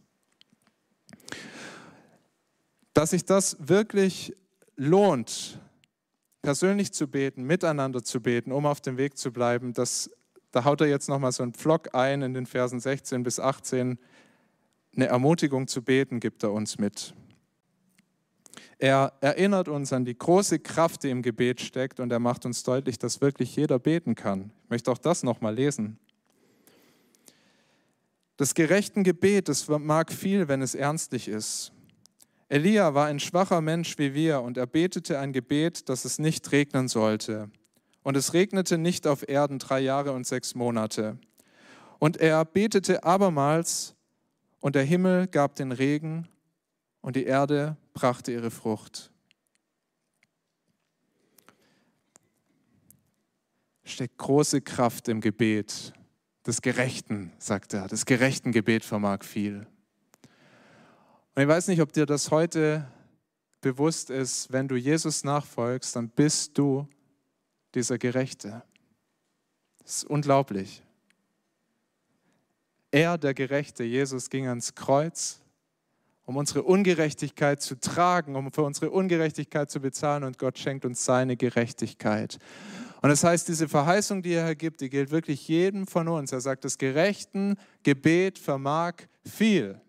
Dass 2.93 3.11
sich 3.11 3.25
das 3.25 3.57
wirklich 3.59 4.35
lohnt, 4.75 5.59
persönlich 6.41 6.93
zu 6.93 7.07
beten, 7.07 7.43
miteinander 7.43 8.03
zu 8.03 8.21
beten, 8.21 8.51
um 8.51 8.65
auf 8.65 8.81
dem 8.81 8.97
Weg 8.97 9.17
zu 9.17 9.31
bleiben, 9.31 9.73
das, 9.73 10.09
da 10.51 10.63
haut 10.63 10.81
er 10.81 10.87
jetzt 10.87 11.09
nochmal 11.09 11.31
so 11.31 11.43
einen 11.43 11.53
Pflock 11.53 11.93
ein 11.93 12.21
in 12.21 12.33
den 12.33 12.45
Versen 12.45 12.79
16 12.79 13.23
bis 13.23 13.39
18. 13.39 13.99
Eine 14.95 15.07
Ermutigung 15.07 15.67
zu 15.67 15.81
beten 15.81 16.19
gibt 16.19 16.43
er 16.43 16.51
uns 16.51 16.77
mit. 16.77 17.13
Er 18.79 19.11
erinnert 19.19 19.67
uns 19.67 19.91
an 19.91 20.05
die 20.05 20.17
große 20.17 20.59
Kraft, 20.59 21.03
die 21.03 21.09
im 21.09 21.21
Gebet 21.21 21.59
steckt 21.59 21.99
und 21.99 22.11
er 22.13 22.19
macht 22.19 22.45
uns 22.45 22.63
deutlich, 22.63 22.97
dass 22.97 23.19
wirklich 23.19 23.53
jeder 23.57 23.77
beten 23.77 24.15
kann. 24.15 24.51
Ich 24.63 24.69
möchte 24.69 24.89
auch 24.89 24.97
das 24.97 25.21
nochmal 25.21 25.53
lesen. 25.53 25.99
Das 28.37 28.53
gerechten 28.53 29.03
Gebet, 29.03 29.49
das 29.49 29.67
mag 29.67 30.13
viel, 30.13 30.47
wenn 30.47 30.61
es 30.61 30.75
ernstlich 30.75 31.27
ist. 31.27 31.73
Elia 32.47 32.93
war 32.93 33.07
ein 33.07 33.19
schwacher 33.19 33.59
Mensch 33.59 33.97
wie 33.97 34.13
wir 34.13 34.41
und 34.41 34.55
er 34.55 34.65
betete 34.65 35.19
ein 35.19 35.33
Gebet, 35.33 35.89
dass 35.89 36.05
es 36.05 36.17
nicht 36.17 36.49
regnen 36.53 36.87
sollte. 36.87 37.51
Und 38.01 38.15
es 38.15 38.33
regnete 38.33 38.77
nicht 38.77 39.07
auf 39.07 39.27
Erden 39.27 39.59
drei 39.59 39.81
Jahre 39.81 40.13
und 40.13 40.25
sechs 40.25 40.55
Monate. 40.55 41.17
Und 41.99 42.15
er 42.15 42.45
betete 42.45 43.03
abermals 43.03 43.93
und 44.61 44.75
der 44.75 44.83
Himmel 44.83 45.27
gab 45.27 45.55
den 45.55 45.73
Regen 45.73 46.29
und 47.01 47.15
die 47.15 47.25
Erde 47.25 47.77
brachte 47.93 48.31
ihre 48.31 48.51
Frucht. 48.51 49.11
Steckt 53.83 54.17
große 54.17 54.61
Kraft 54.61 55.07
im 55.07 55.21
Gebet 55.21 55.93
des 56.45 56.61
Gerechten, 56.61 57.31
sagt 57.39 57.73
er. 57.73 57.87
Das 57.87 58.05
gerechten 58.05 58.51
Gebet 58.51 58.85
vermag 58.85 59.23
viel. 59.23 59.67
Und 61.35 61.43
ich 61.43 61.47
weiß 61.47 61.67
nicht, 61.67 61.81
ob 61.81 61.93
dir 61.93 62.05
das 62.05 62.31
heute 62.31 62.87
bewusst 63.61 64.09
ist, 64.09 64.51
wenn 64.51 64.67
du 64.67 64.75
Jesus 64.75 65.23
nachfolgst, 65.23 65.95
dann 65.95 66.09
bist 66.09 66.57
du 66.57 66.87
dieser 67.75 67.97
Gerechte. 67.97 68.63
Das 69.83 69.97
ist 69.97 70.03
unglaublich. 70.05 70.83
Er, 72.91 73.17
der 73.17 73.33
Gerechte, 73.33 73.83
Jesus, 73.83 74.29
ging 74.29 74.47
ans 74.47 74.73
Kreuz, 74.73 75.41
um 76.29 76.37
unsere 76.37 76.61
Ungerechtigkeit 76.61 77.59
zu 77.59 77.73
tragen, 77.79 78.35
um 78.35 78.51
für 78.51 78.61
unsere 78.61 78.91
Ungerechtigkeit 78.91 79.71
zu 79.71 79.79
bezahlen 79.79 80.23
und 80.23 80.37
Gott 80.37 80.59
schenkt 80.59 80.85
uns 80.85 81.03
seine 81.03 81.35
Gerechtigkeit. 81.35 82.37
Und 83.01 83.09
das 83.09 83.23
heißt, 83.23 83.47
diese 83.47 83.67
Verheißung, 83.67 84.21
die 84.21 84.33
er 84.33 84.45
hier 84.45 84.53
gibt, 84.53 84.81
die 84.81 84.91
gilt 84.91 85.09
wirklich 85.09 85.47
jedem 85.47 85.87
von 85.87 86.07
uns. 86.07 86.31
Er 86.31 86.39
sagt, 86.39 86.65
das 86.65 86.77
gerechten 86.77 87.57
Gebet 87.81 88.37
vermag 88.37 88.93
viel, 89.25 89.81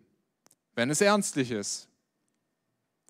wenn 0.74 0.88
es 0.88 1.02
ernstlich 1.02 1.50
ist. 1.50 1.90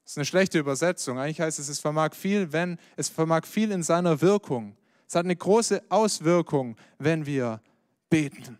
Das 0.03 0.15
ist 0.15 0.19
eine 0.19 0.25
schlechte 0.25 0.59
Übersetzung. 0.59 1.21
Eigentlich 1.21 1.41
heißt 1.41 1.61
es, 1.61 1.69
es 1.69 1.79
vermag 1.79 2.17
viel, 2.17 2.53
wenn 2.53 2.81
es 2.97 3.09
vermag 3.09 3.47
viel 3.47 3.71
in 3.71 3.85
seiner 3.85 4.21
Wirkung. 4.21 4.77
Es 5.07 5.15
hat 5.15 5.25
eine 5.25 5.37
große 5.37 5.85
Auswirkung, 5.89 6.75
wenn 6.99 7.27
wir 7.27 7.61
beten. 8.09 8.59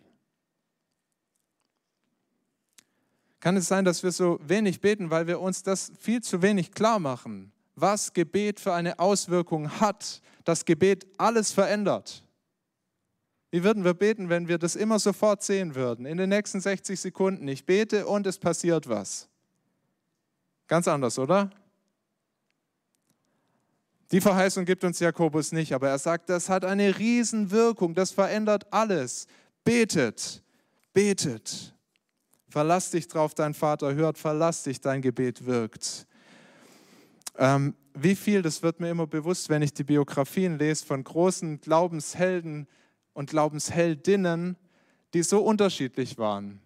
Kann 3.41 3.57
es 3.57 3.67
sein, 3.67 3.83
dass 3.83 4.03
wir 4.03 4.11
so 4.11 4.39
wenig 4.41 4.79
beten, 4.79 5.09
weil 5.09 5.27
wir 5.27 5.41
uns 5.41 5.63
das 5.63 5.91
viel 5.99 6.21
zu 6.21 6.41
wenig 6.41 6.71
klar 6.71 6.99
machen, 6.99 7.51
was 7.75 8.13
Gebet 8.13 8.59
für 8.59 8.73
eine 8.73 8.99
Auswirkung 8.99 9.69
hat 9.81 10.21
das 10.43 10.65
Gebet 10.65 11.05
alles 11.17 11.51
verändert. 11.51 12.23
Wie 13.51 13.63
würden 13.63 13.83
wir 13.83 13.93
beten, 13.93 14.29
wenn 14.29 14.47
wir 14.47 14.57
das 14.57 14.75
immer 14.75 14.97
sofort 14.99 15.43
sehen 15.43 15.75
würden? 15.75 16.05
In 16.05 16.17
den 16.17 16.29
nächsten 16.29 16.61
60 16.61 16.99
Sekunden. 16.99 17.47
Ich 17.47 17.65
bete 17.65 18.07
und 18.07 18.25
es 18.25 18.39
passiert 18.39 18.87
was. 18.87 19.27
Ganz 20.67 20.87
anders, 20.87 21.19
oder? 21.19 21.49
Die 24.11 24.21
Verheißung 24.21 24.65
gibt 24.65 24.83
uns 24.83 24.99
Jakobus 24.99 25.51
nicht, 25.51 25.73
aber 25.73 25.89
er 25.89 25.99
sagt, 25.99 26.29
das 26.29 26.49
hat 26.49 26.65
eine 26.65 26.97
Riesenwirkung, 26.97 27.93
das 27.93 28.11
verändert 28.11 28.71
alles. 28.71 29.27
Betet, 29.63 30.43
betet. 30.93 31.73
Verlass 32.51 32.91
dich 32.91 33.07
drauf, 33.07 33.33
dein 33.33 33.53
Vater 33.53 33.95
hört, 33.95 34.17
verlass 34.17 34.63
dich, 34.63 34.81
dein 34.81 35.01
Gebet 35.01 35.45
wirkt. 35.45 36.05
Ähm, 37.37 37.75
wie 37.93 38.13
viel, 38.13 38.41
das 38.41 38.61
wird 38.61 38.81
mir 38.81 38.89
immer 38.89 39.07
bewusst, 39.07 39.47
wenn 39.47 39.61
ich 39.61 39.73
die 39.73 39.85
Biografien 39.85 40.57
lese 40.57 40.85
von 40.85 41.01
großen 41.01 41.61
Glaubenshelden 41.61 42.67
und 43.13 43.29
Glaubensheldinnen, 43.29 44.57
die 45.13 45.23
so 45.23 45.41
unterschiedlich 45.41 46.17
waren. 46.17 46.59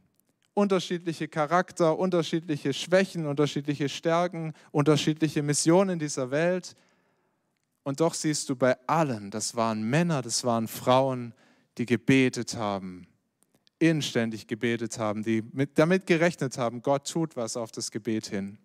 Unterschiedliche 0.56 1.28
Charakter, 1.28 2.00
unterschiedliche 2.00 2.74
Schwächen, 2.74 3.28
unterschiedliche 3.28 3.88
Stärken, 3.88 4.54
unterschiedliche 4.71 5.43
Missionen 5.43 6.00
dieser 6.00 6.32
Welt. 6.32 6.76
Und 7.84 8.00
doch 8.00 8.15
siehst 8.15 8.50
du 8.50 8.56
bei 8.56 8.76
allen, 8.88 9.30
das 9.30 9.56
waren 9.56 9.88
Männer, 9.88 10.24
das 10.24 10.43
waren 10.43 10.67
Frauen, 10.67 11.36
die 11.78 11.86
gebetet 11.86 12.56
haben, 12.56 13.06
inständig 13.89 14.48
gebetet 14.48 14.98
haben, 15.00 15.24
die 15.24 15.43
mit, 15.54 15.78
damit 15.78 16.06
gerechnet 16.08 16.58
haben, 16.58 16.82
Gott 16.82 17.10
tut 17.10 17.36
was 17.36 17.58
auf 17.58 17.71
das 17.71 17.91
Gebet 17.91 18.28
hin. 18.28 18.58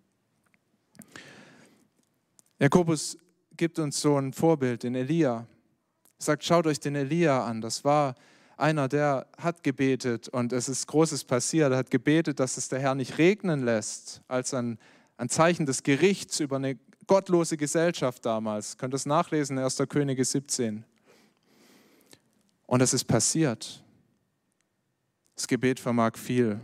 Jakobus 2.59 3.17
gibt 3.57 3.79
uns 3.79 3.99
so 3.99 4.17
ein 4.17 4.33
Vorbild 4.33 4.83
in 4.83 4.95
Elia. 4.95 5.37
Er 5.37 5.45
sagt, 6.17 6.43
schaut 6.43 6.67
euch 6.67 6.79
den 6.79 6.95
Elia 6.95 7.43
an. 7.45 7.61
Das 7.61 7.83
war 7.83 8.15
einer, 8.57 8.87
der 8.87 9.27
hat 9.37 9.63
gebetet 9.63 10.29
und 10.29 10.53
es 10.53 10.69
ist 10.69 10.87
Großes 10.87 11.23
passiert. 11.23 11.71
Er 11.71 11.79
hat 11.79 11.89
gebetet, 11.89 12.39
dass 12.39 12.57
es 12.57 12.69
der 12.69 12.79
Herr 12.79 12.95
nicht 12.95 13.17
regnen 13.17 13.65
lässt, 13.65 14.21
als 14.27 14.53
ein, 14.53 14.77
ein 15.17 15.29
Zeichen 15.29 15.65
des 15.65 15.83
Gerichts 15.83 16.39
über 16.39 16.57
eine 16.57 16.77
gottlose 17.07 17.57
Gesellschaft 17.57 18.25
damals. 18.25 18.75
Ihr 18.75 18.77
könnt 18.77 18.93
das 18.93 19.05
nachlesen, 19.05 19.57
1. 19.57 19.81
Könige 19.89 20.23
17. 20.23 20.85
Und 22.67 22.81
es 22.81 22.93
ist 22.93 23.05
passiert. 23.05 23.83
Das 25.41 25.47
Gebet 25.47 25.79
vermag 25.79 26.17
viel. 26.17 26.59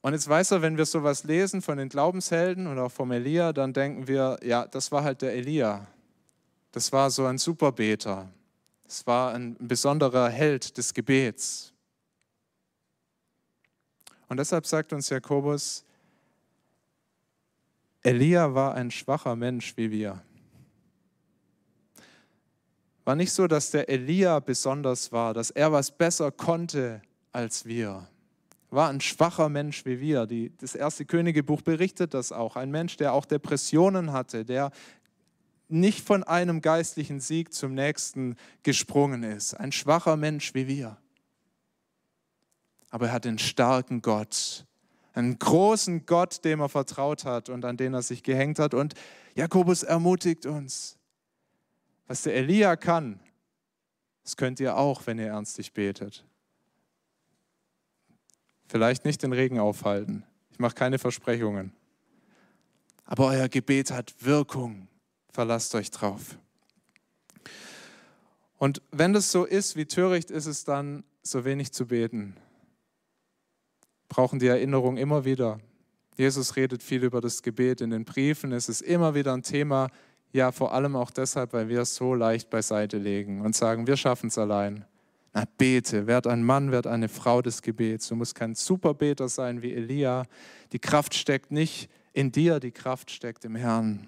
Und 0.00 0.12
jetzt 0.12 0.28
weiß 0.28 0.50
er, 0.50 0.60
wenn 0.60 0.76
wir 0.76 0.86
sowas 0.86 1.22
lesen 1.22 1.62
von 1.62 1.78
den 1.78 1.88
Glaubenshelden 1.88 2.66
und 2.66 2.80
auch 2.80 2.90
vom 2.90 3.12
Elia, 3.12 3.52
dann 3.52 3.72
denken 3.72 4.08
wir, 4.08 4.40
ja, 4.42 4.66
das 4.66 4.90
war 4.90 5.04
halt 5.04 5.22
der 5.22 5.32
Elia. 5.34 5.86
Das 6.72 6.90
war 6.90 7.12
so 7.12 7.26
ein 7.26 7.38
Superbeter. 7.38 8.28
Das 8.82 9.06
war 9.06 9.32
ein 9.32 9.56
besonderer 9.60 10.28
Held 10.30 10.76
des 10.76 10.92
Gebets. 10.92 11.72
Und 14.26 14.38
deshalb 14.38 14.66
sagt 14.66 14.92
uns 14.92 15.10
Jakobus, 15.10 15.84
Elia 18.02 18.52
war 18.52 18.74
ein 18.74 18.90
schwacher 18.90 19.36
Mensch 19.36 19.76
wie 19.76 19.92
wir. 19.92 20.20
War 23.04 23.16
nicht 23.16 23.32
so, 23.32 23.46
dass 23.46 23.70
der 23.70 23.88
Elia 23.88 24.40
besonders 24.40 25.12
war, 25.12 25.34
dass 25.34 25.50
er 25.50 25.72
was 25.72 25.90
besser 25.90 26.30
konnte 26.30 27.02
als 27.32 27.64
wir 27.64 28.06
war 28.70 28.88
ein 28.88 29.00
schwacher 29.00 29.48
Mensch 29.48 29.84
wie 29.84 30.00
wir. 30.00 30.26
Die, 30.26 30.56
das 30.58 30.74
erste 30.74 31.04
Königebuch 31.04 31.62
berichtet 31.62 32.14
das 32.14 32.32
auch. 32.32 32.56
Ein 32.56 32.70
Mensch, 32.70 32.96
der 32.96 33.12
auch 33.12 33.24
Depressionen 33.24 34.12
hatte, 34.12 34.44
der 34.44 34.70
nicht 35.68 36.04
von 36.04 36.24
einem 36.24 36.60
geistlichen 36.60 37.20
Sieg 37.20 37.52
zum 37.52 37.74
nächsten 37.74 38.36
gesprungen 38.62 39.22
ist. 39.22 39.54
Ein 39.54 39.72
schwacher 39.72 40.16
Mensch 40.16 40.54
wie 40.54 40.66
wir. 40.66 40.96
Aber 42.90 43.06
er 43.06 43.12
hat 43.12 43.26
einen 43.26 43.38
starken 43.38 44.02
Gott, 44.02 44.66
einen 45.12 45.38
großen 45.38 46.06
Gott, 46.06 46.44
dem 46.44 46.60
er 46.60 46.68
vertraut 46.68 47.24
hat 47.24 47.48
und 47.48 47.64
an 47.64 47.76
den 47.76 47.94
er 47.94 48.02
sich 48.02 48.22
gehängt 48.22 48.58
hat. 48.58 48.74
Und 48.74 48.94
Jakobus 49.36 49.84
ermutigt 49.84 50.46
uns, 50.46 50.98
was 52.10 52.22
der 52.22 52.34
Elia 52.34 52.74
kann, 52.74 53.20
das 54.24 54.36
könnt 54.36 54.58
ihr 54.58 54.76
auch, 54.76 55.06
wenn 55.06 55.20
ihr 55.20 55.28
ernstlich 55.28 55.72
betet. 55.72 56.24
Vielleicht 58.66 59.04
nicht 59.04 59.22
den 59.22 59.32
Regen 59.32 59.60
aufhalten. 59.60 60.24
Ich 60.50 60.58
mache 60.58 60.74
keine 60.74 60.98
Versprechungen. 60.98 61.72
Aber 63.04 63.26
euer 63.26 63.48
Gebet 63.48 63.92
hat 63.92 64.12
Wirkung. 64.18 64.88
Verlasst 65.28 65.72
euch 65.76 65.92
drauf. 65.92 66.36
Und 68.58 68.82
wenn 68.90 69.12
das 69.12 69.30
so 69.30 69.44
ist, 69.44 69.76
wie 69.76 69.86
töricht 69.86 70.32
ist 70.32 70.46
es 70.46 70.64
dann, 70.64 71.04
so 71.22 71.44
wenig 71.44 71.70
zu 71.70 71.86
beten? 71.86 72.34
Brauchen 74.08 74.40
die 74.40 74.48
Erinnerung 74.48 74.96
immer 74.96 75.24
wieder. 75.24 75.60
Jesus 76.16 76.56
redet 76.56 76.82
viel 76.82 77.04
über 77.04 77.20
das 77.20 77.44
Gebet 77.44 77.80
in 77.80 77.90
den 77.90 78.04
Briefen. 78.04 78.50
Es 78.50 78.68
ist 78.68 78.80
immer 78.80 79.14
wieder 79.14 79.32
ein 79.32 79.44
Thema, 79.44 79.90
ja, 80.32 80.52
vor 80.52 80.72
allem 80.72 80.96
auch 80.96 81.10
deshalb, 81.10 81.52
weil 81.52 81.68
wir 81.68 81.80
es 81.80 81.94
so 81.94 82.14
leicht 82.14 82.50
beiseite 82.50 82.98
legen 82.98 83.40
und 83.40 83.56
sagen, 83.56 83.86
wir 83.86 83.96
schaffen 83.96 84.28
es 84.28 84.38
allein. 84.38 84.84
Na, 85.32 85.44
bete, 85.58 86.06
werd 86.06 86.26
ein 86.26 86.42
Mann, 86.42 86.72
werd 86.72 86.86
eine 86.86 87.08
Frau 87.08 87.40
des 87.42 87.62
Gebets. 87.62 88.08
Du 88.08 88.16
musst 88.16 88.34
kein 88.34 88.54
Superbeter 88.54 89.28
sein 89.28 89.62
wie 89.62 89.72
Elia. 89.72 90.24
Die 90.72 90.78
Kraft 90.78 91.14
steckt 91.14 91.52
nicht 91.52 91.88
in 92.12 92.32
dir, 92.32 92.58
die 92.58 92.72
Kraft 92.72 93.10
steckt 93.10 93.44
im 93.44 93.54
Herrn. 93.54 94.06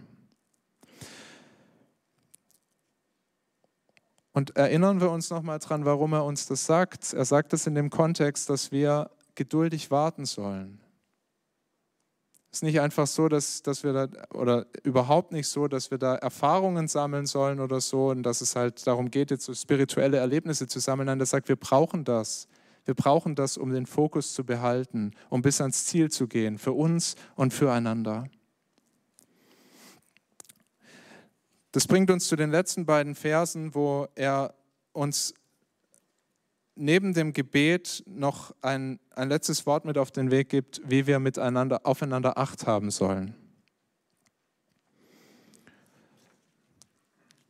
Und 4.32 4.56
erinnern 4.56 5.00
wir 5.00 5.10
uns 5.10 5.30
nochmal 5.30 5.58
dran, 5.58 5.84
warum 5.84 6.14
er 6.14 6.24
uns 6.24 6.46
das 6.46 6.64
sagt. 6.64 7.12
Er 7.12 7.24
sagt 7.24 7.52
es 7.52 7.66
in 7.66 7.74
dem 7.74 7.90
Kontext, 7.90 8.48
dass 8.48 8.72
wir 8.72 9.10
geduldig 9.34 9.90
warten 9.90 10.24
sollen. 10.24 10.81
Es 12.52 12.58
ist 12.58 12.64
nicht 12.64 12.80
einfach 12.80 13.06
so, 13.06 13.28
dass, 13.28 13.62
dass 13.62 13.82
wir 13.82 13.94
da, 13.94 14.08
oder 14.34 14.66
überhaupt 14.82 15.32
nicht 15.32 15.48
so, 15.48 15.68
dass 15.68 15.90
wir 15.90 15.96
da 15.96 16.16
Erfahrungen 16.16 16.86
sammeln 16.86 17.24
sollen 17.24 17.60
oder 17.60 17.80
so 17.80 18.10
und 18.10 18.24
dass 18.24 18.42
es 18.42 18.56
halt 18.56 18.86
darum 18.86 19.10
geht, 19.10 19.30
jetzt 19.30 19.46
so 19.46 19.54
spirituelle 19.54 20.18
Erlebnisse 20.18 20.66
zu 20.66 20.78
sammeln. 20.78 21.06
Nein, 21.06 21.18
er 21.18 21.24
sagt, 21.24 21.48
wir 21.48 21.56
brauchen 21.56 22.04
das. 22.04 22.48
Wir 22.84 22.92
brauchen 22.92 23.36
das, 23.36 23.56
um 23.56 23.72
den 23.72 23.86
Fokus 23.86 24.34
zu 24.34 24.44
behalten, 24.44 25.12
um 25.30 25.40
bis 25.40 25.62
ans 25.62 25.86
Ziel 25.86 26.10
zu 26.10 26.28
gehen, 26.28 26.58
für 26.58 26.72
uns 26.72 27.14
und 27.36 27.54
füreinander. 27.54 28.28
Das 31.70 31.86
bringt 31.86 32.10
uns 32.10 32.28
zu 32.28 32.36
den 32.36 32.50
letzten 32.50 32.84
beiden 32.84 33.14
Versen, 33.14 33.74
wo 33.74 34.08
er 34.14 34.54
uns 34.92 35.32
neben 36.82 37.14
dem 37.14 37.32
Gebet 37.32 38.02
noch 38.06 38.52
ein, 38.60 38.98
ein 39.14 39.28
letztes 39.28 39.66
Wort 39.66 39.84
mit 39.84 39.96
auf 39.96 40.10
den 40.10 40.32
Weg 40.32 40.48
gibt, 40.48 40.82
wie 40.84 41.06
wir 41.06 41.20
miteinander 41.20 41.86
aufeinander 41.86 42.36
Acht 42.36 42.66
haben 42.66 42.90
sollen. 42.90 43.36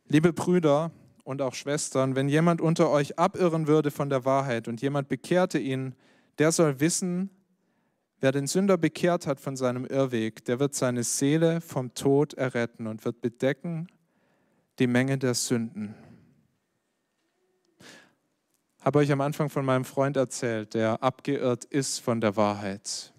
Liebe 0.07 0.33
Brüder 0.33 0.91
und 1.23 1.41
auch 1.41 1.55
Schwestern, 1.55 2.15
wenn 2.15 2.29
jemand 2.29 2.61
unter 2.61 2.91
euch 2.91 3.17
abirren 3.17 3.65
würde 3.65 3.89
von 3.89 4.09
der 4.09 4.23
Wahrheit 4.23 4.67
und 4.67 4.83
jemand 4.83 5.09
bekehrte 5.09 5.57
ihn, 5.57 5.95
der 6.37 6.51
soll 6.51 6.79
wissen, 6.79 7.31
wer 8.21 8.31
den 8.31 8.45
Sünder 8.45 8.77
bekehrt 8.77 9.25
hat 9.25 9.39
von 9.39 9.55
seinem 9.55 9.85
Irrweg, 9.85 10.45
der 10.45 10.59
wird 10.59 10.75
seine 10.75 11.03
Seele 11.03 11.59
vom 11.59 11.95
Tod 11.95 12.35
erretten 12.35 12.85
und 12.85 13.03
wird 13.03 13.21
bedecken 13.21 13.87
die 14.77 14.87
Menge 14.87 15.17
der 15.17 15.33
Sünden. 15.33 15.95
Habe 18.83 18.99
euch 18.99 19.13
am 19.13 19.21
Anfang 19.21 19.49
von 19.49 19.63
meinem 19.63 19.85
Freund 19.85 20.17
erzählt, 20.17 20.73
der 20.73 21.01
abgeirrt 21.01 21.63
ist 21.63 21.99
von 21.99 22.19
der 22.19 22.35
Wahrheit. 22.35 23.13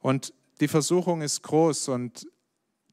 Und 0.00 0.34
die 0.60 0.68
Versuchung 0.68 1.22
ist 1.22 1.42
groß 1.42 1.88
und 1.88 2.26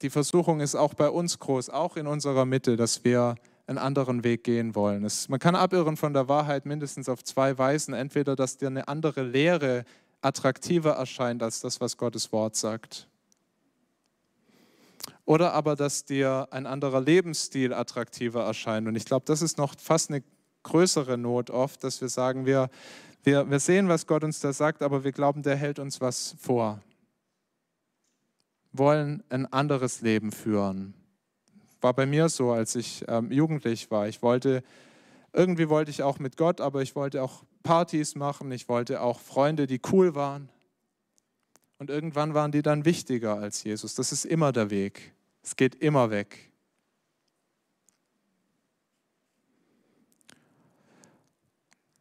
die 0.01 0.09
Versuchung 0.09 0.61
ist 0.61 0.75
auch 0.75 0.93
bei 0.93 1.09
uns 1.09 1.38
groß, 1.38 1.69
auch 1.69 1.97
in 1.97 2.07
unserer 2.07 2.45
Mitte, 2.45 2.77
dass 2.77 3.03
wir 3.03 3.36
einen 3.67 3.77
anderen 3.77 4.23
Weg 4.23 4.45
gehen 4.45 4.73
wollen. 4.73 5.03
Es, 5.03 5.27
man 5.27 5.39
kann 5.39 5.53
abirren 5.53 5.97
von 5.97 6.13
der 6.13 6.29
Wahrheit 6.29 6.65
mindestens 6.65 7.09
auf 7.09 7.25
zwei 7.25 7.57
Weisen. 7.57 7.93
Entweder, 7.93 8.38
dass 8.38 8.55
dir 8.55 8.67
eine 8.67 8.88
andere 8.88 9.23
Lehre 9.23 9.84
attraktiver 10.21 10.91
erscheint 10.91 11.43
als 11.43 11.59
das, 11.59 11.82
was 11.82 11.97
Gottes 11.97 12.32
Wort 12.32 12.55
sagt. 12.55 13.09
Oder 15.26 15.53
aber, 15.53 15.76
dass 15.76 16.05
dir 16.05 16.47
ein 16.51 16.65
anderer 16.65 17.01
Lebensstil 17.01 17.74
attraktiver 17.74 18.43
erscheint. 18.43 18.88
Und 18.88 18.95
ich 18.95 19.05
glaube, 19.05 19.26
das 19.26 19.41
ist 19.41 19.57
noch 19.57 19.76
fast 19.78 20.09
eine 20.09 20.24
größere 20.63 21.17
Not 21.17 21.49
oft, 21.49 21.84
dass 21.84 22.01
wir 22.01 22.09
sagen, 22.09 22.45
wir, 22.45 22.69
wir, 23.24 23.49
wir 23.49 23.59
sehen, 23.59 23.88
was 23.88 24.07
Gott 24.07 24.24
uns 24.24 24.39
da 24.39 24.53
sagt, 24.53 24.82
aber 24.82 25.03
wir 25.03 25.11
glauben, 25.11 25.43
der 25.43 25.55
hält 25.55 25.80
uns 25.80 26.01
was 26.01 26.36
vor. 26.39 26.82
Wollen 28.72 29.24
ein 29.30 29.51
anderes 29.51 30.01
Leben 30.01 30.32
führen. 30.32 30.93
War 31.82 31.93
bei 31.93 32.05
mir 32.05 32.30
so, 32.30 32.51
als 32.51 32.76
ich 32.76 33.03
ähm, 33.07 33.32
jugendlich 33.32 33.91
war. 33.91 34.07
Ich 34.07 34.22
wollte, 34.22 34.63
irgendwie 35.34 35.69
wollte 35.69 35.91
ich 35.91 36.03
auch 36.03 36.19
mit 36.19 36.38
Gott, 36.38 36.61
aber 36.61 36.82
ich 36.82 36.95
wollte 36.95 37.22
auch 37.24 37.43
Partys 37.63 38.15
machen. 38.15 38.51
Ich 38.51 38.69
wollte 38.69 39.01
auch 39.01 39.19
Freunde, 39.19 39.67
die 39.67 39.82
cool 39.91 40.15
waren. 40.15 40.49
Und 41.82 41.89
irgendwann 41.89 42.36
waren 42.36 42.51
die 42.51 42.61
dann 42.61 42.86
wichtiger 42.86 43.39
als 43.39 43.63
Jesus. 43.63 43.95
Das 43.95 44.11
ist 44.11 44.23
immer 44.23 44.51
der 44.51 44.69
Weg. 44.69 45.15
Es 45.41 45.55
geht 45.55 45.73
immer 45.73 46.11
weg. 46.11 46.51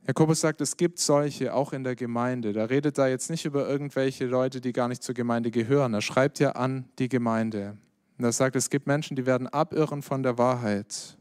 Jakobus 0.07 0.41
sagt, 0.41 0.61
es 0.61 0.77
gibt 0.77 0.99
solche 0.99 1.55
auch 1.55 1.73
in 1.73 1.83
der 1.83 1.97
Gemeinde. 1.97 2.53
Da 2.53 2.67
redet 2.67 2.99
er 2.99 3.09
jetzt 3.09 3.31
nicht 3.31 3.47
über 3.47 3.67
irgendwelche 3.67 4.27
Leute, 4.27 4.61
die 4.61 4.75
gar 4.75 4.87
nicht 4.87 5.03
zur 5.03 5.15
Gemeinde 5.15 5.51
gehören. 5.51 5.95
Er 5.95 6.03
schreibt 6.03 6.41
ja 6.41 6.51
an 6.51 6.87
die 6.99 7.09
Gemeinde. 7.09 7.79
Und 8.19 8.25
er 8.27 8.33
sagt, 8.33 8.57
es 8.57 8.69
gibt 8.69 8.87
Menschen, 8.87 9.17
die 9.17 9.25
werden 9.25 9.47
abirren 9.47 10.03
von 10.03 10.23
der 10.23 10.37
Wahrheit. 10.37 11.17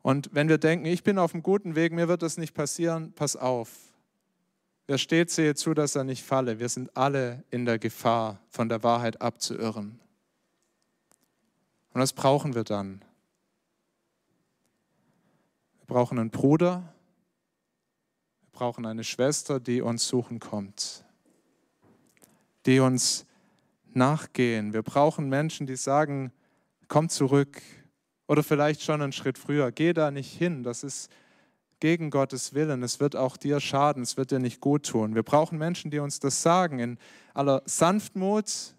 Und 0.00 0.30
wenn 0.32 0.48
wir 0.48 0.58
denken, 0.58 0.86
ich 0.86 1.02
bin 1.02 1.18
auf 1.18 1.34
einem 1.34 1.42
guten 1.42 1.74
Weg, 1.74 1.92
mir 1.92 2.06
wird 2.06 2.22
das 2.22 2.38
nicht 2.38 2.54
passieren, 2.54 3.12
pass 3.16 3.34
auf. 3.34 3.89
Wer 4.90 4.98
steht, 4.98 5.30
sehe 5.30 5.54
zu, 5.54 5.72
dass 5.72 5.94
er 5.94 6.02
nicht 6.02 6.24
falle. 6.24 6.58
Wir 6.58 6.68
sind 6.68 6.96
alle 6.96 7.44
in 7.52 7.64
der 7.64 7.78
Gefahr, 7.78 8.40
von 8.48 8.68
der 8.68 8.82
Wahrheit 8.82 9.22
abzuirren. 9.22 10.00
Und 11.92 12.00
was 12.00 12.12
brauchen 12.12 12.56
wir 12.56 12.64
dann? 12.64 13.04
Wir 15.78 15.86
brauchen 15.86 16.18
einen 16.18 16.30
Bruder, 16.30 16.92
wir 18.40 18.50
brauchen 18.50 18.84
eine 18.84 19.04
Schwester, 19.04 19.60
die 19.60 19.80
uns 19.80 20.08
suchen 20.08 20.40
kommt, 20.40 21.04
die 22.66 22.80
uns 22.80 23.26
nachgehen. 23.94 24.72
Wir 24.72 24.82
brauchen 24.82 25.28
Menschen, 25.28 25.68
die 25.68 25.76
sagen, 25.76 26.32
komm 26.88 27.08
zurück. 27.08 27.62
Oder 28.26 28.42
vielleicht 28.42 28.82
schon 28.82 29.00
einen 29.02 29.12
Schritt 29.12 29.38
früher, 29.38 29.70
geh 29.70 29.92
da 29.92 30.10
nicht 30.10 30.36
hin. 30.36 30.64
Das 30.64 30.82
ist 30.82 31.12
gegen 31.80 32.10
Gottes 32.10 32.54
Willen. 32.54 32.82
Es 32.82 33.00
wird 33.00 33.16
auch 33.16 33.36
dir 33.36 33.58
schaden, 33.58 34.02
es 34.02 34.16
wird 34.16 34.30
dir 34.30 34.38
nicht 34.38 34.60
gut 34.60 34.86
tun. 34.86 35.14
Wir 35.14 35.22
brauchen 35.22 35.58
Menschen, 35.58 35.90
die 35.90 35.98
uns 35.98 36.20
das 36.20 36.42
sagen, 36.42 36.78
in 36.78 36.98
aller 37.34 37.62
Sanftmut, 37.64 38.74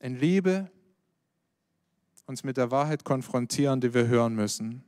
in 0.00 0.16
Liebe, 0.16 0.70
uns 2.26 2.44
mit 2.44 2.56
der 2.56 2.70
Wahrheit 2.70 3.04
konfrontieren, 3.04 3.80
die 3.80 3.94
wir 3.94 4.06
hören 4.06 4.34
müssen. 4.34 4.84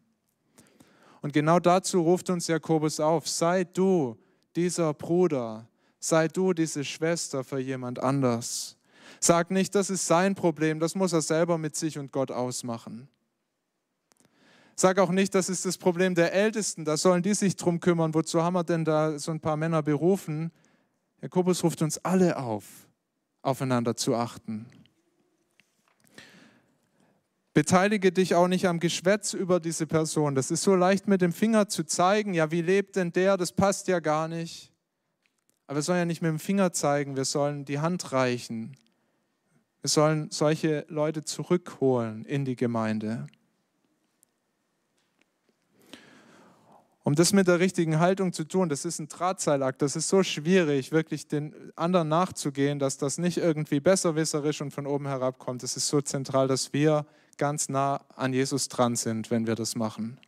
Und 1.22 1.32
genau 1.32 1.60
dazu 1.60 2.02
ruft 2.02 2.30
uns 2.30 2.48
Jakobus 2.48 3.00
auf, 3.00 3.28
sei 3.28 3.64
du 3.64 4.16
dieser 4.56 4.92
Bruder, 4.92 5.68
sei 5.98 6.28
du 6.28 6.52
diese 6.52 6.84
Schwester 6.84 7.44
für 7.44 7.58
jemand 7.58 8.00
anders. 8.00 8.76
Sag 9.20 9.52
nicht, 9.52 9.74
das 9.74 9.88
ist 9.88 10.06
sein 10.06 10.34
Problem, 10.34 10.80
das 10.80 10.96
muss 10.96 11.12
er 11.12 11.22
selber 11.22 11.58
mit 11.58 11.76
sich 11.76 11.98
und 11.98 12.10
Gott 12.10 12.32
ausmachen. 12.32 13.08
Sag 14.74 14.98
auch 14.98 15.10
nicht, 15.10 15.34
das 15.34 15.48
ist 15.48 15.64
das 15.64 15.76
Problem 15.76 16.14
der 16.14 16.32
Ältesten, 16.32 16.84
da 16.84 16.96
sollen 16.96 17.22
die 17.22 17.34
sich 17.34 17.56
drum 17.56 17.80
kümmern. 17.80 18.14
Wozu 18.14 18.42
haben 18.42 18.54
wir 18.54 18.64
denn 18.64 18.84
da 18.84 19.18
so 19.18 19.30
ein 19.30 19.40
paar 19.40 19.56
Männer 19.56 19.82
berufen? 19.82 20.50
Jakobus 21.20 21.62
ruft 21.62 21.82
uns 21.82 21.98
alle 21.98 22.36
auf, 22.36 22.64
aufeinander 23.42 23.94
zu 23.96 24.14
achten. 24.14 24.66
Beteilige 27.54 28.12
dich 28.12 28.34
auch 28.34 28.48
nicht 28.48 28.66
am 28.66 28.80
Geschwätz 28.80 29.34
über 29.34 29.60
diese 29.60 29.86
Person. 29.86 30.34
Das 30.34 30.50
ist 30.50 30.62
so 30.62 30.74
leicht 30.74 31.06
mit 31.06 31.20
dem 31.20 31.34
Finger 31.34 31.68
zu 31.68 31.84
zeigen, 31.84 32.32
ja, 32.32 32.50
wie 32.50 32.62
lebt 32.62 32.96
denn 32.96 33.12
der? 33.12 33.36
Das 33.36 33.52
passt 33.52 33.88
ja 33.88 34.00
gar 34.00 34.26
nicht. 34.26 34.72
Aber 35.66 35.76
wir 35.76 35.82
sollen 35.82 35.98
ja 35.98 36.04
nicht 36.06 36.22
mit 36.22 36.30
dem 36.30 36.38
Finger 36.38 36.72
zeigen, 36.72 37.14
wir 37.14 37.26
sollen 37.26 37.66
die 37.66 37.78
Hand 37.78 38.12
reichen. 38.12 38.76
Wir 39.82 39.90
sollen 39.90 40.30
solche 40.30 40.86
Leute 40.88 41.24
zurückholen 41.24 42.24
in 42.24 42.44
die 42.44 42.56
Gemeinde. 42.56 43.26
Um 47.04 47.16
das 47.16 47.32
mit 47.32 47.48
der 47.48 47.58
richtigen 47.58 47.98
Haltung 47.98 48.32
zu 48.32 48.44
tun, 48.44 48.68
das 48.68 48.84
ist 48.84 49.00
ein 49.00 49.08
Drahtseilakt, 49.08 49.82
das 49.82 49.96
ist 49.96 50.08
so 50.08 50.22
schwierig, 50.22 50.92
wirklich 50.92 51.26
den 51.26 51.54
anderen 51.74 52.08
nachzugehen, 52.08 52.78
dass 52.78 52.96
das 52.96 53.18
nicht 53.18 53.38
irgendwie 53.38 53.80
besserwisserisch 53.80 54.60
und 54.60 54.72
von 54.72 54.86
oben 54.86 55.06
herabkommt. 55.06 55.64
Es 55.64 55.76
ist 55.76 55.88
so 55.88 56.00
zentral, 56.00 56.46
dass 56.46 56.72
wir 56.72 57.04
ganz 57.38 57.68
nah 57.68 58.04
an 58.14 58.32
Jesus 58.32 58.68
dran 58.68 58.94
sind, 58.94 59.32
wenn 59.32 59.48
wir 59.48 59.56
das 59.56 59.74
machen. 59.74 60.18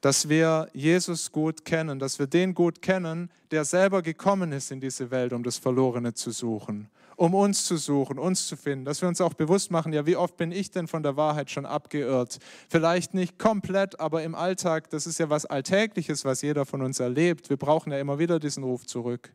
Dass 0.00 0.30
wir 0.30 0.70
Jesus 0.72 1.30
gut 1.30 1.66
kennen, 1.66 1.98
dass 1.98 2.18
wir 2.18 2.26
den 2.26 2.54
gut 2.54 2.80
kennen, 2.80 3.30
der 3.50 3.66
selber 3.66 4.00
gekommen 4.00 4.50
ist 4.52 4.70
in 4.70 4.80
diese 4.80 5.10
Welt, 5.10 5.34
um 5.34 5.42
das 5.42 5.58
Verlorene 5.58 6.14
zu 6.14 6.30
suchen 6.30 6.88
um 7.20 7.34
uns 7.34 7.66
zu 7.66 7.76
suchen, 7.76 8.18
uns 8.18 8.46
zu 8.46 8.56
finden, 8.56 8.86
dass 8.86 9.02
wir 9.02 9.08
uns 9.08 9.20
auch 9.20 9.34
bewusst 9.34 9.70
machen, 9.70 9.92
ja, 9.92 10.06
wie 10.06 10.16
oft 10.16 10.38
bin 10.38 10.52
ich 10.52 10.70
denn 10.70 10.88
von 10.88 11.02
der 11.02 11.18
Wahrheit 11.18 11.50
schon 11.50 11.66
abgeirrt? 11.66 12.38
Vielleicht 12.70 13.12
nicht 13.12 13.38
komplett, 13.38 14.00
aber 14.00 14.22
im 14.22 14.34
Alltag, 14.34 14.88
das 14.88 15.06
ist 15.06 15.18
ja 15.18 15.28
was 15.28 15.44
Alltägliches, 15.44 16.24
was 16.24 16.40
jeder 16.40 16.64
von 16.64 16.80
uns 16.80 16.98
erlebt. 16.98 17.50
Wir 17.50 17.58
brauchen 17.58 17.92
ja 17.92 17.98
immer 17.98 18.18
wieder 18.18 18.40
diesen 18.40 18.64
Ruf 18.64 18.86
zurück. 18.86 19.34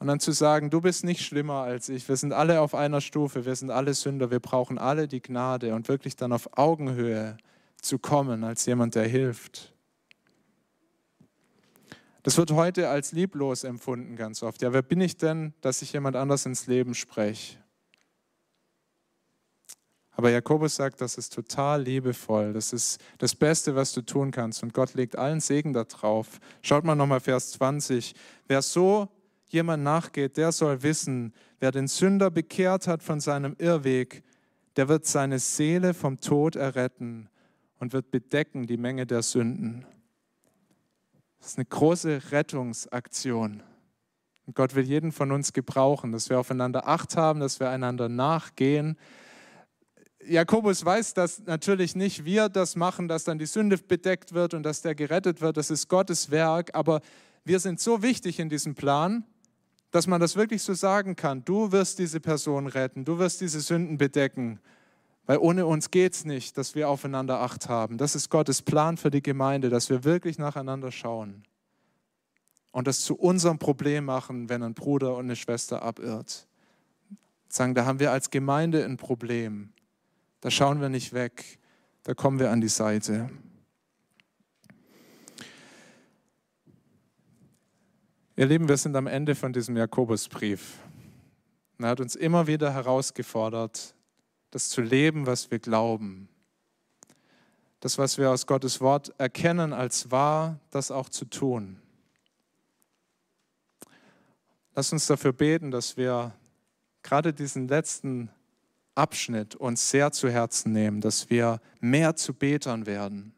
Und 0.00 0.06
dann 0.06 0.20
zu 0.20 0.32
sagen, 0.32 0.68
du 0.68 0.82
bist 0.82 1.02
nicht 1.02 1.22
schlimmer 1.22 1.62
als 1.62 1.88
ich, 1.88 2.06
wir 2.06 2.16
sind 2.16 2.34
alle 2.34 2.60
auf 2.60 2.74
einer 2.74 3.00
Stufe, 3.00 3.46
wir 3.46 3.56
sind 3.56 3.70
alle 3.70 3.94
Sünder, 3.94 4.30
wir 4.30 4.40
brauchen 4.40 4.76
alle 4.76 5.08
die 5.08 5.22
Gnade 5.22 5.74
und 5.74 5.88
wirklich 5.88 6.14
dann 6.14 6.34
auf 6.34 6.58
Augenhöhe 6.58 7.38
zu 7.80 7.98
kommen 7.98 8.44
als 8.44 8.66
jemand, 8.66 8.96
der 8.96 9.08
hilft. 9.08 9.71
Das 12.22 12.36
wird 12.36 12.52
heute 12.52 12.88
als 12.88 13.12
lieblos 13.12 13.64
empfunden 13.64 14.14
ganz 14.16 14.42
oft. 14.42 14.62
Ja, 14.62 14.72
wer 14.72 14.82
bin 14.82 15.00
ich 15.00 15.16
denn, 15.16 15.54
dass 15.60 15.82
ich 15.82 15.92
jemand 15.92 16.16
anders 16.16 16.46
ins 16.46 16.66
Leben 16.66 16.94
spreche? 16.94 17.58
Aber 20.14 20.30
Jakobus 20.30 20.76
sagt, 20.76 21.00
das 21.00 21.16
ist 21.16 21.32
total 21.32 21.82
liebevoll. 21.82 22.52
Das 22.52 22.72
ist 22.72 23.00
das 23.18 23.34
Beste, 23.34 23.74
was 23.74 23.92
du 23.92 24.02
tun 24.02 24.30
kannst. 24.30 24.62
Und 24.62 24.74
Gott 24.74 24.94
legt 24.94 25.16
allen 25.16 25.40
Segen 25.40 25.72
darauf. 25.72 26.38
Schaut 26.60 26.84
mal 26.84 26.94
nochmal 26.94 27.20
Vers 27.20 27.52
20. 27.52 28.14
Wer 28.46 28.62
so 28.62 29.08
jemand 29.48 29.82
nachgeht, 29.82 30.36
der 30.36 30.52
soll 30.52 30.82
wissen, 30.82 31.32
wer 31.60 31.72
den 31.72 31.88
Sünder 31.88 32.30
bekehrt 32.30 32.86
hat 32.86 33.02
von 33.02 33.20
seinem 33.20 33.56
Irrweg, 33.58 34.22
der 34.76 34.88
wird 34.88 35.06
seine 35.06 35.38
Seele 35.38 35.94
vom 35.94 36.20
Tod 36.20 36.56
erretten 36.56 37.28
und 37.78 37.92
wird 37.92 38.10
bedecken 38.10 38.66
die 38.66 38.76
Menge 38.76 39.06
der 39.06 39.22
Sünden. 39.22 39.86
Das 41.42 41.50
ist 41.50 41.58
eine 41.58 41.64
große 41.64 42.30
Rettungsaktion. 42.30 43.64
Und 44.46 44.54
Gott 44.54 44.76
will 44.76 44.84
jeden 44.84 45.10
von 45.10 45.32
uns 45.32 45.52
gebrauchen, 45.52 46.12
dass 46.12 46.30
wir 46.30 46.38
aufeinander 46.38 46.86
Acht 46.86 47.16
haben, 47.16 47.40
dass 47.40 47.58
wir 47.58 47.68
einander 47.68 48.08
nachgehen. 48.08 48.96
Jakobus 50.24 50.84
weiß, 50.84 51.14
dass 51.14 51.42
natürlich 51.44 51.96
nicht 51.96 52.24
wir 52.24 52.48
das 52.48 52.76
machen, 52.76 53.08
dass 53.08 53.24
dann 53.24 53.40
die 53.40 53.46
Sünde 53.46 53.76
bedeckt 53.76 54.34
wird 54.34 54.54
und 54.54 54.62
dass 54.62 54.82
der 54.82 54.94
gerettet 54.94 55.40
wird. 55.40 55.56
Das 55.56 55.72
ist 55.72 55.88
Gottes 55.88 56.30
Werk. 56.30 56.76
Aber 56.76 57.00
wir 57.44 57.58
sind 57.58 57.80
so 57.80 58.02
wichtig 58.02 58.38
in 58.38 58.48
diesem 58.48 58.76
Plan, 58.76 59.24
dass 59.90 60.06
man 60.06 60.20
das 60.20 60.36
wirklich 60.36 60.62
so 60.62 60.74
sagen 60.74 61.16
kann. 61.16 61.44
Du 61.44 61.72
wirst 61.72 61.98
diese 61.98 62.20
Person 62.20 62.68
retten, 62.68 63.04
du 63.04 63.18
wirst 63.18 63.40
diese 63.40 63.60
Sünden 63.60 63.98
bedecken. 63.98 64.60
Weil 65.26 65.38
ohne 65.38 65.66
uns 65.66 65.90
geht 65.90 66.14
es 66.14 66.24
nicht, 66.24 66.58
dass 66.58 66.74
wir 66.74 66.88
aufeinander 66.88 67.40
Acht 67.40 67.68
haben. 67.68 67.96
Das 67.96 68.14
ist 68.14 68.28
Gottes 68.28 68.62
Plan 68.62 68.96
für 68.96 69.10
die 69.10 69.22
Gemeinde, 69.22 69.70
dass 69.70 69.88
wir 69.88 70.04
wirklich 70.04 70.38
nacheinander 70.38 70.90
schauen 70.90 71.44
und 72.72 72.86
das 72.86 73.02
zu 73.02 73.14
unserem 73.14 73.58
Problem 73.58 74.06
machen, 74.06 74.48
wenn 74.48 74.62
ein 74.62 74.74
Bruder 74.74 75.14
und 75.16 75.26
eine 75.26 75.36
Schwester 75.36 75.82
abirrt. 75.82 76.48
Sagen, 77.48 77.74
da 77.74 77.84
haben 77.84 78.00
wir 78.00 78.10
als 78.10 78.30
Gemeinde 78.30 78.84
ein 78.84 78.96
Problem. 78.96 79.72
Da 80.40 80.50
schauen 80.50 80.80
wir 80.80 80.88
nicht 80.88 81.12
weg, 81.12 81.58
da 82.02 82.14
kommen 82.14 82.40
wir 82.40 82.50
an 82.50 82.60
die 82.60 82.68
Seite. 82.68 83.30
Ihr 88.34 88.46
Lieben, 88.46 88.68
wir 88.68 88.78
sind 88.78 88.96
am 88.96 89.06
Ende 89.06 89.34
von 89.34 89.52
diesem 89.52 89.76
Jakobusbrief. 89.76 90.78
Er 91.78 91.88
hat 91.88 92.00
uns 92.00 92.16
immer 92.16 92.46
wieder 92.46 92.72
herausgefordert, 92.72 93.94
das 94.52 94.68
zu 94.68 94.82
leben, 94.82 95.26
was 95.26 95.50
wir 95.50 95.58
glauben. 95.58 96.28
Das, 97.80 97.98
was 97.98 98.16
wir 98.18 98.30
aus 98.30 98.46
Gottes 98.46 98.80
Wort 98.80 99.12
erkennen 99.18 99.72
als 99.72 100.12
wahr, 100.12 100.60
das 100.70 100.92
auch 100.92 101.08
zu 101.08 101.24
tun. 101.24 101.80
Lass 104.74 104.92
uns 104.92 105.06
dafür 105.06 105.32
beten, 105.32 105.70
dass 105.70 105.96
wir 105.96 106.32
gerade 107.02 107.32
diesen 107.32 107.66
letzten 107.66 108.30
Abschnitt 108.94 109.56
uns 109.56 109.90
sehr 109.90 110.12
zu 110.12 110.30
Herzen 110.30 110.72
nehmen, 110.72 111.00
dass 111.00 111.30
wir 111.30 111.60
mehr 111.80 112.14
zu 112.14 112.34
Betern 112.34 112.84
werden, 112.84 113.34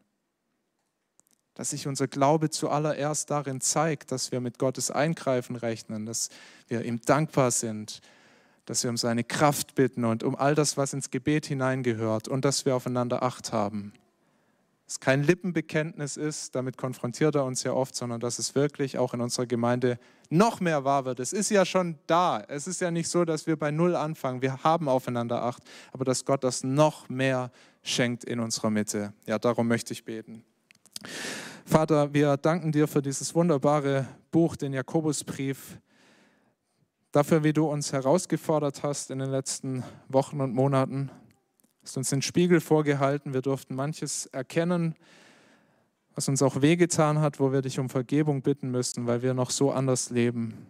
dass 1.55 1.71
sich 1.71 1.87
unser 1.87 2.09
Glaube 2.09 2.51
zuallererst 2.51 3.31
darin 3.31 3.61
zeigt, 3.61 4.11
dass 4.11 4.33
wir 4.33 4.41
mit 4.41 4.59
Gottes 4.59 4.91
Eingreifen 4.91 5.55
rechnen, 5.55 6.07
dass 6.07 6.29
wir 6.67 6.85
ihm 6.85 7.01
dankbar 7.01 7.53
sind, 7.53 8.01
dass 8.67 8.83
wir 8.83 8.91
um 8.91 8.97
seine 8.97 9.25
Kraft 9.25 9.75
bitten 9.75 10.05
und 10.05 10.23
um 10.23 10.37
all 10.37 10.55
das, 10.55 10.77
was 10.77 10.93
ins 10.93 11.11
Gebet 11.11 11.47
hineingehört 11.47 12.29
und 12.29 12.45
dass 12.45 12.65
wir 12.65 12.75
aufeinander 12.75 13.23
Acht 13.23 13.53
haben. 13.53 13.93
Es 14.87 15.01
kein 15.01 15.23
Lippenbekenntnis 15.23 16.19
ist, 16.19 16.55
damit 16.55 16.77
konfrontiert 16.77 17.35
er 17.35 17.45
uns 17.45 17.63
ja 17.63 17.73
oft, 17.73 17.97
sondern 17.97 18.21
dass 18.21 18.39
es 18.39 18.55
wirklich 18.55 18.99
auch 18.99 19.15
in 19.15 19.23
unserer 19.23 19.47
Gemeinde 19.47 19.99
noch 20.29 20.61
mehr 20.61 20.85
wahr 20.85 21.07
wird. 21.07 21.21
Es 21.21 21.33
ist 21.33 21.51
ja 21.51 21.65
schon 21.65 21.99
da. 22.07 22.45
Es 22.49 22.67
ist 22.67 22.83
ja 22.83 22.91
nicht 22.91 23.09
so, 23.09 23.25
dass 23.25 23.47
wir 23.47 23.57
bei 23.57 23.71
Null 23.71 23.97
anfangen. 23.97 24.43
Wir 24.43 24.63
haben 24.63 24.89
aufeinander 24.89 25.43
Acht, 25.43 25.63
aber 25.93 26.05
dass 26.05 26.27
Gott 26.27 26.45
das 26.45 26.65
noch 26.65 27.09
mehr 27.09 27.51
schenkt 27.83 28.25
in 28.25 28.41
unserer 28.41 28.71
Mitte. 28.71 29.15
Ja, 29.27 29.39
darum 29.39 29.69
möchte 29.69 29.95
ich 29.95 30.05
beten. 30.05 30.45
Vater, 31.65 32.13
wir 32.13 32.37
danken 32.37 32.71
dir 32.71 32.87
für 32.87 33.01
dieses 33.01 33.35
wunderbare 33.35 34.07
Buch, 34.31 34.55
den 34.55 34.75
Jakobusbrief 34.75 35.79
dafür, 37.15 37.45
wie 37.45 37.53
du 37.53 37.67
uns 37.67 37.93
herausgefordert 37.93 38.83
hast 38.83 39.13
in 39.13 39.21
den 39.21 39.31
letzten 39.31 39.85
Wochen 40.09 40.41
und 40.41 40.53
Monaten. 40.53 41.07
Du 41.07 41.85
hast 41.85 41.97
uns 41.97 42.11
den 42.11 42.23
Spiegel 42.23 42.61
vorgehalten. 42.61 43.33
Wir 43.33 43.41
durften 43.41 43.77
manches 43.77 44.27
erkennen, 44.27 44.97
was 46.17 46.29
uns 46.29 46.43
auch 46.43 46.61
wehgetan 46.61 47.21
hat, 47.21 47.39
wo 47.39 47.53
wir 47.53 47.63
dich 47.63 47.79
um 47.79 47.89
Vergebung 47.89 48.43
bitten 48.43 48.71
müssen, 48.73 49.07
weil 49.07 49.23
wir 49.23 49.33
noch 49.33 49.51
so 49.51 49.71
anders 49.71 50.11
leben. 50.11 50.67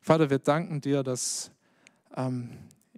Vater, 0.00 0.30
wir 0.30 0.38
danken 0.38 0.80
dir, 0.80 1.02
dass 1.02 1.50
ähm, 2.16 2.50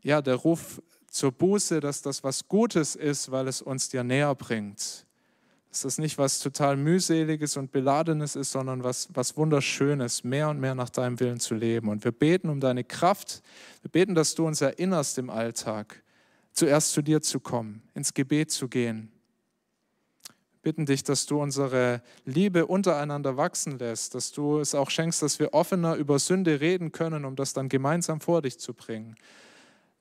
ja, 0.03 0.23
der 0.23 0.37
Ruf 0.37 0.81
zur 1.09 1.33
Buße, 1.33 1.81
dass 1.81 2.03
das 2.03 2.23
was 2.23 2.47
Gutes 2.47 2.95
ist, 2.95 3.33
weil 3.33 3.49
es 3.49 3.61
uns 3.61 3.89
dir 3.89 4.05
näher 4.05 4.35
bringt 4.37 5.07
dass 5.73 5.81
das 5.81 5.97
nicht 5.97 6.18
was 6.18 6.39
total 6.39 6.77
mühseliges 6.77 7.57
und 7.57 7.73
beladenes 7.73 8.37
ist, 8.37 8.53
sondern 8.53 8.85
was, 8.85 9.09
was 9.14 9.39
wunderschönes, 9.39 10.23
mehr 10.23 10.51
und 10.51 10.61
mehr 10.61 10.75
nach 10.75 10.91
deinem 10.91 11.18
Willen 11.18 11.41
zu 11.41 11.55
leben. 11.55 11.89
Und 11.89 12.05
wir 12.05 12.12
beten 12.12 12.51
um 12.51 12.61
deine 12.61 12.85
Kraft. 12.85 13.43
Wir 13.81 13.91
beten, 13.91 14.14
dass 14.14 14.35
du 14.35 14.47
uns 14.47 14.61
erinnerst 14.61 15.16
im 15.16 15.31
Alltag, 15.31 16.03
zuerst 16.53 16.93
zu 16.93 17.01
dir 17.01 17.23
zu 17.23 17.41
kommen, 17.41 17.83
ins 17.95 18.12
Gebet 18.12 18.51
zu 18.51 18.68
gehen. 18.68 19.11
Wir 20.27 20.73
bitten 20.73 20.85
dich, 20.85 21.05
dass 21.05 21.25
du 21.25 21.41
unsere 21.41 22.03
Liebe 22.27 22.66
untereinander 22.66 23.39
wachsen 23.39 23.79
lässt, 23.79 24.14
dass 24.14 24.31
du 24.31 24.59
es 24.59 24.75
auch 24.75 24.91
schenkst, 24.91 25.23
dass 25.23 25.39
wir 25.39 25.55
offener 25.55 25.95
über 25.95 26.18
Sünde 26.18 26.61
reden 26.61 26.93
können, 26.93 27.25
um 27.25 27.35
das 27.35 27.55
dann 27.55 27.70
gemeinsam 27.70 28.20
vor 28.20 28.43
dich 28.43 28.59
zu 28.59 28.75
bringen 28.75 29.16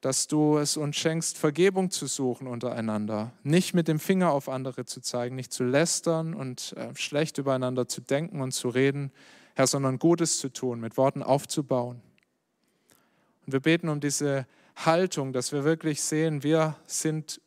dass 0.01 0.27
du 0.27 0.57
es 0.57 0.77
uns 0.77 0.95
schenkst, 0.95 1.37
Vergebung 1.37 1.91
zu 1.91 2.07
suchen 2.07 2.47
untereinander, 2.47 3.31
nicht 3.43 3.75
mit 3.75 3.87
dem 3.87 3.99
Finger 3.99 4.31
auf 4.31 4.49
andere 4.49 4.85
zu 4.85 4.99
zeigen, 4.99 5.35
nicht 5.35 5.53
zu 5.53 5.63
lästern 5.63 6.33
und 6.33 6.73
äh, 6.75 6.93
schlecht 6.95 7.37
übereinander 7.37 7.87
zu 7.87 8.01
denken 8.01 8.41
und 8.41 8.51
zu 8.51 8.69
reden, 8.69 9.11
Herr, 9.53 9.67
sondern 9.67 9.99
Gutes 9.99 10.39
zu 10.39 10.49
tun, 10.49 10.79
mit 10.79 10.97
Worten 10.97 11.21
aufzubauen. 11.21 12.01
Und 13.45 13.53
wir 13.53 13.59
beten 13.59 13.89
um 13.89 13.99
diese 13.99 14.47
Haltung, 14.75 15.33
dass 15.33 15.51
wir 15.51 15.63
wirklich 15.63 16.01
sehen, 16.01 16.41
wir 16.41 16.75
sind 16.87 17.39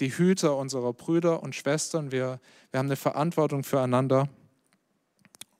die 0.00 0.16
Hüter 0.16 0.56
unserer 0.56 0.92
Brüder 0.92 1.42
und 1.42 1.54
Schwestern, 1.54 2.10
wir, 2.10 2.40
wir 2.70 2.78
haben 2.78 2.86
eine 2.86 2.96
Verantwortung 2.96 3.62
füreinander. 3.62 4.28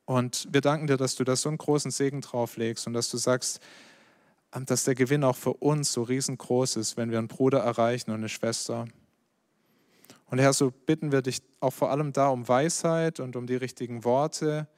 Und 0.07 0.49
wir 0.51 0.61
danken 0.61 0.87
dir, 0.87 0.97
dass 0.97 1.15
du 1.15 1.25
da 1.25 1.37
so 1.37 1.49
einen 1.49 1.59
großen 1.59 1.91
Segen 1.91 2.21
drauflegst 2.21 2.87
und 2.87 2.95
dass 2.95 3.11
du 3.11 3.17
sagst, 3.17 3.61
dass 4.63 4.85
der 4.85 4.95
Gewinn 4.95 5.25
auch 5.25 5.37
für 5.37 5.55
uns 5.55 5.93
so 5.93 6.03
riesengroß 6.03 6.77
ist, 6.77 6.97
wenn 6.97 7.11
wir 7.11 7.19
einen 7.19 7.29
Bruder 7.29 7.59
erreichen 7.59 8.11
und 8.11 8.19
eine 8.19 8.29
Schwester. 8.29 8.87
Und 10.27 10.39
Herr, 10.39 10.53
so 10.53 10.71
bitten 10.71 11.13
wir 11.13 11.23
dich 11.23 11.43
auch 11.61 11.73
vor 11.73 11.91
allem 11.91 12.13
da 12.13 12.29
um 12.29 12.47
Weisheit 12.49 13.21
und 13.21 13.37
um 13.37 13.47
die 13.47 13.57
richtigen 13.57 14.05
Worte, 14.05 14.69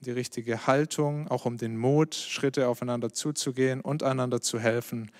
die 0.00 0.10
richtige 0.10 0.66
Haltung, 0.66 1.28
auch 1.28 1.46
um 1.46 1.56
den 1.56 1.76
Mut, 1.76 2.14
Schritte 2.14 2.68
aufeinander 2.68 3.12
zuzugehen 3.12 3.80
und 3.80 4.02
einander 4.02 4.40
zu 4.40 4.58
helfen 4.58 5.10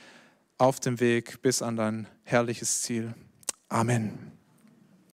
auf 0.59 0.80
dem 0.80 1.00
Weg 1.00 1.42
bis 1.42 1.62
an 1.62 1.76
dein 1.76 2.07
herrliches 2.22 2.82
Ziel. 2.82 3.14
Amen. 3.68 4.34